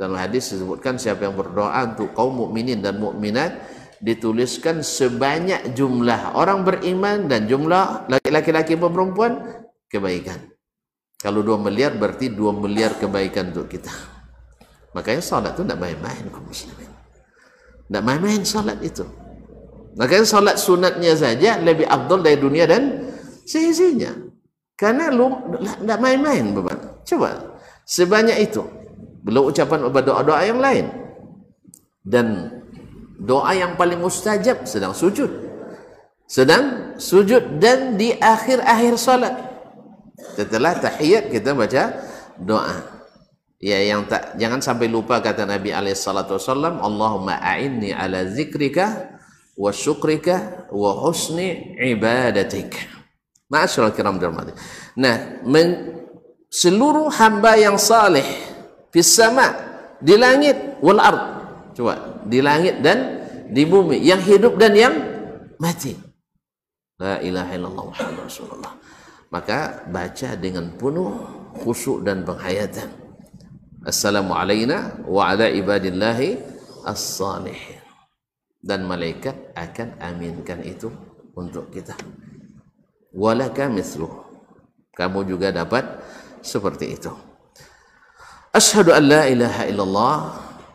dalam 0.00 0.16
hadis 0.16 0.56
disebutkan 0.56 0.96
siapa 0.96 1.28
yang 1.28 1.36
berdoa 1.36 1.92
untuk 1.92 2.16
kaum 2.16 2.32
mukminin 2.32 2.80
dan 2.80 2.96
mukminat 2.96 3.60
dituliskan 4.00 4.80
sebanyak 4.80 5.76
jumlah 5.76 6.36
orang 6.36 6.64
beriman 6.64 7.28
dan 7.28 7.44
jumlah 7.44 8.08
laki-laki 8.08 8.76
dan 8.76 8.92
perempuan 8.92 9.32
kebaikan. 9.88 10.52
Kalau 11.16 11.40
dua 11.40 11.56
miliar 11.56 11.96
berarti 11.96 12.32
dua 12.32 12.52
miliar 12.52 12.96
kebaikan 13.00 13.52
untuk 13.52 13.72
kita. 13.72 13.92
Makanya 14.92 15.20
salat 15.20 15.56
itu 15.56 15.64
tidak 15.64 15.80
main-main 15.80 16.24
kaum 16.32 16.44
muslimin. 16.44 16.88
Tidak 17.88 18.02
main-main 18.04 18.44
salat 18.48 18.80
itu. 18.80 19.04
Makanya 19.96 20.24
salat 20.28 20.56
sunatnya 20.60 21.12
saja 21.16 21.60
lebih 21.60 21.88
afdal 21.88 22.20
dari 22.20 22.36
dunia 22.36 22.68
dan 22.68 23.12
seisinya. 23.48 24.25
Karena 24.76 25.08
lu 25.08 25.32
tidak 25.56 25.98
main-main 26.04 26.52
beban. 26.52 26.76
Coba 27.02 27.56
sebanyak 27.88 28.44
itu. 28.44 28.60
Belum 29.24 29.48
ucapan 29.48 29.88
doa-doa 29.88 30.44
yang 30.44 30.60
lain. 30.60 30.92
Dan 32.04 32.52
doa 33.18 33.56
yang 33.56 33.74
paling 33.74 33.98
mustajab 33.98 34.68
sedang 34.68 34.92
sujud. 34.92 35.32
Sedang 36.28 36.94
sujud 37.00 37.56
dan 37.56 37.96
di 37.96 38.12
akhir-akhir 38.14 38.94
salat. 39.00 39.34
Setelah 40.36 40.76
tahiyat 40.76 41.32
kita 41.32 41.56
baca 41.56 41.96
doa. 42.36 42.76
Ya 43.56 43.80
yang 43.80 44.04
tak 44.04 44.36
jangan 44.36 44.60
sampai 44.60 44.92
lupa 44.92 45.24
kata 45.24 45.48
Nabi 45.48 45.72
alaihi 45.72 45.96
salatu 45.96 46.36
wasallam, 46.36 46.76
Allahumma 46.84 47.40
a'inni 47.40 47.88
ala 47.96 48.28
zikrika 48.28 49.16
wa 49.56 49.72
syukrika 49.72 50.68
wa 50.68 50.92
husni 51.00 51.72
ibadatika. 51.80 52.95
Ma'asyiral 53.46 53.94
kiram 53.94 54.18
dirahmati. 54.18 54.52
Nah, 54.98 55.42
men, 55.46 55.94
seluruh 56.50 57.10
hamba 57.14 57.54
yang 57.54 57.78
saleh 57.78 58.26
fis 58.90 59.06
sama 59.06 59.54
di 60.02 60.18
langit 60.18 60.82
wal 60.82 60.98
ard. 60.98 61.22
Coba 61.76 62.24
di 62.26 62.42
langit 62.42 62.82
dan 62.82 63.28
di 63.46 63.62
bumi 63.62 64.02
yang 64.02 64.18
hidup 64.18 64.58
dan 64.58 64.72
yang 64.74 64.94
mati. 65.62 65.94
La 66.98 67.20
ilaha 67.22 67.52
illallah 67.54 67.84
muhammad 67.92 68.16
rasulullah. 68.24 68.72
Maka 69.30 69.84
baca 69.90 70.34
dengan 70.38 70.72
penuh 70.74 71.12
khusyuk 71.60 72.02
dan 72.02 72.24
penghayatan. 72.26 72.88
Assalamu 73.86 74.34
alaina 74.34 74.98
wa 75.06 75.30
ala 75.30 75.46
ibadillahi 75.46 76.40
as-salihin. 76.82 77.78
Dan 78.58 78.88
malaikat 78.90 79.54
akan 79.54 80.02
aminkan 80.02 80.58
itu 80.66 80.90
untuk 81.38 81.70
kita 81.70 81.94
walaka 83.16 83.72
misluh 83.72 84.26
kamu 84.96 85.28
juga 85.28 85.52
dapat 85.52 85.84
seperti 86.40 86.96
itu. 86.96 87.12
Asyhadu 88.56 88.96
an 88.96 89.04
la 89.04 89.22
ilaha 89.28 89.62
illallah 89.68 90.16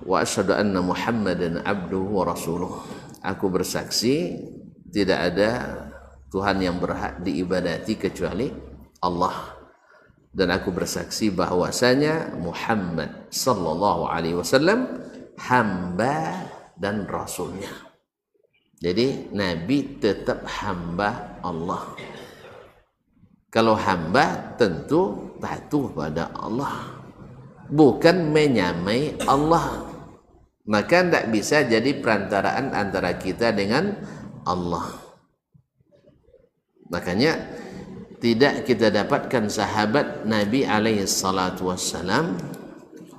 wa 0.05 0.17
asyhadu 0.21 0.53
anna 0.53 0.85
muhammadan 0.85 1.65
abduhu 1.65 2.21
wa 2.21 2.29
rasuluh. 2.29 2.85
Aku 3.25 3.49
bersaksi 3.49 4.37
tidak 4.93 5.33
ada 5.33 5.49
Tuhan 6.29 6.61
yang 6.61 6.77
berhak 6.77 7.25
diibadati 7.25 7.97
kecuali 7.97 8.53
Allah. 9.01 9.57
Dan 10.31 10.53
aku 10.53 10.71
bersaksi 10.71 11.33
bahwasanya 11.33 12.37
Muhammad 12.39 13.27
sallallahu 13.33 14.07
alaihi 14.07 14.37
wasallam 14.37 15.01
hamba 15.41 16.45
dan 16.77 17.09
rasulnya. 17.09 17.73
Jadi 18.79 19.33
nabi 19.33 19.99
tetap 19.99 20.45
hamba 20.47 21.41
Allah 21.43 21.97
kalau 23.51 23.75
hamba 23.75 24.55
tentu 24.55 25.35
patuh 25.43 25.91
pada 25.91 26.31
Allah. 26.31 27.03
Bukan 27.67 28.31
menyamai 28.31 29.19
Allah. 29.27 29.91
Maka 30.63 31.03
tidak 31.03 31.25
bisa 31.35 31.67
jadi 31.67 31.99
perantaraan 31.99 32.71
antara 32.71 33.19
kita 33.19 33.51
dengan 33.51 33.99
Allah. 34.47 34.95
Makanya 36.87 37.35
tidak 38.23 38.63
kita 38.63 38.87
dapatkan 38.87 39.51
sahabat 39.51 40.23
Nabi 40.23 40.63
alaihi 40.63 41.09
salatu 41.09 41.73
wassalam 41.73 42.37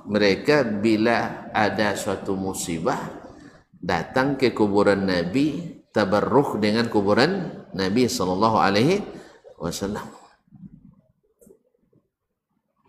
mereka 0.07 0.63
bila 0.63 1.51
ada 1.51 1.93
suatu 1.93 2.39
musibah 2.39 2.99
datang 3.75 4.39
ke 4.39 4.55
kuburan 4.55 5.03
Nabi 5.03 5.75
tabarruk 5.91 6.63
dengan 6.63 6.87
kuburan 6.87 7.51
Nabi 7.75 8.07
sallallahu 8.07 8.57
alaihi 8.63 9.03
wasallam 9.59 10.22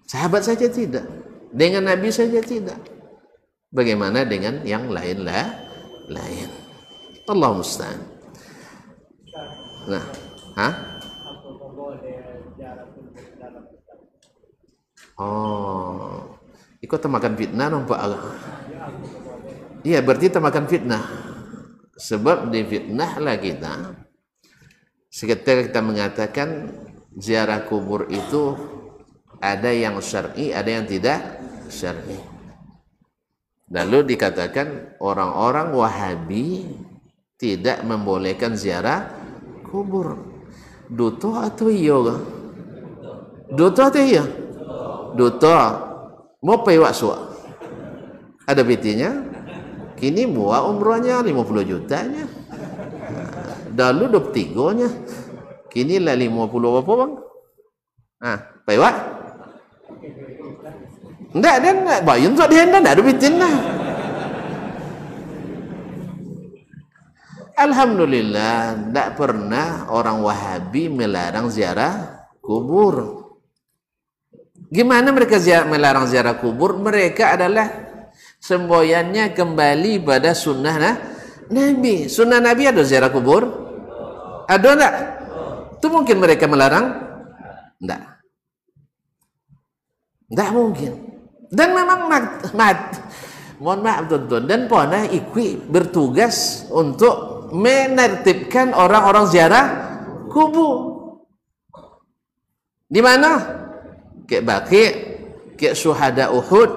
sahabat 0.09 0.45
saja 0.45 0.69
tidak. 0.69 1.05
Dengan 1.55 1.87
Nabi 1.87 2.11
saja 2.11 2.43
tidak. 2.43 2.79
Bagaimana 3.75 4.23
dengan 4.23 4.63
yang 4.63 4.91
lain 4.91 5.27
lah? 5.27 5.47
Lain. 6.11 6.51
Allah 7.25 7.51
musta'an. 7.57 8.01
Nah 9.85 10.05
ha 10.55 10.69
oh 15.19 16.39
ikut 16.79 17.01
temakan 17.01 17.35
fitnah 17.35 17.69
nampak 17.71 17.99
iya 19.85 20.01
berarti 20.01 20.33
temakan 20.33 20.67
fitnah. 20.67 21.05
Sebab 21.95 22.51
di 22.51 22.67
fitnah 22.67 23.23
lah 23.23 23.39
kita. 23.39 23.95
Seketika 25.07 25.63
kita 25.71 25.79
mengatakan 25.79 26.75
ziarah 27.15 27.63
kubur 27.71 28.11
itu 28.11 28.59
ada 29.45 29.69
yang 29.69 30.01
syar'i 30.01 30.57
ada 30.57 30.71
yang 30.73 30.89
tidak 30.89 31.21
syar'i. 31.69 32.17
Lalu 33.69 34.17
dikatakan 34.17 34.97
orang-orang 35.05 35.77
wahabi 35.77 36.65
tidak 37.37 37.85
membolehkan 37.85 38.57
ziarah 38.57 39.13
kubur. 39.69 40.17
Duto 40.89 41.37
atau 41.37 41.69
ke? 41.69 42.17
duto 43.53 43.81
atau 43.85 44.01
iya? 44.01 44.25
Duto. 45.13 45.53
Mau 46.45 46.61
pay 46.61 46.77
waksu 46.81 47.09
ada 48.45 48.61
betinya? 48.61 49.33
Kini 49.97 50.29
buat 50.29 50.69
umrohnya 50.69 51.25
50 51.25 51.65
jutanya. 51.65 52.25
Dulu 53.75 54.05
23 54.31 54.79
nya 54.79 54.89
kini 55.73 55.99
lah 55.99 56.15
50 56.15 56.79
apa 56.79 56.93
bang? 56.95 57.13
Ah 58.23 58.39
pay 58.63 58.79
wak 61.35 61.43
enggak 61.43 61.57
dan 61.59 61.75
enggak 61.83 62.01
bayar 62.07 62.31
untuk 62.31 62.47
dia 62.47 63.03
bitin 63.03 63.35
lah 63.43 63.57
Alhamdulillah 67.55 68.75
tidak 68.91 69.09
pernah 69.15 69.87
orang 69.95 70.27
Wahabi 70.27 70.91
melarang 70.91 71.47
ziarah 71.55 72.27
kubur. 72.43 73.31
Gimana 74.75 75.15
mereka 75.15 75.39
ziarah, 75.39 75.63
melarang 75.71 76.11
ziarah 76.11 76.35
kubur? 76.43 76.75
Mereka 76.75 77.39
adalah 77.39 77.71
semboyannya 78.43 79.31
kembali 79.39 80.03
pada 80.03 80.35
sunnah 80.35 80.77
nah, 80.83 80.97
Nabi. 81.47 82.11
Sunnah 82.11 82.43
Nabi 82.43 82.75
ada 82.75 82.83
ziarah 82.83 83.15
kubur? 83.15 83.47
Ada 84.51 84.69
enggak? 84.75 84.95
Itu 85.79 85.87
mungkin 85.95 86.17
mereka 86.19 86.51
melarang? 86.51 86.91
Enggak. 87.79 88.03
Enggak 90.27 90.51
mungkin. 90.51 91.14
Dan 91.55 91.71
memang 91.71 92.11
mat, 92.11 92.27
mat 92.59 92.79
mohon 93.63 93.81
maaf 93.87 94.11
tuan-tuan 94.11 94.45
dan 94.51 94.61
pernah 94.67 95.07
ikut 95.07 95.71
bertugas 95.71 96.67
untuk 96.69 97.49
menertibkan 97.55 98.75
orang-orang 98.75 99.25
ziarah 99.31 99.67
kubur. 100.27 100.77
Di 102.91 102.99
mana? 102.99 103.63
Kek 104.27 104.43
Baqi, 104.43 104.85
kek 105.55 105.73
Syuhada 105.79 106.35
Uhud 106.35 106.71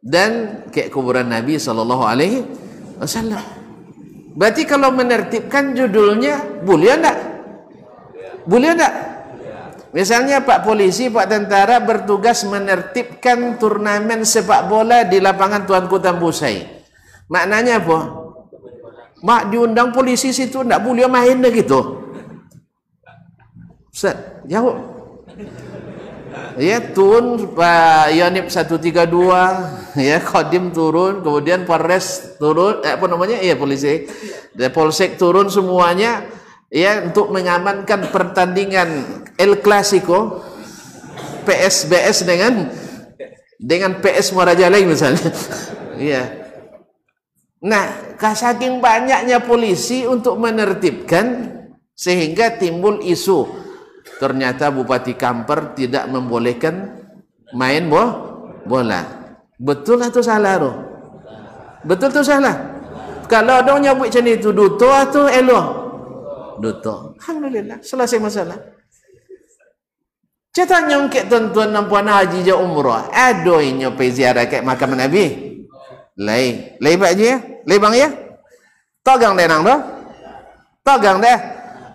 dan 0.00 0.62
kek 0.74 0.88
kuburan 0.90 1.28
Nabi 1.28 1.60
sallallahu 1.60 2.04
alaihi 2.04 2.42
wasallam. 2.98 3.40
Berarti 4.34 4.66
kalau 4.66 4.90
menertibkan 4.90 5.78
judulnya 5.78 6.66
boleh 6.66 6.90
enggak? 6.98 7.18
Boleh 8.48 8.74
enggak? 8.74 8.94
Misalnya 9.94 10.42
Pak 10.42 10.66
Polisi, 10.66 11.06
Pak 11.06 11.30
Tentara 11.30 11.78
bertugas 11.78 12.42
menertibkan 12.42 13.54
turnamen 13.62 14.26
sepak 14.26 14.66
bola 14.66 15.06
di 15.06 15.22
lapangan 15.22 15.62
Tuanku 15.62 16.02
Tambusai. 16.02 16.66
Maknanya 17.30 17.78
apa? 17.78 17.98
Mak 19.22 19.54
diundang 19.54 19.94
polisi 19.94 20.34
situ 20.34 20.66
tak 20.66 20.82
boleh 20.82 21.06
main 21.06 21.38
dah 21.38 21.48
gitu. 21.48 21.80
Ustaz, 23.94 24.42
jawab. 24.50 24.82
Ya 26.58 26.82
turun 26.82 27.54
Pak 27.54 28.10
Yonip 28.18 28.50
132, 28.50 29.94
ya 29.94 30.18
Kodim 30.18 30.74
turun, 30.74 31.22
kemudian 31.22 31.62
Polres 31.62 32.34
turun, 32.42 32.82
eh, 32.82 32.98
apa 32.98 33.06
namanya? 33.06 33.38
Iya 33.38 33.54
polisi. 33.54 34.10
Polsek 34.74 35.14
turun 35.14 35.46
semuanya 35.46 36.26
ya 36.74 37.06
untuk 37.06 37.30
mengamankan 37.30 38.10
pertandingan 38.10 39.22
El 39.38 39.62
Clasico 39.62 40.42
PSBS 41.46 42.26
dengan 42.26 42.66
dengan 43.62 44.02
PS 44.02 44.34
Muarajalai 44.34 44.82
misalnya. 44.82 45.30
Iya. 45.94 46.26
Nah, 47.62 48.18
saking 48.18 48.82
banyaknya 48.82 49.38
polisi 49.46 50.02
untuk 50.02 50.42
menertibkan 50.42 51.54
sehingga 51.94 52.58
timbul 52.58 52.98
isu 52.98 53.46
ternyata 54.18 54.74
Bupati 54.74 55.14
Kamper 55.14 55.70
tidak 55.78 56.10
membolehkan 56.10 56.98
main 57.54 57.86
boh, 57.86 58.10
bola. 58.66 59.06
Betul 59.54 60.02
atau 60.02 60.18
salah 60.18 60.58
roh? 60.58 60.76
Betul 61.86 62.10
atau 62.10 62.26
salah? 62.26 62.56
Kalau 63.30 63.62
ada 63.62 63.78
nyebut 63.78 64.10
macam 64.10 64.26
itu 64.26 64.50
duto 64.50 64.90
atau 64.90 65.30
elo? 65.30 65.83
Duto. 66.60 67.14
Alhamdulillah, 67.18 67.82
selesai 67.82 68.18
masalah. 68.22 68.58
Cetak 70.54 70.86
nyongkek 70.86 71.26
tuan-tuan 71.26 71.74
dan 71.74 71.90
puan 71.90 72.06
haji 72.06 72.46
je 72.46 72.54
umrah. 72.54 73.10
Aduh 73.10 73.58
ini 73.58 73.90
ziarah 74.14 74.46
kat 74.46 74.62
makam 74.62 74.94
Nabi. 74.94 75.50
Lai, 76.14 76.78
lai 76.78 76.94
pak 76.94 77.12
je 77.18 77.26
ya? 77.26 77.36
Lai 77.66 77.78
bang 77.82 77.94
ya? 77.98 78.08
Togang 79.02 79.34
deh 79.34 79.50
nang 79.50 79.66
doh? 79.66 79.80
Togang 80.86 81.18
deh. 81.18 81.38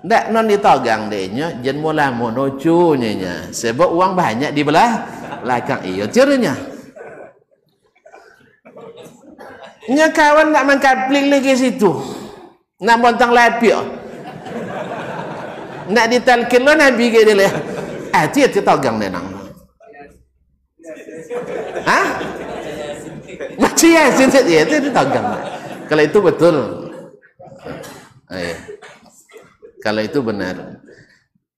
Ndak 0.03 0.24
non 0.32 0.47
ditogang 0.47 1.07
deh 1.07 1.32
nya, 1.32 1.55
jen 1.64 1.80
mula 1.80 2.12
monocu 2.12 2.99
nya. 2.99 3.47
Sebab 3.47 3.95
uang 3.95 4.20
banyak 4.20 4.51
di 4.51 4.62
belah 4.68 5.07
belakang 5.39 5.80
iyo 5.88 6.03
cirnya. 6.12 6.51
Nya 9.88 10.12
kawan 10.12 10.51
nak 10.51 10.68
mengkapling 10.68 11.32
lagi 11.32 11.55
situ. 11.55 11.95
Nak 12.84 12.99
bontang 12.99 13.32
lapi. 13.32 13.99
Nak 15.90 16.06
ditalkin 16.14 16.62
lo 16.62 16.78
nabi 16.78 17.10
ke 17.10 17.26
dia. 17.26 17.50
Ah, 18.14 18.30
dia 18.30 18.50
togang 18.50 19.02
deh 19.02 19.10
nang. 19.10 19.26
Hah? 21.86 22.08
Baca 23.58 23.88
Yasin 23.88 24.30
ya 24.46 24.66
itu 24.66 24.90
ditanggang. 24.90 25.26
Kalau 25.90 26.04
itu 26.06 26.20
betul. 26.22 26.58
Ayo. 28.30 28.54
Kalau 29.82 30.02
itu 30.04 30.20
benar. 30.22 30.86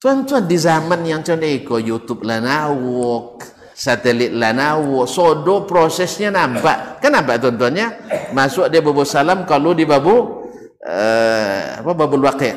Tuan-tuan 0.02 0.50
di 0.50 0.58
zaman 0.58 1.06
yang 1.06 1.22
contoh 1.22 1.46
iko 1.46 1.78
YouTube 1.78 2.26
lanawok, 2.26 3.46
satelit 3.76 4.34
lanawok, 4.34 5.06
sodo 5.06 5.70
prosesnya 5.70 6.34
nampak. 6.34 6.98
Kenapa 7.04 7.38
tuan-tuannya? 7.38 7.88
Masuk 8.34 8.72
dia 8.74 8.82
babu 8.82 9.06
salam 9.06 9.46
kalau 9.46 9.78
di 9.78 9.86
babu 9.86 10.42
uh, 10.82 11.62
apa 11.86 11.92
babul 11.94 12.26
waqi'. 12.26 12.56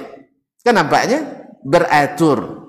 Kan 0.65 0.81
nampaknya 0.81 1.44
beratur. 1.65 2.63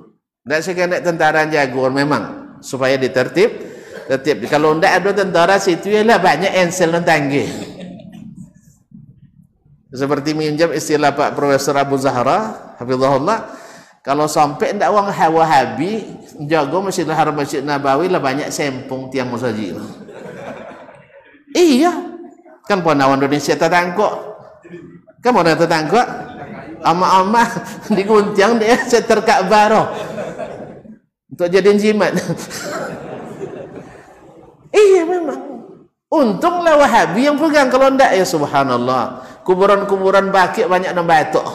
Tak 0.45 0.61
sekadar 0.61 1.01
tentara 1.03 1.43
jagur 1.49 1.91
memang 1.91 2.55
supaya 2.63 2.95
ditertib 2.95 3.51
tertib. 4.07 4.45
Kalau 4.45 4.77
tidak 4.77 4.93
ada 5.01 5.11
tentara 5.11 5.55
situ 5.57 5.89
banyak 5.91 6.51
ensel 6.53 6.93
dan. 7.01 7.27
Seperti 9.95 10.35
minjam 10.35 10.75
istilah 10.75 11.15
Pak 11.15 11.39
Profesor 11.39 11.71
Abu 11.79 11.95
Zahra, 11.95 12.75
Hafizahullah, 12.75 13.47
kalau 14.03 14.27
sampai 14.27 14.75
tidak 14.75 14.91
orang 14.91 15.09
Wahabi 15.31 16.03
jago 16.51 16.83
Masjidil 16.83 17.15
Haram 17.15 17.33
Masjid 17.33 17.63
Nabawi 17.63 18.11
lah 18.11 18.19
banyak 18.19 18.51
sempung 18.51 19.07
tiang 19.07 19.31
musajid. 19.31 19.79
Iya. 21.55 21.89
Kan 22.67 22.83
penawan 22.83 23.17
Indonesia 23.23 23.55
tertangkuk. 23.55 24.13
Kan 25.23 25.31
mau 25.31 25.41
tertangkuk? 25.41 26.34
Ama-ama 26.86 27.49
diguntiang 27.97 28.61
dia 28.61 28.77
seterkak 28.86 29.49
baro. 29.49 29.89
Untuk 31.33 31.49
jadiin 31.49 31.81
jimat. 31.81 32.13
iya 34.86 35.01
memang. 35.01 35.65
Untunglah 36.05 36.77
Wahabi 36.77 37.25
yang 37.25 37.41
pegang 37.41 37.73
kalau 37.73 37.89
tidak 37.89 38.13
ya 38.13 38.21
subhanallah. 38.21 39.25
Kuburan-kuburan 39.41 40.29
bakit 40.29 40.69
banyak 40.69 40.93
yang 40.93 41.09
batuk. 41.09 41.41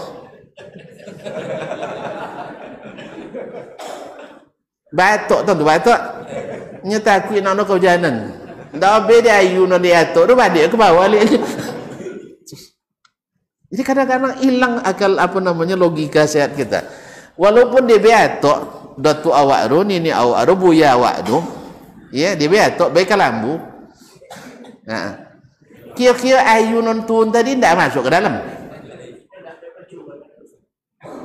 Batuk 4.91 5.47
tu 5.47 5.55
batuk. 5.63 5.95
Nyata 6.83 7.23
aku 7.23 7.39
nak 7.39 7.55
nak 7.55 7.71
kau 7.71 7.79
jalan. 7.79 8.35
Dah 8.75 8.99
beda 9.07 9.39
ayu 9.39 9.63
nak 9.63 9.87
dia 9.87 10.03
atuk. 10.03 10.27
Tu 10.27 10.35
balik 10.35 10.67
ke 10.67 10.75
bawah. 10.75 11.07
Jadi 13.71 13.83
kadang-kadang 13.87 14.35
hilang 14.43 14.83
akal 14.83 15.15
apa 15.15 15.39
namanya 15.39 15.79
logika 15.79 16.27
sehat 16.27 16.59
kita. 16.59 16.83
Walaupun 17.39 17.87
dia 17.87 18.03
beatok, 18.03 18.59
datu 18.99 19.31
awak 19.31 19.71
ru 19.71 19.87
ni 19.87 20.03
ni 20.03 20.11
awak 20.11 20.43
ru 20.51 20.59
buya 20.59 20.99
awak 20.99 21.23
tu. 21.23 21.39
Ya, 22.11 22.35
dia 22.35 22.51
beatok 22.51 22.91
baik 22.91 23.07
kalambu. 23.15 23.63
Nah. 24.83 25.31
Kira-kira 25.95 26.43
ayu 26.47 26.83
tadi 27.31 27.59
tidak 27.59 27.75
masuk 27.79 28.07
ke 28.07 28.11
dalam. 28.11 28.35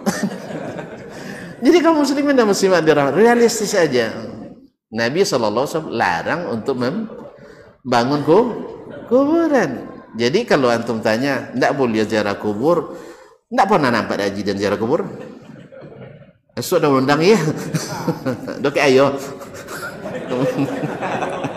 Jadi 1.66 1.78
kaum 1.82 2.02
muslimin 2.02 2.38
dan 2.38 2.46
muslimat 2.50 2.82
dirahmati 2.86 3.18
realistis 3.18 3.74
saja. 3.74 4.14
Nabi 4.94 5.26
SAW 5.26 5.90
larang 5.90 6.50
untuk 6.54 6.78
membangun 6.78 8.22
kuburan. 9.10 9.95
Jadi 10.16 10.48
kalau 10.48 10.72
antum 10.72 11.04
tanya, 11.04 11.52
tidak 11.52 11.76
boleh 11.76 12.08
ziarah 12.08 12.40
kubur, 12.40 12.96
tidak 13.52 13.68
pernah 13.68 13.92
nampak 13.92 14.20
haji 14.24 14.42
dan 14.48 14.56
ziarah 14.56 14.80
kubur. 14.80 15.04
Esok 16.56 16.80
dah 16.80 16.88
undang 16.88 17.20
ya. 17.20 17.36
Dok 18.64 18.80
ayo. 18.80 19.12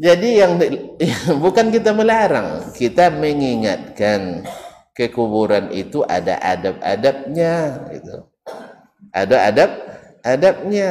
Jadi 0.00 0.28
yang 0.40 0.56
bukan 1.44 1.68
kita 1.68 1.92
melarang, 1.92 2.72
kita 2.72 3.12
mengingatkan 3.12 4.48
kekuburan 4.96 5.68
itu 5.72 6.00
ada 6.08 6.40
adab-adabnya 6.40 7.84
itu. 7.92 8.16
Ada 9.12 9.36
adab-adabnya. 9.52 10.90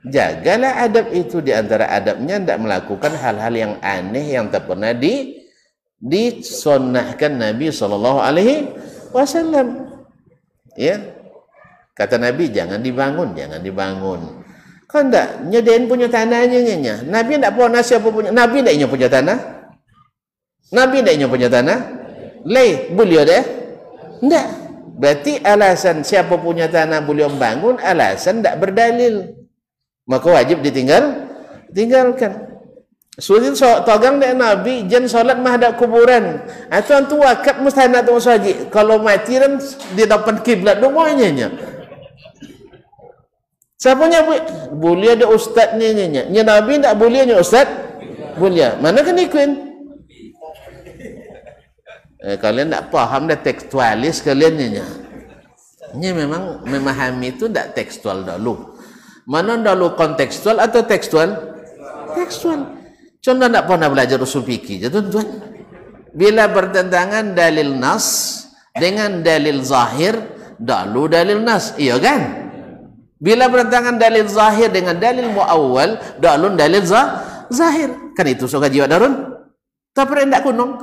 Jagalah 0.00 0.80
adab 0.88 1.12
itu 1.12 1.44
di 1.44 1.52
antara 1.52 1.84
adabnya 1.92 2.40
tidak 2.40 2.58
melakukan 2.64 3.12
hal-hal 3.20 3.52
yang 3.52 3.72
aneh 3.84 4.32
yang 4.32 4.48
tak 4.48 4.64
pernah 4.64 4.96
di 4.96 5.36
disonnahkan 6.00 7.36
Nabi 7.36 7.68
sallallahu 7.68 8.18
alaihi 8.24 8.72
wasallam. 9.12 9.92
Ya. 10.72 10.96
Kata 11.92 12.16
Nabi 12.16 12.48
jangan 12.48 12.80
dibangun, 12.80 13.36
jangan 13.36 13.60
dibangun. 13.60 14.40
Kan 14.88 15.12
tak 15.12 15.44
nyedain 15.44 15.84
punya 15.84 16.08
tanahnya 16.08 16.64
nya. 16.64 17.04
Nabi 17.04 17.36
tidak 17.36 17.52
pernah 17.52 17.84
siapa 17.84 18.08
punya 18.08 18.32
Nabi 18.32 18.64
tidak 18.64 18.88
punya 18.88 19.08
tanah. 19.12 19.38
Nabi 20.72 20.96
tidak 21.04 21.28
punya 21.28 21.48
tanah. 21.52 21.78
Leh, 22.48 22.88
boleh 22.96 23.20
deh? 23.28 23.44
Tidak. 24.24 24.46
Berarti 24.96 25.44
alasan 25.44 26.00
siapa 26.04 26.40
punya 26.40 26.72
tanah 26.72 27.04
boleh 27.04 27.28
membangun, 27.28 27.76
alasan 27.76 28.40
tidak 28.40 28.64
berdalil. 28.64 29.39
Maka 30.10 30.26
wajib 30.26 30.58
ditinggal, 30.66 31.30
tinggalkan. 31.70 32.50
Sulit 33.20 33.54
so, 33.54 33.68
togang 33.86 34.18
dek 34.18 34.34
Nabi, 34.34 34.90
jen 34.90 35.06
solat 35.06 35.38
menghadap 35.38 35.78
kuburan. 35.78 36.40
Itu 36.72 36.90
antu 36.96 37.22
wakaf 37.22 37.62
mustahil 37.62 38.02
tu 38.02 38.16
saji. 38.18 38.72
Kalau 38.72 38.98
mati 38.98 39.38
kan 39.38 39.60
di 39.94 40.02
depan 40.02 40.42
kiblat 40.42 40.82
semuanya 40.82 41.28
nya. 41.30 41.48
Siapa 43.76 44.08
nya 44.08 44.24
boleh 44.72 45.20
ada 45.20 45.28
ustaz 45.28 45.76
ni 45.76 45.92
nya. 45.94 46.26
Nya 46.26 46.42
Nabi 46.42 46.80
tak 46.80 46.96
boleh 46.96 47.28
nya 47.28 47.36
ustaz? 47.38 47.68
Boleh. 48.40 48.80
Mana 48.80 49.04
kan 49.04 49.14
ikut? 49.14 49.52
Eh, 52.20 52.36
kalian 52.40 52.72
tak 52.72 52.88
faham 52.88 53.28
dah 53.28 53.36
tekstualis 53.36 54.24
kalian 54.24 54.80
nya. 54.80 54.86
Nya 55.92 56.10
memang 56.16 56.64
memahami 56.64 57.36
itu 57.36 57.52
tak 57.52 57.76
tekstual 57.76 58.24
dulu. 58.24 58.79
Mana 59.28 59.60
dulu 59.60 59.96
kontekstual 59.96 60.60
atau 60.60 60.84
tekstual? 60.84 61.34
Tekstual. 62.16 62.60
Contoh 63.20 63.48
tak 63.52 63.64
pernah 63.68 63.88
belajar 63.92 64.16
usul 64.16 64.40
fikih, 64.44 64.86
ya 64.86 64.88
tuan-tuan. 64.88 65.28
Bila 66.16 66.48
bertentangan 66.48 67.36
dalil 67.36 67.76
nas 67.76 68.06
dengan 68.72 69.20
dalil 69.20 69.60
zahir, 69.60 70.16
dulu 70.56 71.06
dalil 71.06 71.44
nas, 71.44 71.76
iya 71.76 72.00
kan? 72.00 72.48
Bila 73.20 73.52
bertentangan 73.52 74.00
dalil 74.00 74.24
zahir 74.24 74.72
dengan 74.72 74.96
dalil 74.96 75.28
muawwal, 75.28 76.00
dulu 76.16 76.56
dalil 76.56 76.80
zah 76.80 77.20
zahir. 77.52 77.92
Kan 78.16 78.24
itu 78.24 78.48
suka 78.48 78.72
jiwa 78.72 78.88
darun? 78.88 79.36
Tapi 79.92 80.24
rendak 80.24 80.40
kunung. 80.40 80.80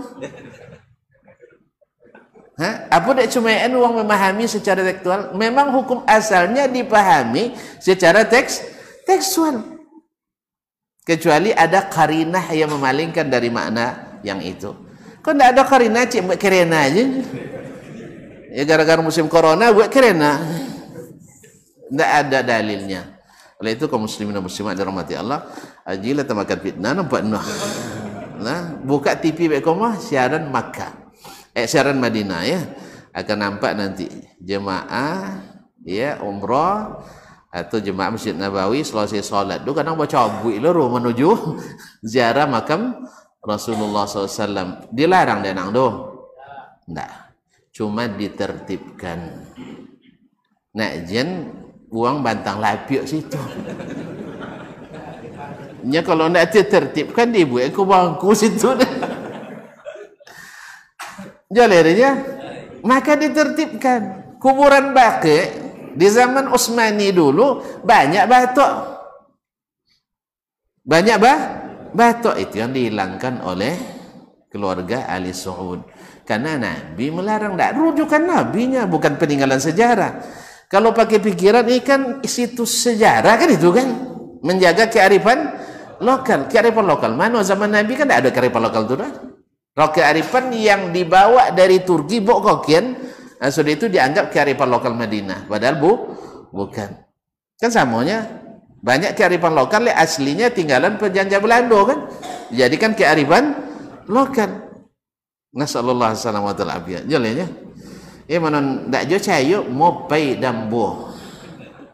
Apa 2.57 3.13
dak 3.13 3.29
cuma 3.29 3.53
uang 3.53 4.01
memahami 4.01 4.49
secara 4.49 4.81
tekstual? 4.81 5.37
Memang 5.37 5.69
hukum 5.77 6.01
asalnya 6.09 6.65
dipahami 6.65 7.53
secara 7.77 8.25
teks 8.25 8.65
tekstual. 9.05 9.61
Kecuali 11.05 11.53
ada 11.53 11.85
karinah 11.85 12.49
yang 12.49 12.73
memalingkan 12.73 13.29
dari 13.29 13.53
makna 13.53 14.19
yang 14.25 14.41
itu. 14.41 14.73
Kau 15.21 15.37
tidak 15.37 15.53
ada 15.53 15.63
karinah, 15.69 16.09
cik 16.09 16.21
buat 16.25 16.39
kerena 16.41 16.89
aja. 16.89 17.03
Ya 18.51 18.63
gara-gara 18.65 19.05
musim 19.05 19.29
corona 19.29 19.69
buat 19.69 19.93
kerena. 19.93 20.41
Tidak 21.87 22.09
ada 22.25 22.41
dalilnya. 22.41 23.21
Oleh 23.61 23.77
itu 23.77 23.85
kaum 23.85 24.09
muslimin 24.09 24.33
dan 24.33 24.41
muslimat 24.41 24.73
dirahmati 24.73 25.13
Allah, 25.13 25.45
ajilah 25.85 26.25
tamakan 26.25 26.57
fitnah 26.57 26.91
nampak 26.97 27.21
noh. 27.21 27.41
Nah, 28.37 28.81
buka 28.81 29.17
TV 29.17 29.49
baik 29.49 29.65
komah 29.65 29.97
siaran 29.97 30.49
Makkah 30.53 31.06
eh 31.57 31.65
siaran 31.65 31.97
Madinah 31.97 32.41
ya. 32.45 32.61
Akan 33.17 33.41
nampak 33.41 33.73
nanti 33.73 34.05
jemaah 34.37 35.41
ya 35.81 36.21
umrah 36.21 37.01
atau 37.49 37.81
jemaah 37.81 38.13
Masjid 38.13 38.37
Nabawi 38.37 38.85
selesai 38.85 39.25
solat. 39.25 39.65
Tu 39.65 39.73
kadang 39.73 39.97
baca 39.97 40.29
abu 40.29 40.53
iluru 40.53 40.85
menuju 40.93 41.57
ziarah 42.13 42.45
makam 42.45 43.01
Rasulullah 43.41 44.05
SAW 44.05 44.93
dilarang 44.93 45.41
dia 45.41 45.57
nang 45.57 45.73
tu 45.73 45.87
enggak 46.85 47.33
cuma 47.73 48.05
ditertibkan. 48.05 49.49
Nak 50.77 50.93
jen 51.09 51.49
buang 51.89 52.21
bantang 52.21 52.61
lapiak 52.61 53.09
situ. 53.09 53.41
Nya 55.87 56.05
kalau 56.05 56.29
nak 56.29 56.53
ditertibkan 56.53 57.33
dibuat 57.33 57.73
ke 57.73 57.81
bangku 57.81 58.35
situ 58.37 58.77
Jalirnya 61.47 62.11
maka 62.83 63.15
ditertibkan 63.15 64.35
kuburan 64.37 64.91
baki 64.91 65.39
di 65.97 66.07
zaman 66.11 66.51
Utsmani 66.51 67.09
dulu 67.15 67.63
banyak 67.81 68.25
batok. 68.27 68.71
Banyak 70.87 71.17
bah 71.19 71.39
batok 71.91 72.35
itu 72.39 72.63
yang 72.63 72.71
dihilangkan 72.71 73.43
oleh 73.43 73.75
keluarga 74.47 75.07
Ali 75.07 75.35
Saud. 75.35 75.83
Karena 76.27 76.59
Nabi 76.59 77.07
melarang 77.11 77.55
tak 77.55 77.75
rujukan 77.75 78.23
nabinya 78.23 78.83
bukan 78.87 79.15
peninggalan 79.15 79.59
sejarah. 79.59 80.19
Kalau 80.67 80.91
pakai 80.91 81.23
pikiran 81.23 81.63
ini 81.63 81.79
kan 81.79 82.01
situs 82.27 82.83
sejarah 82.83 83.39
kan 83.39 83.49
itu 83.51 83.71
kan. 83.71 83.87
menjaga 84.37 84.85
kearifan 84.85 85.57
lokal 85.97 86.45
kearifan 86.45 86.85
lokal 86.85 87.17
mana 87.17 87.41
zaman 87.41 87.73
Nabi 87.73 87.97
kan 87.97 88.05
tidak 88.05 88.21
ada 88.21 88.29
kearifan 88.29 88.61
lokal 88.61 88.85
tu 88.85 88.93
dah 88.93 89.09
Kalau 89.09 89.36
kearifan 89.93 90.49
yang 90.57 90.89
dibawa 90.89 91.53
dari 91.53 91.85
Turki 91.85 92.17
bok 92.17 92.41
kokian 92.41 92.97
nah, 93.37 93.53
sudah 93.53 93.77
itu 93.77 93.85
dianggap 93.85 94.33
kearifan 94.33 94.73
lokal 94.73 94.97
Madinah. 94.97 95.45
Padahal 95.45 95.77
bu 95.77 95.91
bukan. 96.49 96.89
Kan 97.61 97.69
samanya 97.69 98.25
banyak 98.81 99.13
kearifan 99.13 99.53
lokal 99.53 99.85
yang 99.85 99.97
aslinya 100.01 100.49
tinggalan 100.49 100.97
penjajah 100.97 101.37
Belanda 101.37 101.79
kan? 101.85 101.99
Dijadikan 102.49 102.97
kearifan 102.97 103.53
lokal. 104.09 104.65
Nasallallahu 105.53 106.13
alaihi 106.13 106.21
wasallam 106.21 106.45
wa 106.45 106.55
ta'ala 106.57 106.81
Jalannya. 107.05 107.47
Ya 108.27 108.37
mana 108.43 108.59
ndak 108.61 109.07
jo 109.07 109.17
cayo 109.23 109.59
mo 109.63 110.09
pai 110.09 110.35
dambo. 110.35 111.15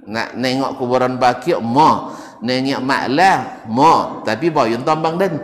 Nak 0.03 0.35
nengok 0.35 0.81
kuburan 0.81 1.15
baki 1.15 1.55
mo, 1.61 2.11
nengok 2.43 2.81
maklah 2.83 3.63
mo, 3.69 4.19
tapi 4.25 4.51
boyun 4.51 4.83
tombang 4.83 5.15
dan. 5.15 5.39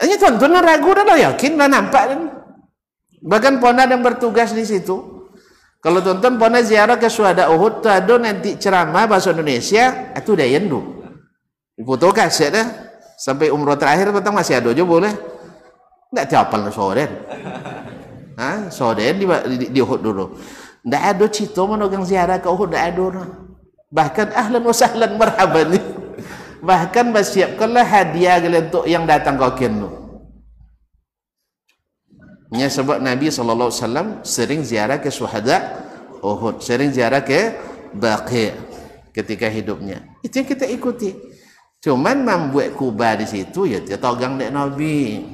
Ini 0.00 0.14
tuan-tuan 0.16 0.56
ragu 0.64 0.90
dah 0.96 1.04
lah 1.04 1.18
yakin 1.30 1.60
dah 1.60 1.68
nampak 1.68 2.04
dan. 2.08 2.20
Bahkan 3.22 3.62
pona 3.62 3.86
yang 3.86 4.02
bertugas 4.02 4.50
di 4.50 4.64
situ. 4.66 5.28
Kalau 5.82 5.98
tuan-tuan 5.98 6.38
pona 6.38 6.62
ziarah 6.62 6.98
ke 6.98 7.10
suada 7.10 7.50
Uhud 7.50 7.82
tu 7.82 7.90
ada 7.90 8.14
nanti 8.18 8.54
ceramah 8.58 9.06
bahasa 9.06 9.34
Indonesia, 9.34 10.14
itu 10.14 10.32
dah 10.34 10.46
yendu. 10.46 10.80
Foto 11.82 12.14
kaset 12.14 12.54
dah. 12.54 12.66
Sampai 13.18 13.54
umroh 13.54 13.78
terakhir 13.78 14.10
petang 14.10 14.34
masih 14.34 14.58
ada 14.58 14.70
je 14.74 14.82
boleh. 14.82 15.14
Tak 16.10 16.26
tiapal 16.26 16.66
soden. 16.74 17.10
Ha? 18.38 18.70
Soden 18.70 19.14
di, 19.22 19.26
di, 19.58 19.66
di 19.70 19.80
Uhud 19.82 20.00
dulu. 20.02 20.34
Tak 20.82 21.02
ada 21.14 21.24
cerita 21.30 21.62
mana 21.62 21.86
orang 21.86 22.02
ziarah 22.02 22.42
ke 22.42 22.50
Uhud, 22.50 22.74
tak 22.74 22.94
ada. 22.94 23.22
Bahkan 23.92 24.26
ahlan 24.34 24.62
wa 24.66 24.74
sahlan 24.74 25.14
marhaban. 25.14 25.78
Bahkan 26.62 27.10
bersiapkanlah 27.10 27.82
hadiah 27.82 28.38
untuk 28.38 28.86
yang 28.86 29.02
datang 29.02 29.34
ke 29.34 29.44
Okin 29.44 29.72
tu. 29.82 29.90
Nya 32.54 32.70
sebab 32.70 33.02
Nabi 33.02 33.32
sallallahu 33.32 33.72
alaihi 33.72 33.82
wasallam 33.82 34.08
sering 34.22 34.60
ziarah 34.62 35.02
ke 35.02 35.08
syuhada 35.10 35.82
Uhud, 36.22 36.62
sering 36.62 36.94
ziarah 36.94 37.24
ke 37.24 37.58
Baqi 37.96 38.54
ketika 39.10 39.50
hidupnya. 39.50 40.06
Itu 40.22 40.38
yang 40.38 40.48
kita 40.48 40.70
ikuti. 40.70 41.10
Cuman 41.82 42.22
membuat 42.22 42.78
kubah 42.78 43.18
di 43.18 43.26
situ 43.26 43.66
ya 43.66 43.82
dia 43.82 43.98
togang 43.98 44.38
dek 44.38 44.54
Nabi 44.54 45.26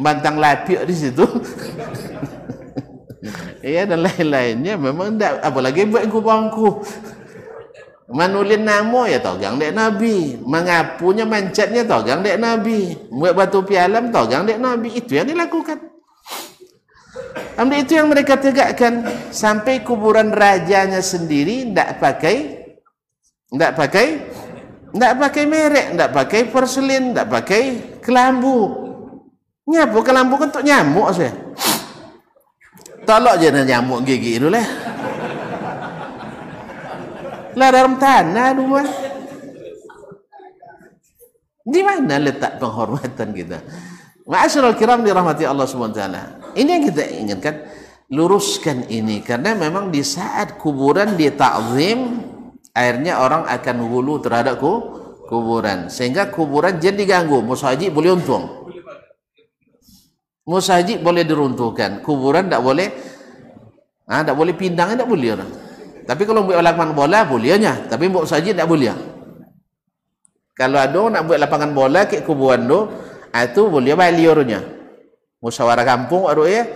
bantang 0.00 0.40
lapik 0.40 0.88
di 0.88 0.96
situ 0.96 1.28
ya 3.76 3.84
dan 3.84 4.08
lain-lainnya 4.08 4.80
memang 4.80 5.20
tak 5.20 5.44
apalagi 5.44 5.84
buat 5.84 6.08
kubangku 6.08 6.80
manulin 8.10 8.66
nama 8.66 9.06
ya 9.06 9.22
togang 9.22 9.56
dek 9.56 9.70
nabi 9.70 10.34
mengapunya 10.42 11.22
mancatnya 11.22 11.86
togang 11.86 12.20
dek 12.26 12.36
nabi 12.42 12.98
buat 13.08 13.32
batu 13.38 13.62
pialam 13.62 14.10
togang 14.10 14.44
dek 14.44 14.58
nabi 14.58 14.98
itu 14.98 15.14
yang 15.16 15.30
dilakukan 15.30 15.90
Ambil 17.58 17.84
itu 17.84 17.92
yang 17.98 18.08
mereka 18.08 18.40
tegakkan 18.40 19.04
sampai 19.34 19.84
kuburan 19.84 20.32
rajanya 20.32 21.04
sendiri 21.04 21.68
tidak 21.70 22.00
pakai 22.00 22.36
tidak 23.50 23.72
pakai 23.76 24.06
tidak 24.90 25.12
pakai 25.22 25.44
merek, 25.46 25.86
tidak 25.94 26.10
pakai 26.10 26.40
porselin, 26.50 27.14
tidak 27.14 27.30
pakai 27.30 27.62
kelambu. 28.02 28.90
Nyapu 29.70 30.02
ke 30.02 30.10
lampu 30.10 30.34
kan 30.34 30.50
untuk 30.50 30.66
nyamuk 30.66 31.14
saya. 31.14 31.30
Tolak 33.06 33.38
je 33.38 33.54
nyamuk 33.54 34.02
gigi 34.02 34.42
dulu 34.42 34.58
lah. 34.58 34.66
Lah 37.56 37.68
dalam 37.70 37.98
tanah 37.98 38.48
dua. 38.54 38.82
Di 41.60 41.80
mana 41.86 42.18
letak 42.18 42.58
penghormatan 42.58 43.30
kita? 43.30 43.58
Ma'asyiral 44.26 44.74
kiram 44.78 45.02
dirahmati 45.02 45.46
Allah 45.46 45.66
SWT. 45.66 46.02
Ini 46.58 46.70
yang 46.70 46.84
kita 46.86 47.02
inginkan. 47.06 47.54
Luruskan 48.10 48.90
ini. 48.90 49.22
Karena 49.22 49.54
memang 49.54 49.94
di 49.94 50.02
saat 50.02 50.58
kuburan 50.58 51.14
ditakzim, 51.14 52.26
akhirnya 52.74 53.22
orang 53.22 53.46
akan 53.46 53.76
hulu 53.86 54.18
terhadap 54.18 54.58
kuburan. 55.30 55.86
Sehingga 55.86 56.26
kuburan 56.26 56.82
jadi 56.82 57.06
diganggu. 57.06 57.38
Musa 57.38 57.70
Haji 57.70 57.86
boleh 57.94 58.18
untung. 58.18 58.60
Musajid 60.50 60.98
boleh 61.06 61.22
diruntuhkan, 61.22 62.02
kuburan 62.02 62.50
tak 62.50 62.58
boleh. 62.58 62.90
Ah, 64.10 64.26
tak 64.26 64.34
boleh 64.34 64.50
pindang 64.58 64.98
tak 64.98 65.06
boleh 65.06 65.38
orang. 65.38 65.50
Tapi 66.10 66.26
kalau 66.26 66.42
buat 66.42 66.58
lapangan 66.58 66.90
bola 66.90 67.22
bolehnya, 67.22 67.86
tapi 67.86 68.10
buat 68.10 68.26
masjid 68.26 68.50
tak 68.50 68.66
boleh. 68.66 68.90
Kalau 70.58 70.82
ada 70.82 71.02
nak 71.06 71.22
buat 71.30 71.38
lapangan 71.38 71.70
bola 71.70 72.10
ke 72.10 72.26
kuburan 72.26 72.66
tu, 72.66 72.90
itu 73.30 73.62
boleh 73.70 73.94
balik 73.94 74.26
orangnya. 74.34 74.60
Musyawarah 75.38 75.86
kampung 75.86 76.26
ada 76.26 76.42
ya. 76.50 76.66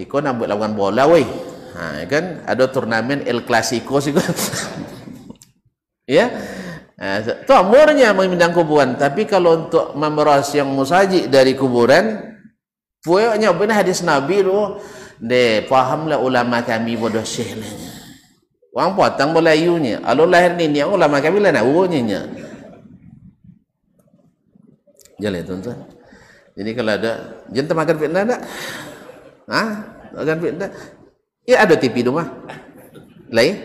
Iko 0.00 0.24
nak 0.24 0.40
buat 0.40 0.48
lapangan 0.48 0.72
bola 0.72 1.04
weh. 1.12 1.28
Ha, 1.76 2.08
kan 2.08 2.40
ada 2.48 2.64
turnamen 2.72 3.20
El 3.28 3.44
Clasico 3.44 4.00
sih 4.00 4.16
ya. 6.16 6.32
Ha, 6.96 7.44
tu 7.44 7.52
amurnya 7.52 8.16
memindang 8.16 8.56
kuburan, 8.56 8.96
tapi 8.96 9.28
kalau 9.28 9.68
untuk 9.68 9.92
memeras 9.92 10.56
yang 10.56 10.72
musajid 10.72 11.28
dari 11.28 11.52
kuburan, 11.52 12.30
Puaknya 13.00 13.56
benar 13.56 13.80
hadis 13.80 14.04
Nabi 14.04 14.44
tu 14.44 14.76
de 15.16 15.64
fahamlah 15.64 16.20
ulama 16.20 16.60
kami 16.60 17.00
bodoh 17.00 17.24
syehlanya. 17.24 17.99
Wang 18.70 18.94
potong 18.94 19.34
Melayunya. 19.34 19.98
Kalau 19.98 20.30
lahir 20.30 20.54
ni 20.54 20.70
ni 20.70 20.78
ulama 20.86 21.18
kami 21.18 21.42
lah 21.42 21.50
nak 21.50 21.66
urutnya. 21.66 22.22
Jalan 25.18 25.42
tuan-tuan. 25.42 25.78
Jadi 26.54 26.70
kalau 26.74 26.92
ada 26.94 27.12
jantan 27.50 27.74
makan 27.76 27.96
fitnah 27.98 28.22
tak? 28.24 28.40
Ha? 29.50 29.62
Makan 30.16 30.38
fitnah. 30.38 30.70
Ya 31.44 31.66
ada 31.66 31.74
TV 31.74 32.06
rumah. 32.06 32.30
Lain? 33.30 33.58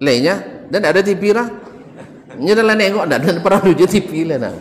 Lainnya? 0.00 0.40
Dan 0.72 0.80
ada 0.88 1.04
TV 1.04 1.36
lah. 1.36 1.46
Nya 2.40 2.52
dalam 2.58 2.74
nengok 2.74 3.06
tak 3.06 3.18
dan 3.22 3.36
pernah 3.38 3.60
tuju 3.62 3.84
TV 3.86 4.26
lah 4.26 4.38
nak. 4.40 4.54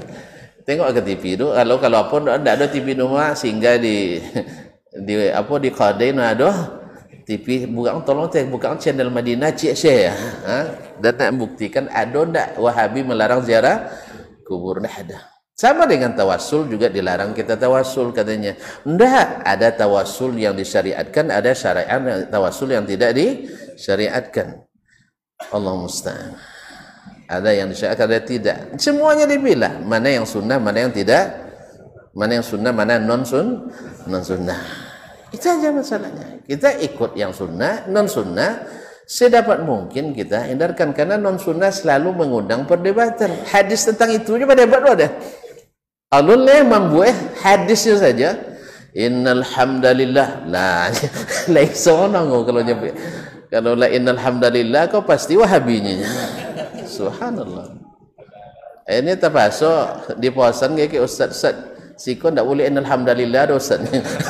Tengok 0.64 0.95
ke 0.95 1.02
TV 1.03 1.35
tu 1.35 1.52
kalau 1.52 1.76
kalau 1.76 2.07
apa 2.07 2.15
tidak 2.40 2.53
ada 2.56 2.65
TV 2.72 2.95
rumah 2.95 3.35
sehingga 3.35 3.76
di 3.76 4.15
di 5.07 5.14
apa 5.27 5.53
di 5.60 5.69
Qadain 5.73 6.15
ada 6.15 6.80
TV 7.23 7.65
bukan 7.67 8.03
tolong 8.03 8.27
teh 8.27 8.43
bukan 8.43 8.75
channel 8.75 9.07
Madinah 9.07 9.55
cik 9.55 9.73
share 9.73 10.11
ha? 10.43 10.57
dan 10.99 11.15
nak 11.15 11.31
buktikan 11.39 11.87
ada 11.87 12.23
tak 12.27 12.59
Wahabi 12.59 13.07
melarang 13.07 13.41
ziarah 13.41 13.87
kubur 14.43 14.83
dah 14.83 14.91
ada 14.91 15.33
sama 15.53 15.85
dengan 15.85 16.17
tawasul 16.17 16.65
juga 16.65 16.89
dilarang 16.89 17.29
kita 17.31 17.53
tawasul 17.53 18.09
katanya. 18.09 18.57
Tidak 18.57 19.45
ada 19.45 19.69
tawasul 19.69 20.33
yang 20.33 20.57
disyariatkan 20.57 21.29
ada 21.29 21.53
syariat 21.53 22.01
tawasul 22.25 22.73
yang 22.73 22.89
tidak 22.89 23.13
disyariatkan. 23.13 24.65
Allah 25.53 25.73
musta'an. 25.77 26.33
Ada 27.29 27.53
yang 27.53 27.69
disyariatkan 27.69 28.05
ada 28.09 28.21
tidak. 28.25 28.57
Semuanya 28.81 29.29
dipilah 29.29 29.77
mana 29.85 30.09
yang 30.09 30.25
sunnah 30.25 30.57
mana 30.57 30.89
yang 30.89 30.93
tidak 30.93 31.31
mana 32.17 32.41
yang 32.41 32.45
sunnah 32.45 32.73
mana 32.73 32.97
non 32.97 33.21
sun 33.21 33.69
non 34.09 34.21
sunnah 34.25 34.57
itu 35.34 35.45
aja 35.49 35.73
masalahnya. 35.73 36.45
Kita 36.45 36.77
ikut 36.77 37.18
yang 37.18 37.34
sunnah 37.34 37.89
non 37.89 38.05
sunnah 38.05 38.64
sedapat 39.10 39.65
mungkin 39.65 40.14
kita 40.14 40.45
hindarkan. 40.45 40.93
Karena 40.93 41.18
non 41.18 41.41
sunnah 41.41 41.73
selalu 41.73 42.14
mengundang 42.14 42.69
perdebatan. 42.69 43.43
Hadis 43.49 43.89
tentang 43.89 44.14
itu 44.14 44.38
juga 44.38 44.53
debat 44.53 44.85
ada 44.85 45.10
alulnya 46.14 46.61
membuat 46.61 47.18
hadisnya 47.41 47.97
saja. 47.97 48.30
Innal 48.93 49.41
hamdalillah 49.41 50.45
lah 50.45 50.93
lain 51.53 51.73
seorang 51.73 52.30
kalau 52.30 52.61
nyebut. 52.61 52.93
Kalau 53.49 53.73
la 53.73 53.89
innal 53.89 54.22
hamdalillah 54.22 54.85
kau 54.93 55.01
pasti 55.01 55.34
wahabinya. 55.34 55.97
Subhanallah. 56.85 57.73
Ini 58.85 59.18
terpasuk 59.18 60.14
di 60.22 60.30
puasan 60.30 60.77
ke 60.77 61.01
ustaz-ustaz 61.01 61.72
siko 61.95 62.30
ndak 62.30 62.45
boleh 62.45 62.70
alhamdulillah 62.70 63.53
ustaz. 63.53 63.82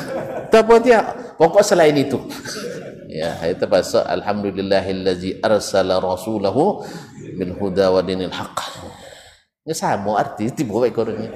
Tapi 0.54 0.74
dia 0.86 1.02
pokok 1.38 1.64
selain 1.66 1.96
itu. 1.98 2.22
Ya, 3.10 3.38
itu 3.46 3.62
terpasuk 3.62 4.02
alhamdulillahillazi 4.06 5.42
arsala 5.42 6.02
rasulahu 6.02 6.82
bil 7.38 7.54
huda 7.58 7.94
wa 7.94 8.02
dinil 8.02 8.34
haqq. 8.34 8.58
Ini 9.64 9.74
sama 9.78 10.18
arti 10.18 10.50
tiba 10.50 10.76
baik 10.82 10.98
korangnya. 10.98 11.32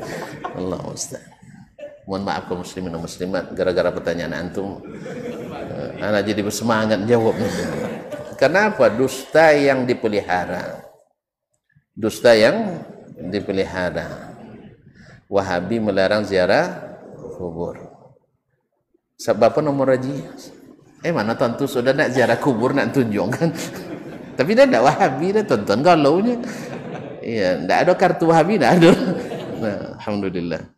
Allah 0.58 0.82
Ustaz. 0.90 1.22
Mohon 2.10 2.24
maaf 2.28 2.44
kaum 2.50 2.60
muslimin 2.66 2.92
dan 2.92 3.02
muslimat 3.04 3.46
gara-gara 3.54 3.90
pertanyaan 3.94 4.34
antum. 4.36 4.84
Eh, 4.84 6.02
anak 6.02 6.28
jadi 6.28 6.42
bersemangat 6.44 7.06
jawabnya. 7.08 7.52
Kenapa 8.36 8.90
dusta 8.90 9.54
yang 9.54 9.86
dipelihara? 9.86 10.88
dusta 11.98 12.38
yang 12.38 12.86
dipelihara. 13.18 14.27
Wahabi 15.28 15.84
melarang 15.84 16.24
ziarah 16.24 16.98
kubur. 17.36 17.76
Sebab 19.20 19.52
apa 19.52 19.60
nomor 19.60 19.92
haji? 19.92 20.24
Eh 21.04 21.12
mana 21.12 21.36
tentu 21.36 21.68
sudah 21.68 21.92
nak 21.92 22.16
ziarah 22.16 22.40
kubur 22.40 22.72
nak 22.72 22.96
tunjuk 22.96 23.28
kan? 23.36 23.52
Tapi 24.38 24.54
dia 24.54 24.70
tidak 24.70 24.86
Wahabi, 24.86 25.34
dia 25.34 25.44
tonton 25.44 25.82
galaunya. 25.82 26.38
Iya, 27.26 27.58
tidak 27.66 27.78
ada 27.82 27.94
kartu 27.98 28.26
Wahabi, 28.30 28.56
tidak 28.56 28.74
ada. 28.82 28.92
Nah, 29.58 29.98
Alhamdulillah. 29.98 30.70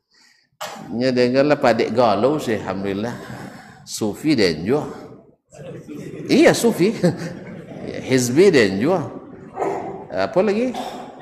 Nya 0.95 1.11
dengarlah 1.11 1.59
padik 1.59 1.91
galau 1.91 2.39
sih, 2.39 2.55
Alhamdulillah. 2.55 3.11
Sufi 3.83 4.39
dan 4.39 4.63
juga. 4.63 4.87
Iya, 6.31 6.55
Sufi. 6.55 6.95
Hizbi 8.07 8.55
dan 8.55 8.79
juga. 8.79 9.11
Apa 10.15 10.39
lagi? 10.39 10.71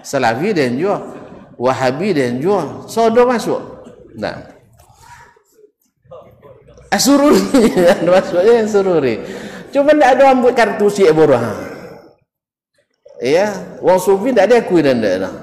Salafi 0.05 0.53
dan 0.53 0.77
juga. 0.77 1.16
Wahabi 1.57 2.13
dan 2.13 2.37
juga. 2.37 2.85
Sodo 2.85 3.25
masuk. 3.25 3.59
Nah. 4.15 4.37
Asururi. 6.93 7.41
Maksudnya 8.07 8.53
yang 8.63 8.69
sururi. 8.69 9.15
Cuma 9.73 9.91
tidak 9.91 10.09
ada 10.15 10.23
ambut 10.31 10.53
kartu 10.55 10.87
si 10.87 11.03
Abu 11.03 11.27
Ya, 13.17 13.49
wong 13.81 13.97
sufi 13.97 14.29
tidak 14.29 14.45
diakui 14.53 14.85
dan 14.85 15.01
daerah. 15.01 15.33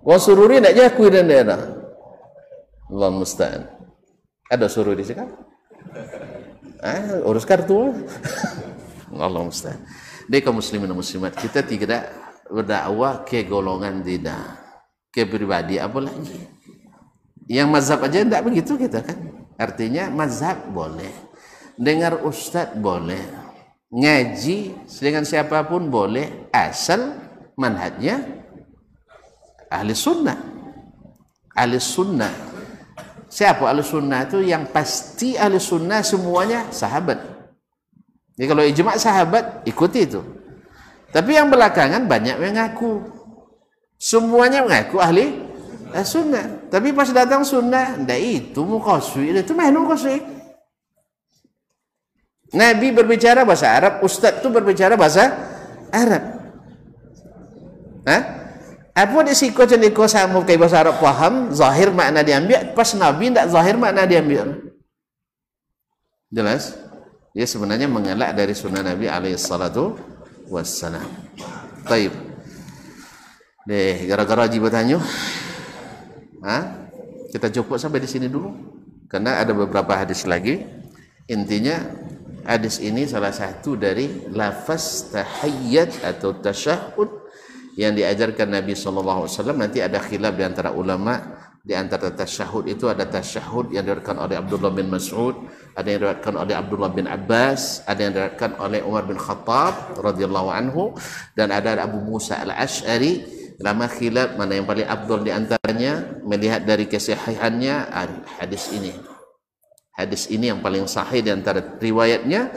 Wong 0.00 0.16
sururi 0.16 0.56
tidak 0.58 0.74
diakui 0.74 1.12
dan 1.12 1.28
daerah. 1.28 1.60
Allah 2.88 3.10
musta'an. 3.12 3.68
Ada 4.48 4.66
sururi 4.72 5.04
sekarang? 5.04 5.36
Ah, 6.80 7.20
urus 7.28 7.44
kartu. 7.44 7.92
Allah 9.12 9.44
musta'an. 9.44 9.84
Kaum 10.28 10.60
muslimin 10.60 10.88
dan 10.88 10.96
muslimat, 10.96 11.32
kita 11.36 11.64
tidak 11.64 12.08
berdakwah 12.48 13.24
ke 13.24 13.44
golongan 13.44 14.04
tidak, 14.04 14.60
ke 15.12 15.24
pribadi 15.24 15.80
apa 15.80 15.98
lagi. 16.04 16.38
Yang 17.48 17.68
mazhab 17.72 18.04
aja 18.04 18.20
tidak 18.20 18.44
begitu 18.44 18.76
kita 18.76 19.00
kan. 19.00 19.18
Artinya 19.56 20.12
mazhab 20.12 20.68
boleh. 20.68 21.10
Dengar 21.80 22.20
ustaz 22.22 22.76
boleh. 22.76 23.20
Ngaji 23.88 24.76
dengan 25.00 25.24
siapa 25.24 25.64
pun 25.64 25.88
boleh. 25.88 26.52
Asal 26.52 27.16
manhajnya 27.56 28.20
ahli 29.72 29.96
sunnah. 29.96 30.36
Ahli 31.56 31.80
sunnah. 31.80 32.32
Siapa 33.28 33.68
ahli 33.68 33.84
sunnah 33.84 34.24
itu? 34.24 34.40
Yang 34.44 34.72
pasti 34.72 35.36
ahli 35.36 35.60
sunnah 35.60 36.00
semuanya 36.04 36.68
sahabat. 36.68 37.38
Jadi 38.38 38.46
kalau 38.46 38.62
ijma 38.62 38.94
sahabat, 38.94 39.66
ikuti 39.66 40.06
itu. 40.06 40.22
Tapi 41.10 41.34
yang 41.34 41.50
belakangan 41.50 42.06
banyak 42.06 42.38
yang 42.38 42.54
ngaku. 42.54 43.17
Semuanya 43.98 44.62
mengaku 44.62 45.02
ahli 45.02 45.34
eh, 45.90 46.06
sunnah. 46.06 46.70
Tapi 46.70 46.94
pas 46.94 47.10
datang 47.10 47.42
sunnah, 47.42 47.98
ndak 47.98 48.20
itu 48.22 48.62
mukoswi, 48.62 49.34
itu 49.34 49.52
mana 49.58 49.74
mukoswi? 49.82 50.22
Nabi 52.54 52.94
berbicara 52.94 53.44
bahasa 53.44 53.68
Arab, 53.68 54.00
Ustaz 54.00 54.40
itu 54.40 54.48
berbicara 54.48 54.96
bahasa 54.96 55.34
Arab. 55.92 56.22
Hah? 58.08 58.22
Apa 58.96 59.18
di 59.22 59.36
siko 59.36 59.62
ceniko 59.68 60.08
sama 60.08 60.40
kayak 60.46 60.64
bahasa 60.64 60.80
Arab 60.80 60.96
paham, 61.02 61.52
zahir 61.52 61.92
makna 61.92 62.24
diambil, 62.24 62.72
pas 62.72 62.88
Nabi 62.96 63.34
ndak 63.34 63.52
zahir 63.52 63.76
makna 63.76 64.08
diambil. 64.08 64.74
Jelas? 66.32 66.78
Dia 67.36 67.44
sebenarnya 67.44 67.86
mengelak 67.90 68.32
dari 68.32 68.56
sunnah 68.56 68.80
Nabi 68.80 69.10
alaihi 69.10 69.36
salatu 69.36 69.94
wassalam. 70.48 71.04
Baik. 71.84 72.27
Deh, 73.68 74.08
gara-gara 74.08 74.48
Haji 74.48 74.64
bertanya, 74.64 74.96
Hah? 76.40 76.88
Kita 77.28 77.52
cukup 77.52 77.76
sampai 77.76 78.00
di 78.00 78.08
sini 78.08 78.24
dulu. 78.24 78.48
Karena 79.12 79.44
ada 79.44 79.52
beberapa 79.52 79.92
hadis 79.92 80.24
lagi. 80.24 80.64
Intinya 81.28 81.76
hadis 82.48 82.80
ini 82.80 83.04
salah 83.04 83.28
satu 83.28 83.76
dari 83.76 84.24
lafaz 84.32 85.12
tahiyyat 85.12 86.00
atau 86.00 86.32
tasyahud 86.40 87.28
yang 87.76 87.92
diajarkan 87.92 88.56
Nabi 88.56 88.72
SAW. 88.72 89.28
Nanti 89.52 89.84
ada 89.84 90.00
khilaf 90.00 90.32
di 90.32 90.44
antara 90.48 90.72
ulama 90.72 91.20
di 91.60 91.76
antara 91.76 92.08
tasyahud 92.08 92.64
itu 92.72 92.88
ada 92.88 93.04
tasyahud 93.04 93.68
yang 93.68 93.84
diriwayatkan 93.84 94.16
oleh 94.16 94.40
Abdullah 94.40 94.72
bin 94.72 94.88
Mas'ud, 94.88 95.36
ada 95.76 95.84
yang 95.84 96.00
diriwayatkan 96.00 96.34
oleh 96.40 96.54
Abdullah 96.56 96.88
bin 96.88 97.04
Abbas, 97.04 97.84
ada 97.84 98.00
yang 98.00 98.16
diriwayatkan 98.16 98.56
oleh 98.56 98.80
Umar 98.80 99.04
bin 99.04 99.20
Khattab 99.20 100.00
radhiyallahu 100.00 100.48
anhu 100.48 100.96
dan 101.36 101.52
ada 101.52 101.76
Abu 101.84 102.00
Musa 102.00 102.40
al-Ash'ari 102.40 103.37
lama 103.58 103.86
khilaf 103.90 104.38
mana 104.38 104.58
yang 104.58 104.66
paling 104.66 104.86
abdul 104.86 105.20
di 105.22 105.34
antaranya 105.34 106.22
melihat 106.22 106.62
dari 106.62 106.86
kesahihannya 106.86 107.90
hadis 108.38 108.70
ini. 108.70 108.94
Hadis 109.94 110.30
ini 110.30 110.54
yang 110.54 110.62
paling 110.62 110.86
sahih 110.86 111.26
di 111.26 111.34
antara 111.34 111.58
riwayatnya 111.58 112.54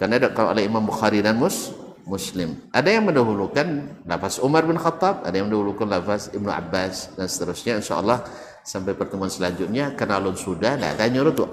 karena 0.00 0.16
ada 0.16 0.32
oleh 0.48 0.64
Imam 0.64 0.80
Bukhari 0.80 1.20
dan 1.20 1.36
Mus 1.36 1.76
Muslim. 2.08 2.56
Ada 2.72 2.88
yang 2.88 3.04
mendahulukan 3.04 4.00
lafaz 4.08 4.40
Umar 4.40 4.64
bin 4.64 4.80
Khattab 4.80 5.28
ada 5.28 5.36
yang 5.36 5.52
mendahulukan 5.52 5.84
lafaz 5.84 6.32
Ibnu 6.32 6.48
Abbas 6.48 7.12
dan 7.20 7.28
seterusnya. 7.28 7.76
Insyaallah 7.84 8.24
sampai 8.64 8.96
pertemuan 8.96 9.28
selanjutnya 9.28 9.92
kenalun 9.92 10.40
sudah 10.40 10.80
dah 10.80 10.96
tanya 10.96 11.20
lu 11.20 11.36
tuh. 11.36 11.52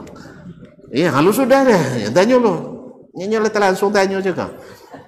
Iya 0.96 1.12
kalau 1.12 1.36
sudah 1.36 1.60
dah 1.68 1.84
ya, 2.00 2.08
tanya 2.16 2.40
lu. 2.40 2.78
Nyanyi 3.18 3.50
langsung 3.50 3.90
tanya 3.90 4.22
juga 4.22 4.54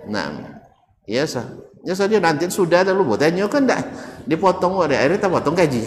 nah 0.09 0.57
iya 1.05 1.29
sah 1.29 1.45
Ya 1.87 1.95
saja 1.95 2.19
nanti 2.19 2.51
sudah 2.51 2.83
ada 2.83 2.91
lu 2.91 3.07
buat 3.07 3.23
tanya 3.23 3.47
kan 3.47 3.63
enggak 3.63 3.87
dipotong 4.27 4.83
ada 4.83 4.99
akhirnya 4.99 5.17
kita 5.17 5.29
potong 5.31 5.55
gaji. 5.55 5.81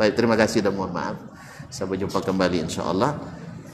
Baik, 0.00 0.16
terima 0.16 0.32
kasih 0.32 0.64
dan 0.64 0.72
mohon 0.72 0.96
maaf. 0.96 1.20
Sampai 1.68 2.00
jumpa 2.00 2.24
kembali 2.24 2.64
insya 2.64 2.88
Allah. 2.88 3.20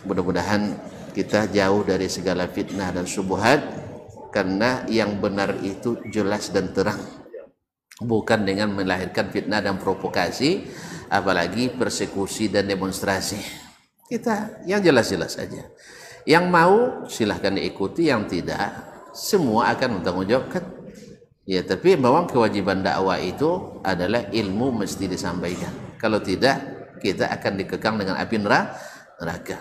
Mudah-mudahan 0.02 0.74
kita 1.14 1.46
jauh 1.54 1.86
dari 1.86 2.10
segala 2.10 2.50
fitnah 2.50 2.90
dan 2.90 3.06
subuhat 3.06 3.62
karena 4.34 4.82
yang 4.90 5.22
benar 5.22 5.54
itu 5.62 6.02
jelas 6.10 6.50
dan 6.50 6.74
terang. 6.74 6.98
Bukan 8.02 8.44
dengan 8.44 8.74
melahirkan 8.74 9.32
fitnah 9.32 9.64
dan 9.64 9.80
provokasi, 9.80 10.66
apalagi 11.08 11.72
persekusi 11.72 12.50
dan 12.52 12.68
demonstrasi. 12.68 13.40
Kita 14.04 14.66
yang 14.68 14.82
jelas-jelas 14.84 15.38
saja. 15.40 15.64
Yang 16.26 16.44
mau 16.50 17.06
silahkan 17.06 17.54
diikuti, 17.54 18.10
yang 18.10 18.26
tidak 18.28 18.95
semua 19.16 19.72
akan 19.72 20.00
bertanggungjawabkan. 20.00 20.64
Ya 21.46 21.62
tapi 21.62 21.94
memang 21.94 22.26
kewajiban 22.28 22.82
dakwah 22.82 23.16
itu 23.22 23.80
adalah 23.80 24.28
ilmu 24.28 24.82
mesti 24.82 25.08
disampaikan. 25.08 25.70
Kalau 25.96 26.20
tidak 26.20 26.60
kita 27.00 27.30
akan 27.32 27.52
dikekang 27.56 27.96
dengan 27.96 28.20
api 28.20 28.36
neraka. 28.36 29.56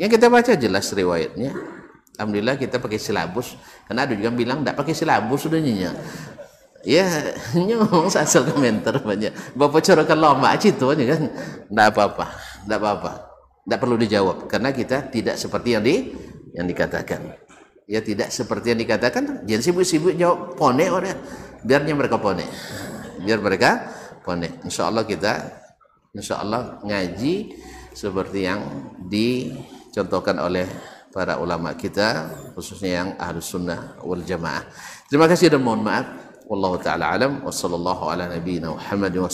Yang 0.00 0.10
kita 0.18 0.26
baca 0.26 0.52
jelas 0.58 0.90
riwayatnya. 0.90 1.54
Alhamdulillah 2.16 2.56
kita 2.56 2.82
pakai 2.82 2.98
silabus. 2.98 3.54
Karena 3.86 4.08
ada 4.08 4.12
juga 4.16 4.32
yang 4.32 4.38
bilang 4.38 4.58
tidak 4.64 4.76
pakai 4.80 4.94
silabus 4.96 5.46
sudah 5.46 5.60
nyinya 5.60 5.92
ya 6.86 7.02
nyong 7.66 8.14
asal 8.14 8.46
komentar 8.46 9.02
banyak. 9.02 9.34
Bapak 9.58 9.82
corokan 9.82 10.18
lama 10.22 10.54
itu 10.54 10.86
kan? 10.86 11.22
Tidak 11.66 11.86
apa-apa 11.90 12.26
tidak 12.66 12.78
apa-apa. 12.82 13.12
Tidak 13.62 13.78
perlu 13.78 13.96
dijawab 13.98 14.46
karena 14.50 14.74
kita 14.74 15.06
tidak 15.10 15.38
seperti 15.38 15.78
yang 15.78 15.82
di 15.86 15.94
yang 16.54 16.66
dikatakan 16.66 17.45
ya 17.86 18.02
tidak 18.02 18.34
seperti 18.34 18.74
yang 18.74 18.80
dikatakan 18.82 19.46
jangan 19.46 19.62
sibuk-sibuk 19.62 20.14
jawab 20.18 20.58
pone 20.58 20.90
orang. 20.90 21.18
Biarnya 21.62 21.94
mereka 21.94 22.18
pone. 22.18 22.44
Biar 23.22 23.38
mereka 23.38 23.86
pone. 24.26 24.60
Insya 24.66 24.90
Allah 24.90 25.06
kita 25.06 25.32
insya 26.12 26.42
Allah 26.42 26.82
ngaji 26.82 27.54
seperti 27.94 28.44
yang 28.44 28.60
dicontohkan 29.06 30.36
oleh 30.42 30.66
para 31.14 31.40
ulama 31.40 31.72
kita 31.72 32.28
khususnya 32.52 32.90
yang 33.02 33.08
ahlu 33.16 33.40
sunnah 33.40 33.96
wal 34.04 34.20
jamaah. 34.20 34.66
Terima 35.08 35.24
kasih 35.30 35.48
dan 35.54 35.64
mohon 35.64 35.80
maaf. 35.80 36.26
Taala 36.82 37.10
alam. 37.10 37.42
Wa 37.42 37.50
sallallahu 37.50 38.06
ala 38.06 38.30
nabiyyina 38.30 38.70
Muhammad 38.70 39.10
wa 39.18 39.30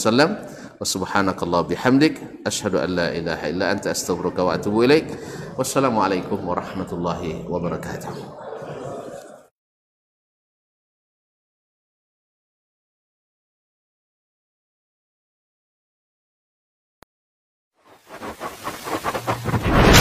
sallam 0.82 1.06
wa 1.06 1.06
subhanakallah 1.06 1.62
bihamdik 1.70 2.14
asyhadu 2.44 2.82
an 2.82 2.90
la 2.98 3.08
ilaha 3.14 3.44
illa 3.46 3.70
anta 3.70 3.94
astaghfiruka 3.94 4.42
wa 4.42 4.58
atubu 4.58 4.82
ilaik 4.82 5.06
wassalamualaikum 5.54 6.42
warahmatullahi 6.42 7.46
wabarakatuh 7.46 8.42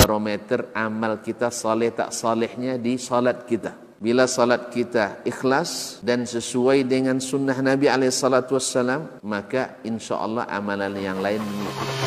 barometer 0.02 0.68
amal 0.74 1.22
kita 1.22 1.54
saleh 1.54 1.94
tak 1.94 2.12
salehnya 2.12 2.76
di 2.76 3.00
salat 3.00 3.48
kita. 3.48 3.91
Bila 4.02 4.26
salat 4.26 4.74
kita 4.74 5.22
ikhlas 5.30 6.02
dan 6.02 6.26
sesuai 6.26 6.90
dengan 6.90 7.22
sunnah 7.22 7.54
Nabi 7.62 7.86
SAW, 8.10 9.22
maka 9.22 9.78
insya 9.86 10.18
Allah 10.18 10.50
amalan 10.50 10.98
yang 10.98 11.22
lain 11.22 11.38
mengikuti. 11.38 12.02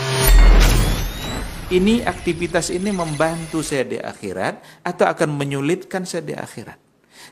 Ini 1.71 2.03
aktivitas 2.03 2.75
ini 2.75 2.91
membantu 2.91 3.63
saya 3.63 3.87
di 3.87 4.03
akhirat 4.03 4.83
atau 4.83 5.07
akan 5.07 5.39
menyulitkan 5.39 6.03
saya 6.03 6.27
di 6.27 6.35
akhirat. 6.35 6.83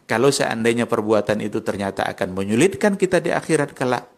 Kalau 0.06 0.30
seandainya 0.30 0.86
perbuatan 0.86 1.42
itu 1.42 1.58
ternyata 1.66 2.06
akan 2.06 2.30
menyulitkan 2.30 2.94
kita 2.94 3.18
di 3.18 3.34
akhirat 3.34 3.74
kelak, 3.74 4.14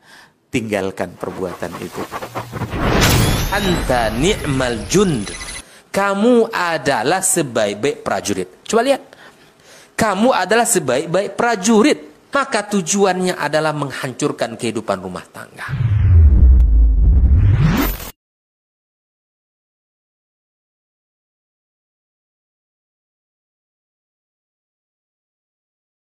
tinggalkan 0.53 1.17
perbuatan 1.17 1.73
itu. 1.81 2.05
Anta 3.49 4.13
ni'mal 4.13 4.85
jund 4.93 5.55
kamu 5.89 6.51
adalah 6.51 7.23
sebaik-baik 7.23 8.03
prajurit. 8.03 8.67
Coba 8.67 8.83
lihat. 8.83 9.14
Kamu 9.95 10.35
adalah 10.35 10.67
sebaik-baik 10.67 11.39
prajurit. 11.39 12.01
Maka 12.35 12.67
tujuannya 12.67 13.39
adalah 13.39 13.71
menghancurkan 13.71 14.59
kehidupan 14.59 14.99
rumah 14.99 15.23
tangga. 15.31 15.71